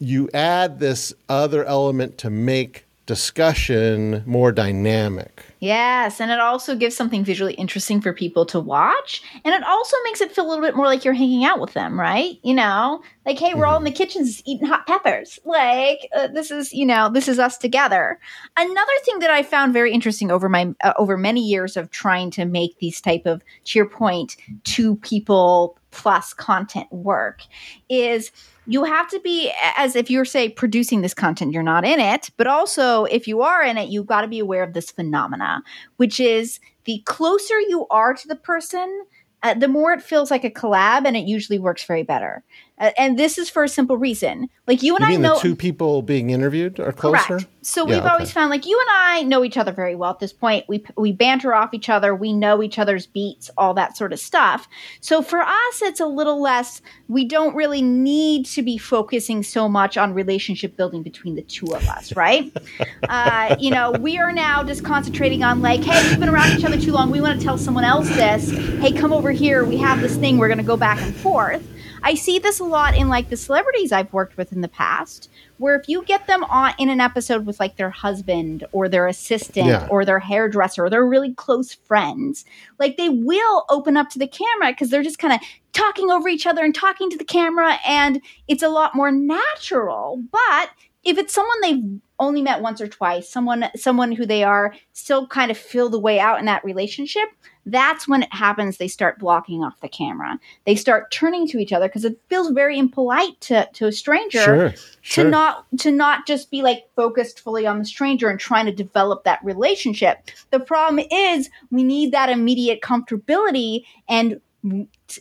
you 0.01 0.28
add 0.34 0.80
this 0.80 1.14
other 1.28 1.64
element 1.64 2.18
to 2.18 2.30
make 2.30 2.86
discussion 3.11 4.22
more 4.24 4.53
dynamic. 4.53 5.44
Yes, 5.59 6.20
and 6.20 6.30
it 6.30 6.38
also 6.38 6.76
gives 6.76 6.94
something 6.94 7.24
visually 7.24 7.55
interesting 7.55 8.01
for 8.01 8.12
people 8.12 8.46
to 8.46 8.61
watch, 8.61 9.20
and 9.44 9.53
it 9.53 9.64
also 9.64 9.96
makes 10.05 10.20
it 10.20 10.32
feel 10.32 10.46
a 10.46 10.48
little 10.48 10.64
bit 10.64 10.76
more 10.76 10.86
like 10.86 11.05
you're 11.05 11.12
hanging 11.12 11.44
out 11.44 11.61
with 11.61 11.72
them, 11.72 11.98
right? 11.98 12.38
You 12.44 12.55
know, 12.55 13.03
like 13.26 13.36
hey, 13.36 13.53
we're 13.53 13.66
all 13.66 13.78
in 13.78 13.84
the 13.84 13.90
kitchens 13.90 14.42
eating 14.46 14.68
hot 14.68 14.86
peppers. 14.86 15.40
Like 15.44 16.09
uh, 16.14 16.28
this 16.28 16.53
is, 16.53 16.72
you 16.72 16.86
know, 16.86 17.11
this 17.11 17.26
is 17.26 17.40
us 17.40 17.59
together. 17.59 18.20
Another 18.57 18.92
thing 19.05 19.18
that 19.18 19.30
I 19.30 19.42
found 19.42 19.72
very 19.72 19.92
interesting 19.92 20.30
over 20.30 20.48
my 20.48 20.72
uh, 20.84 20.92
over 20.96 21.16
many 21.16 21.40
years 21.40 21.76
of 21.76 21.90
trying 21.90 22.30
to 22.32 22.44
make 22.44 22.78
these 22.78 23.01
type 23.01 23.26
of 23.26 23.42
to 23.64 23.78
your 23.80 23.88
point 23.88 24.36
two 24.62 24.94
people 24.96 25.76
plus 25.90 26.32
content 26.32 26.90
work 26.92 27.42
is 27.88 28.30
you 28.66 28.84
have 28.84 29.08
to 29.08 29.20
be 29.20 29.52
as 29.76 29.96
if 29.96 30.11
you're 30.11 30.24
say 30.24 30.48
producing 30.48 31.02
this 31.02 31.14
content 31.14 31.52
you're 31.52 31.62
not 31.62 31.84
in 31.84 32.00
it 32.00 32.30
but 32.36 32.46
also 32.46 33.04
if 33.04 33.26
you 33.26 33.42
are 33.42 33.62
in 33.62 33.78
it 33.78 33.88
you've 33.88 34.06
got 34.06 34.22
to 34.22 34.28
be 34.28 34.38
aware 34.38 34.62
of 34.62 34.74
this 34.74 34.90
phenomena 34.90 35.62
which 35.96 36.20
is 36.20 36.61
the 36.84 37.02
closer 37.06 37.58
you 37.61 37.86
are 37.90 38.14
to 38.14 38.28
the 38.28 38.36
person 38.36 39.04
uh, 39.42 39.54
the 39.54 39.68
more 39.68 39.92
it 39.92 40.02
feels 40.02 40.30
like 40.30 40.44
a 40.44 40.50
collab 40.50 41.06
and 41.06 41.16
it 41.16 41.26
usually 41.26 41.58
works 41.58 41.84
very 41.84 42.02
better 42.02 42.44
uh, 42.81 42.91
and 42.99 43.18
this 43.18 43.39
is 43.39 43.49
for 43.49 43.62
a 43.62 43.68
simple 43.68 43.97
reason 43.97 44.49
like 44.66 44.83
you 44.83 44.97
and 44.97 45.05
You 45.05 45.14
i 45.14 45.16
know 45.16 45.35
the 45.35 45.41
two 45.41 45.55
people 45.55 46.03
being 46.03 46.31
interviewed 46.31 46.81
are 46.81 46.93
closer? 46.93 47.39
Correct. 47.39 47.47
So 47.62 47.87
Yeah, 47.87 47.97
we've 47.97 48.07
always 48.07 48.33
found 48.33 48.51
like 48.51 48.64
you 48.66 48.78
and 48.81 48.89
I 48.91 49.22
know 49.22 49.45
each 49.45 49.59
other 49.59 49.72
very 49.72 49.95
well 49.95 50.11
at 50.11 50.18
this 50.18 50.33
point. 50.33 50.64
We 50.66 50.85
we 50.97 51.12
banter 51.12 51.55
off 51.55 51.74
each 51.74 51.91
other. 51.91 52.14
We 52.14 52.33
know 52.33 52.62
each 52.62 52.78
other's 52.78 53.07
beats, 53.07 53.51
all 53.59 53.74
that 53.74 53.97
sort 53.97 54.12
of 54.12 54.18
stuff. 54.18 54.68
So 55.01 55.20
for 55.22 55.41
us, 55.41 55.83
it's 55.83 56.01
a 56.01 56.07
little 56.07 56.41
less. 56.41 56.81
We 57.09 57.24
don't 57.24 57.55
really 57.55 57.83
need 57.83 58.47
to 58.47 58.62
be 58.62 58.78
focusing 58.78 59.43
so 59.43 59.68
much 59.68 59.99
on 59.99 60.14
relationship 60.14 60.76
building 60.76 61.03
between 61.03 61.35
the 61.35 61.43
two 61.43 61.66
of 61.74 61.87
us, 61.89 62.16
right? 62.16 62.51
uh, 63.09 63.57
you 63.59 63.70
know, 63.70 63.93
we 63.93 64.18
are 64.18 64.33
now 64.33 64.62
just 64.62 64.85
concentrating 64.85 65.43
on 65.43 65.61
like, 65.61 65.83
hey, 65.83 66.09
we've 66.09 66.20
been 66.20 66.31
around 66.31 66.59
each 66.59 66.64
other 66.64 66.81
too 66.81 66.93
long. 66.93 67.11
We 67.11 67.20
want 67.20 67.39
to 67.39 67.45
tell 67.45 67.59
someone 67.59 67.85
else 67.85 68.09
this. 68.09 68.51
Hey, 68.81 68.93
come 68.93 69.12
over 69.12 69.33
here. 69.33 69.64
We 69.64 69.76
have 69.78 70.01
this 70.01 70.16
thing. 70.16 70.39
We're 70.39 70.49
going 70.49 70.59
to 70.59 70.64
go 70.64 70.76
back 70.76 71.01
and 71.03 71.14
forth. 71.14 71.66
I 72.03 72.14
see 72.14 72.38
this 72.38 72.61
a 72.61 72.64
lot 72.64 72.96
in 72.96 73.09
like 73.09 73.28
the 73.28 73.36
celebrities 73.36 73.92
I've 73.92 74.12
worked 74.12 74.36
with 74.36 74.53
in 74.53 74.61
the 74.61 74.68
past, 74.68 75.30
where 75.59 75.74
if 75.74 75.88
you 75.88 76.03
get 76.05 76.26
them 76.26 76.44
on 76.44 76.72
in 76.78 76.88
an 76.88 77.01
episode 77.01 77.46
with 77.46 77.61
like 77.61 77.76
their 77.76 77.90
husband 77.90 78.64
or 78.72 78.88
their 78.88 79.07
assistant 79.07 79.66
Yeah. 79.66 79.86
or 79.90 80.05
their 80.05 80.18
hairdresser 80.18 80.84
or 80.84 80.90
their 80.90 81.05
really 81.07 81.34
close 81.34 81.74
friends, 81.74 82.44
like 82.78 82.96
they 82.96 83.09
will 83.09 83.64
open 83.68 83.96
up 83.96 84.09
to 84.11 84.18
the 84.18 84.26
camera 84.26 84.72
because 84.72 84.90
they're 84.90 85.03
just 85.03 85.18
kind 85.18 85.34
of 85.34 85.40
talking 85.72 86.11
over 86.11 86.28
each 86.28 86.46
other 86.46 86.64
and 86.64 86.74
talking 86.74 87.11
to 87.11 87.16
the 87.18 87.24
camera, 87.24 87.78
and 87.86 88.20
it's 88.48 88.62
a 88.62 88.68
lot 88.68 88.94
more 88.94 89.12
natural. 89.12 90.22
But 90.32 90.70
if 91.03 91.18
it's 91.18 91.34
someone 91.34 91.61
they've 91.62 92.01
only 92.18 92.42
met 92.42 92.61
once 92.61 92.80
or 92.80 92.86
twice, 92.86 93.28
someone 93.28 93.64
someone 93.74 94.12
who 94.12 94.26
they 94.26 94.44
are 94.44 94.74
still 94.92 95.26
kind 95.26 95.51
of 95.51 95.57
feel 95.57 95.88
the 95.88 95.98
way 95.98 96.20
out 96.20 96.38
in 96.38 96.44
that 96.44 96.64
relationship, 96.64 97.28
that's 97.64 98.07
when 98.07 98.22
it 98.22 98.32
happens 98.32 98.76
they 98.76 98.88
start 98.88 99.18
blocking 99.18 99.64
off 99.64 99.80
the 99.80 99.88
camera. 99.88 100.38
They 100.66 100.74
start 100.74 101.11
turning 101.11 101.46
to 101.48 101.59
each 101.59 101.72
other 101.72 101.88
because 101.88 102.05
it 102.05 102.20
feels 102.28 102.51
very 102.51 102.78
impolite 102.78 103.40
to 103.42 103.68
to 103.72 103.86
a 103.86 103.92
stranger 103.92 104.44
Sure. 104.44 104.74
Sure. 105.01 105.24
to 105.24 105.30
not 105.30 105.66
to 105.78 105.90
not 105.90 106.26
just 106.26 106.51
be 106.51 106.61
like 106.61 106.84
focused 106.94 107.40
fully 107.40 107.66
on 107.66 107.78
the 107.78 107.86
stranger 107.86 108.28
and 108.28 108.38
trying 108.38 108.66
to 108.66 108.72
develop 108.72 109.24
that 109.24 109.42
relationship. 109.42 110.18
The 110.51 110.61
problem 110.61 111.07
is 111.11 111.48
we 111.70 111.82
need 111.82 112.12
that 112.12 112.28
immediate 112.28 112.82
comfortability 112.82 113.84
and 114.09 114.40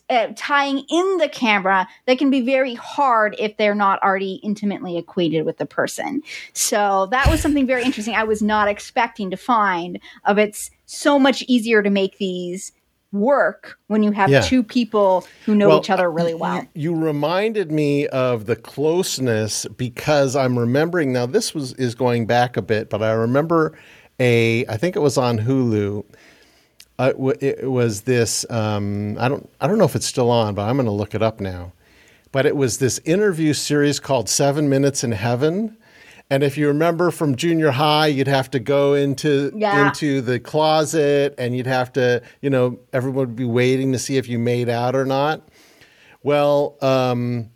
uh, 0.09 0.27
tying 0.35 0.79
in 0.89 1.17
the 1.17 1.29
camera 1.29 1.87
that 2.05 2.17
can 2.17 2.29
be 2.29 2.41
very 2.41 2.75
hard 2.75 3.35
if 3.39 3.55
they're 3.57 3.75
not 3.75 4.01
already 4.03 4.33
intimately 4.43 4.97
acquainted 4.97 5.45
with 5.45 5.57
the 5.57 5.65
person. 5.65 6.21
So 6.53 7.07
that 7.11 7.27
was 7.29 7.41
something 7.41 7.65
very 7.65 7.83
interesting. 7.83 8.15
I 8.15 8.23
was 8.23 8.41
not 8.41 8.67
expecting 8.67 9.31
to 9.31 9.37
find 9.37 9.99
of 10.25 10.37
it's 10.37 10.71
so 10.85 11.17
much 11.17 11.43
easier 11.47 11.81
to 11.81 11.89
make 11.89 12.17
these 12.17 12.71
work 13.11 13.79
when 13.87 14.03
you 14.03 14.11
have 14.11 14.29
yeah. 14.29 14.41
two 14.41 14.61
people 14.61 15.25
who 15.45 15.55
know 15.55 15.69
well, 15.69 15.79
each 15.79 15.89
other 15.89 16.11
really 16.11 16.33
well. 16.33 16.67
You, 16.73 16.93
you, 16.93 16.95
reminded 16.95 17.71
me 17.71 18.07
of 18.07 18.45
the 18.45 18.55
closeness 18.55 19.65
because 19.77 20.35
I'm 20.35 20.59
remembering 20.59 21.11
now 21.11 21.25
this 21.25 21.55
was 21.55 21.73
is 21.73 21.95
going 21.95 22.27
back 22.27 22.55
a 22.55 22.61
bit, 22.61 22.89
but 22.89 23.01
I 23.01 23.11
remember 23.11 23.77
a 24.19 24.65
I 24.67 24.77
think 24.77 24.95
it 24.95 24.99
was 24.99 25.17
on 25.17 25.39
Hulu 25.39 26.05
uh, 26.99 27.13
it 27.39 27.71
was 27.71 28.01
this. 28.01 28.45
Um, 28.49 29.17
I 29.17 29.29
don't. 29.29 29.49
I 29.61 29.67
don't 29.67 29.77
know 29.77 29.85
if 29.85 29.95
it's 29.95 30.05
still 30.05 30.29
on, 30.29 30.53
but 30.53 30.63
I'm 30.63 30.75
going 30.75 30.85
to 30.85 30.91
look 30.91 31.15
it 31.15 31.23
up 31.23 31.39
now. 31.39 31.71
But 32.33 32.45
it 32.45 32.55
was 32.57 32.77
this 32.77 32.99
interview 33.05 33.53
series 33.53 33.99
called 33.99 34.27
Seven 34.29 34.69
Minutes 34.69 35.03
in 35.03 35.13
Heaven. 35.13 35.77
And 36.29 36.43
if 36.43 36.57
you 36.57 36.67
remember 36.67 37.09
from 37.09 37.35
junior 37.35 37.71
high, 37.71 38.07
you'd 38.07 38.27
have 38.27 38.51
to 38.51 38.59
go 38.59 38.93
into 38.93 39.51
yeah. 39.55 39.87
into 39.87 40.19
the 40.19 40.41
closet, 40.41 41.33
and 41.37 41.55
you'd 41.55 41.67
have 41.67 41.93
to, 41.93 42.21
you 42.41 42.49
know, 42.49 42.79
everyone 42.91 43.27
would 43.27 43.35
be 43.35 43.45
waiting 43.45 43.93
to 43.93 43.97
see 43.97 44.17
if 44.17 44.27
you 44.27 44.37
made 44.37 44.67
out 44.67 44.93
or 44.93 45.05
not. 45.05 45.47
Well, 46.21 46.77
um, 46.81 47.49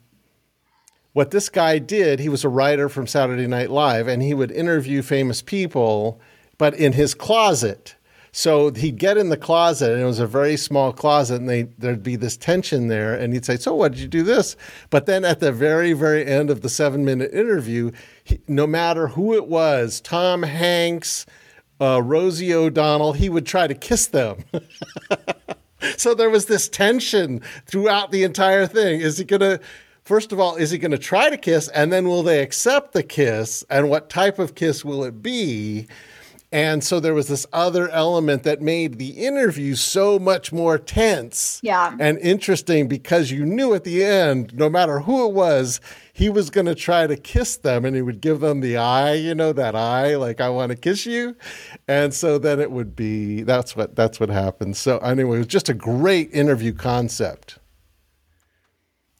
what 1.11 1.31
this 1.31 1.49
guy 1.49 1.79
did, 1.79 2.21
he 2.21 2.29
was 2.29 2.45
a 2.45 2.49
writer 2.49 2.87
from 2.87 3.07
Saturday 3.07 3.45
Night 3.45 3.69
Live, 3.69 4.07
and 4.07 4.23
he 4.23 4.33
would 4.33 4.51
interview 4.51 5.01
famous 5.01 5.41
people, 5.41 6.21
but 6.57 6.73
in 6.73 6.93
his 6.93 7.13
closet. 7.13 7.95
So 8.35 8.71
he'd 8.71 8.97
get 8.97 9.15
in 9.15 9.29
the 9.29 9.37
closet, 9.37 9.91
and 9.91 10.01
it 10.01 10.05
was 10.05 10.17
a 10.17 10.25
very 10.25 10.57
small 10.57 10.91
closet, 10.91 11.35
and 11.35 11.47
they, 11.47 11.63
there'd 11.77 12.01
be 12.01 12.15
this 12.15 12.35
tension 12.35 12.87
there. 12.87 13.13
And 13.13 13.31
he'd 13.31 13.45
say, 13.45 13.57
"So, 13.57 13.75
what 13.75 13.91
did 13.91 14.01
you 14.01 14.07
do 14.07 14.23
this?" 14.23 14.55
But 14.89 15.05
then 15.05 15.23
at 15.23 15.39
the 15.39 15.51
very, 15.51 15.93
very 15.93 16.25
end 16.25 16.49
of 16.49 16.61
the 16.61 16.67
seven-minute 16.67 17.31
interview, 17.31 17.91
he, 18.23 18.39
no 18.47 18.65
matter 18.65 19.09
who 19.09 19.35
it 19.35 19.47
was, 19.47 20.01
Tom 20.01 20.41
Hanks, 20.41 21.27
uh, 21.79 22.01
Rosie 22.01 22.55
O'Donnell, 22.55 23.13
he 23.13 23.29
would 23.29 23.45
try 23.45 23.67
to 23.67 23.75
kiss 23.75 24.07
them. 24.07 24.43
so 25.97 26.15
there 26.15 26.31
was 26.31 26.47
this 26.47 26.67
tension 26.67 27.39
throughout 27.67 28.09
the 28.09 28.23
entire 28.23 28.65
thing. 28.65 28.99
Is 28.99 29.19
he 29.19 29.25
gonna? 29.25 29.59
First 30.01 30.31
of 30.31 30.39
all, 30.39 30.55
is 30.55 30.71
he 30.71 30.79
going 30.79 30.91
to 30.91 30.97
try 30.97 31.29
to 31.29 31.37
kiss, 31.37 31.69
and 31.69 31.93
then 31.93 32.07
will 32.09 32.23
they 32.23 32.41
accept 32.41 32.91
the 32.91 33.03
kiss, 33.03 33.63
and 33.69 33.89
what 33.89 34.09
type 34.09 34.37
of 34.37 34.55
kiss 34.55 34.83
will 34.83 35.03
it 35.03 35.21
be? 35.21 35.87
And 36.53 36.83
so 36.83 36.99
there 36.99 37.15
was 37.15 37.29
this 37.29 37.47
other 37.51 37.89
element 37.89 38.43
that 38.43 38.61
made 38.61 38.99
the 38.99 39.25
interview 39.25 39.73
so 39.73 40.19
much 40.19 40.53
more 40.53 40.77
tense 40.77 41.59
yeah. 41.63 41.97
and 41.99 42.19
interesting 42.19 42.87
because 42.87 43.31
you 43.31 43.43
knew 43.43 43.73
at 43.73 43.85
the 43.85 44.03
end, 44.03 44.55
no 44.55 44.69
matter 44.69 44.99
who 44.99 45.25
it 45.25 45.33
was, 45.33 45.81
he 46.13 46.29
was 46.29 46.51
going 46.51 46.67
to 46.67 46.75
try 46.75 47.07
to 47.07 47.15
kiss 47.15 47.57
them 47.57 47.85
and 47.85 47.95
he 47.95 48.03
would 48.03 48.21
give 48.21 48.39
them 48.39 48.59
the 48.59 48.77
eye, 48.77 49.13
you 49.13 49.33
know, 49.33 49.51
that 49.51 49.75
eye, 49.75 50.15
like, 50.15 50.39
I 50.39 50.49
want 50.49 50.69
to 50.69 50.75
kiss 50.75 51.07
you. 51.07 51.35
And 51.87 52.13
so 52.13 52.37
then 52.37 52.59
it 52.59 52.69
would 52.69 52.95
be 52.95 53.41
that's 53.41 53.75
what 53.75 53.95
that's 53.95 54.19
what 54.19 54.29
happened. 54.29 54.77
So 54.77 54.99
anyway, 54.99 55.37
it 55.37 55.39
was 55.39 55.47
just 55.47 55.69
a 55.69 55.73
great 55.73 56.31
interview 56.31 56.71
concept. 56.71 57.57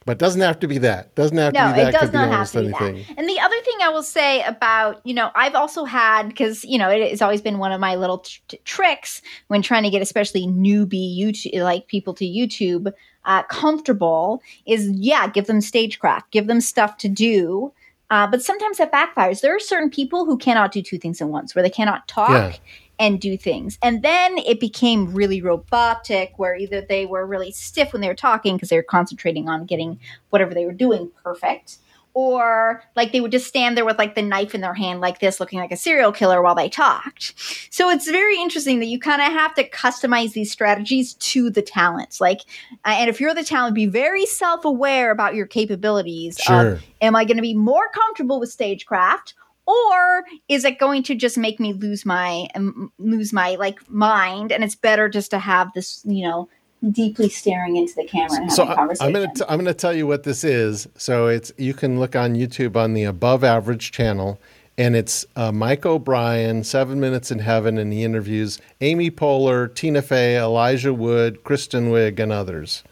But 0.06 0.18
doesn't 0.18 0.42
have 0.42 0.60
to 0.60 0.68
be 0.68 0.78
that. 0.80 1.16
Doesn't 1.16 1.38
have 1.38 1.54
no, 1.54 1.70
to 1.70 1.74
be 1.74 1.82
that. 1.82 1.94
it 1.94 2.00
does 2.00 2.14
not 2.14 2.30
have 2.30 2.52
to 2.52 2.60
be 2.60 2.66
anything. 2.66 2.96
that. 2.96 3.18
And 3.18 3.30
the 3.30 3.40
other 3.40 3.60
thing 3.62 3.76
I 3.82 3.90
will 3.90 4.04
say 4.04 4.44
about, 4.44 5.02
you 5.06 5.14
know, 5.14 5.32
I've 5.36 5.56
also 5.56 5.86
had 5.86 6.28
because 6.28 6.66
you 6.66 6.78
know 6.78 6.90
it 6.90 7.10
has 7.10 7.22
always 7.22 7.42
been 7.42 7.58
one 7.58 7.72
of 7.72 7.80
my 7.80 7.96
little 7.96 8.20
t- 8.20 8.60
tricks 8.66 9.22
when 9.48 9.62
trying 9.62 9.84
to 9.84 9.90
get 9.90 10.02
especially 10.02 10.46
newbie 10.46 11.18
YouTube 11.18 11.62
like 11.62 11.88
people 11.88 12.14
to 12.16 12.26
YouTube 12.26 12.92
uh, 13.26 13.44
comfortable 13.44 14.42
is 14.66 14.90
yeah, 14.90 15.28
give 15.28 15.48
them 15.48 15.62
stagecraft, 15.62 16.32
give 16.32 16.48
them 16.48 16.62
stuff 16.62 16.98
to 16.98 17.10
do. 17.10 17.72
Uh, 18.10 18.28
but 18.28 18.44
sometimes 18.44 18.78
that 18.78 18.92
backfires. 18.92 19.42
There 19.42 19.56
are 19.56 19.60
certain 19.60 19.90
people 19.90 20.26
who 20.26 20.38
cannot 20.38 20.72
do 20.72 20.82
two 20.82 21.00
things 21.00 21.22
at 21.22 21.30
once, 21.30 21.56
where 21.56 21.64
they 21.64 21.70
cannot 21.70 22.08
talk 22.08 22.30
yeah 22.30 22.54
and 23.00 23.20
do 23.20 23.38
things. 23.38 23.78
And 23.82 24.04
then 24.04 24.38
it 24.40 24.60
became 24.60 25.14
really 25.14 25.42
robotic, 25.42 26.34
where 26.38 26.56
either 26.56 26.82
they 26.82 27.06
were 27.06 27.26
really 27.26 27.52
stiff 27.52 27.94
when 27.94 28.02
they 28.02 28.08
were 28.08 28.14
talking 28.14 28.56
because 28.56 28.70
they 28.70 28.78
were 28.78 28.84
concentrating 28.84 29.50
on 29.50 29.66
getting 29.66 30.00
whatever 30.30 30.54
they 30.54 30.66
were 30.66 30.74
doing 30.74 31.12
perfect, 31.24 31.78
or 32.14 32.84
like 32.96 33.12
they 33.12 33.22
would 33.22 33.32
just 33.32 33.48
stand 33.48 33.76
there 33.76 33.86
with 33.86 33.98
like 33.98 34.16
the 34.16 34.22
knife 34.22 34.54
in 34.54 34.62
their 34.62 34.74
hand 34.74 35.02
like 35.02 35.20
this 35.20 35.40
looking 35.40 35.60
like 35.60 35.72
a 35.72 35.78
serial 35.78 36.12
killer 36.12 36.42
while 36.42 36.56
they 36.56 36.70
talked 36.70 37.34
so 37.72 37.90
it's 37.90 38.10
very 38.10 38.40
interesting 38.40 38.80
that 38.80 38.86
you 38.86 39.00
kind 39.00 39.22
of 39.22 39.28
have 39.28 39.54
to 39.54 39.68
customize 39.70 40.34
these 40.34 40.52
strategies 40.52 41.16
to 41.16 41.50
the 41.50 41.62
talents 41.62 42.22
like 42.22 42.42
uh, 42.86 42.96
and 42.98 43.10
if 43.10 43.20
you're 43.20 43.34
the 43.34 43.44
talent 43.44 43.76
be 43.76 43.86
very 43.86 44.26
self-aware 44.26 45.12
about 45.12 45.36
your 45.36 45.48
capabilities 45.48 46.38
sure. 46.38 46.74
Of, 46.74 46.84
am 47.02 47.16
i 47.16 47.26
going 47.26 47.38
to 47.38 47.44
be 47.44 47.56
more 47.56 47.90
comfortable 47.90 48.40
with 48.40 48.52
stagecraft 48.52 49.34
or 49.66 50.24
is 50.50 50.66
it 50.66 50.80
going 50.80 51.04
to 51.04 51.16
just 51.16 51.38
make 51.38 51.60
me 51.60 51.74
lose 51.74 52.06
my 52.06 52.48
um, 52.56 52.92
lose 52.98 53.32
my 53.34 53.56
like 53.56 53.90
mind 53.90 54.52
and 54.52 54.64
it's 54.64 54.76
better 54.76 55.10
just 55.10 55.32
to 55.32 55.40
have 55.40 55.72
this 55.74 56.02
you 56.06 56.24
know 56.24 56.50
deeply 56.92 57.30
staring 57.30 57.78
into 57.78 57.96
the 57.96 58.04
camera 58.04 58.42
and 58.42 58.52
so 58.52 58.66
conversation. 58.66 59.08
I'm 59.08 59.14
going 59.14 59.36
to 59.36 59.52
I'm 59.52 59.58
going 59.58 59.66
to 59.66 59.74
tell 59.74 59.94
you 59.94 60.08
what 60.08 60.24
this 60.24 60.44
is. 60.44 60.88
So 60.98 61.28
it's 61.28 61.52
you 61.58 61.74
can 61.74 62.00
look 62.00 62.16
on 62.16 62.36
YouTube 62.36 62.76
on 62.76 62.94
the 62.94 63.04
Above 63.04 63.44
Average 63.44 63.92
channel, 63.92 64.40
and 64.78 64.96
it's 64.96 65.26
uh, 65.36 65.52
Mike 65.52 65.86
O'Brien, 65.86 66.64
Seven 66.64 67.00
Minutes 67.00 67.32
in 67.32 67.40
Heaven, 67.40 67.78
and 67.78 67.94
he 67.94 68.04
interviews 68.04 68.60
Amy 68.82 69.10
Poehler, 69.10 69.74
Tina 69.74 70.02
Fey, 70.02 70.38
Elijah 70.38 70.94
Wood, 70.94 71.44
Kristen 71.44 71.92
Wiig, 71.92 72.20
and 72.20 72.32
others. 72.32 72.84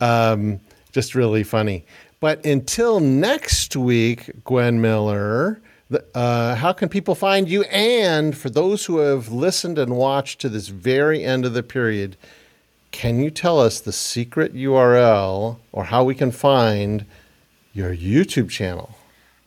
Um, 0.00 0.60
just 0.90 1.14
really 1.14 1.44
funny. 1.44 1.84
But 2.22 2.46
until 2.46 3.00
next 3.00 3.74
week, 3.74 4.30
Gwen 4.44 4.80
Miller, 4.80 5.60
uh, 6.14 6.54
how 6.54 6.72
can 6.72 6.88
people 6.88 7.16
find 7.16 7.48
you? 7.48 7.64
And 7.64 8.38
for 8.38 8.48
those 8.48 8.84
who 8.84 8.98
have 8.98 9.32
listened 9.32 9.76
and 9.76 9.96
watched 9.96 10.40
to 10.42 10.48
this 10.48 10.68
very 10.68 11.24
end 11.24 11.44
of 11.44 11.52
the 11.52 11.64
period, 11.64 12.16
can 12.92 13.18
you 13.18 13.28
tell 13.28 13.58
us 13.58 13.80
the 13.80 13.90
secret 13.90 14.54
URL 14.54 15.56
or 15.72 15.82
how 15.86 16.04
we 16.04 16.14
can 16.14 16.30
find 16.30 17.06
your 17.74 17.92
YouTube 17.92 18.50
channel? 18.50 18.94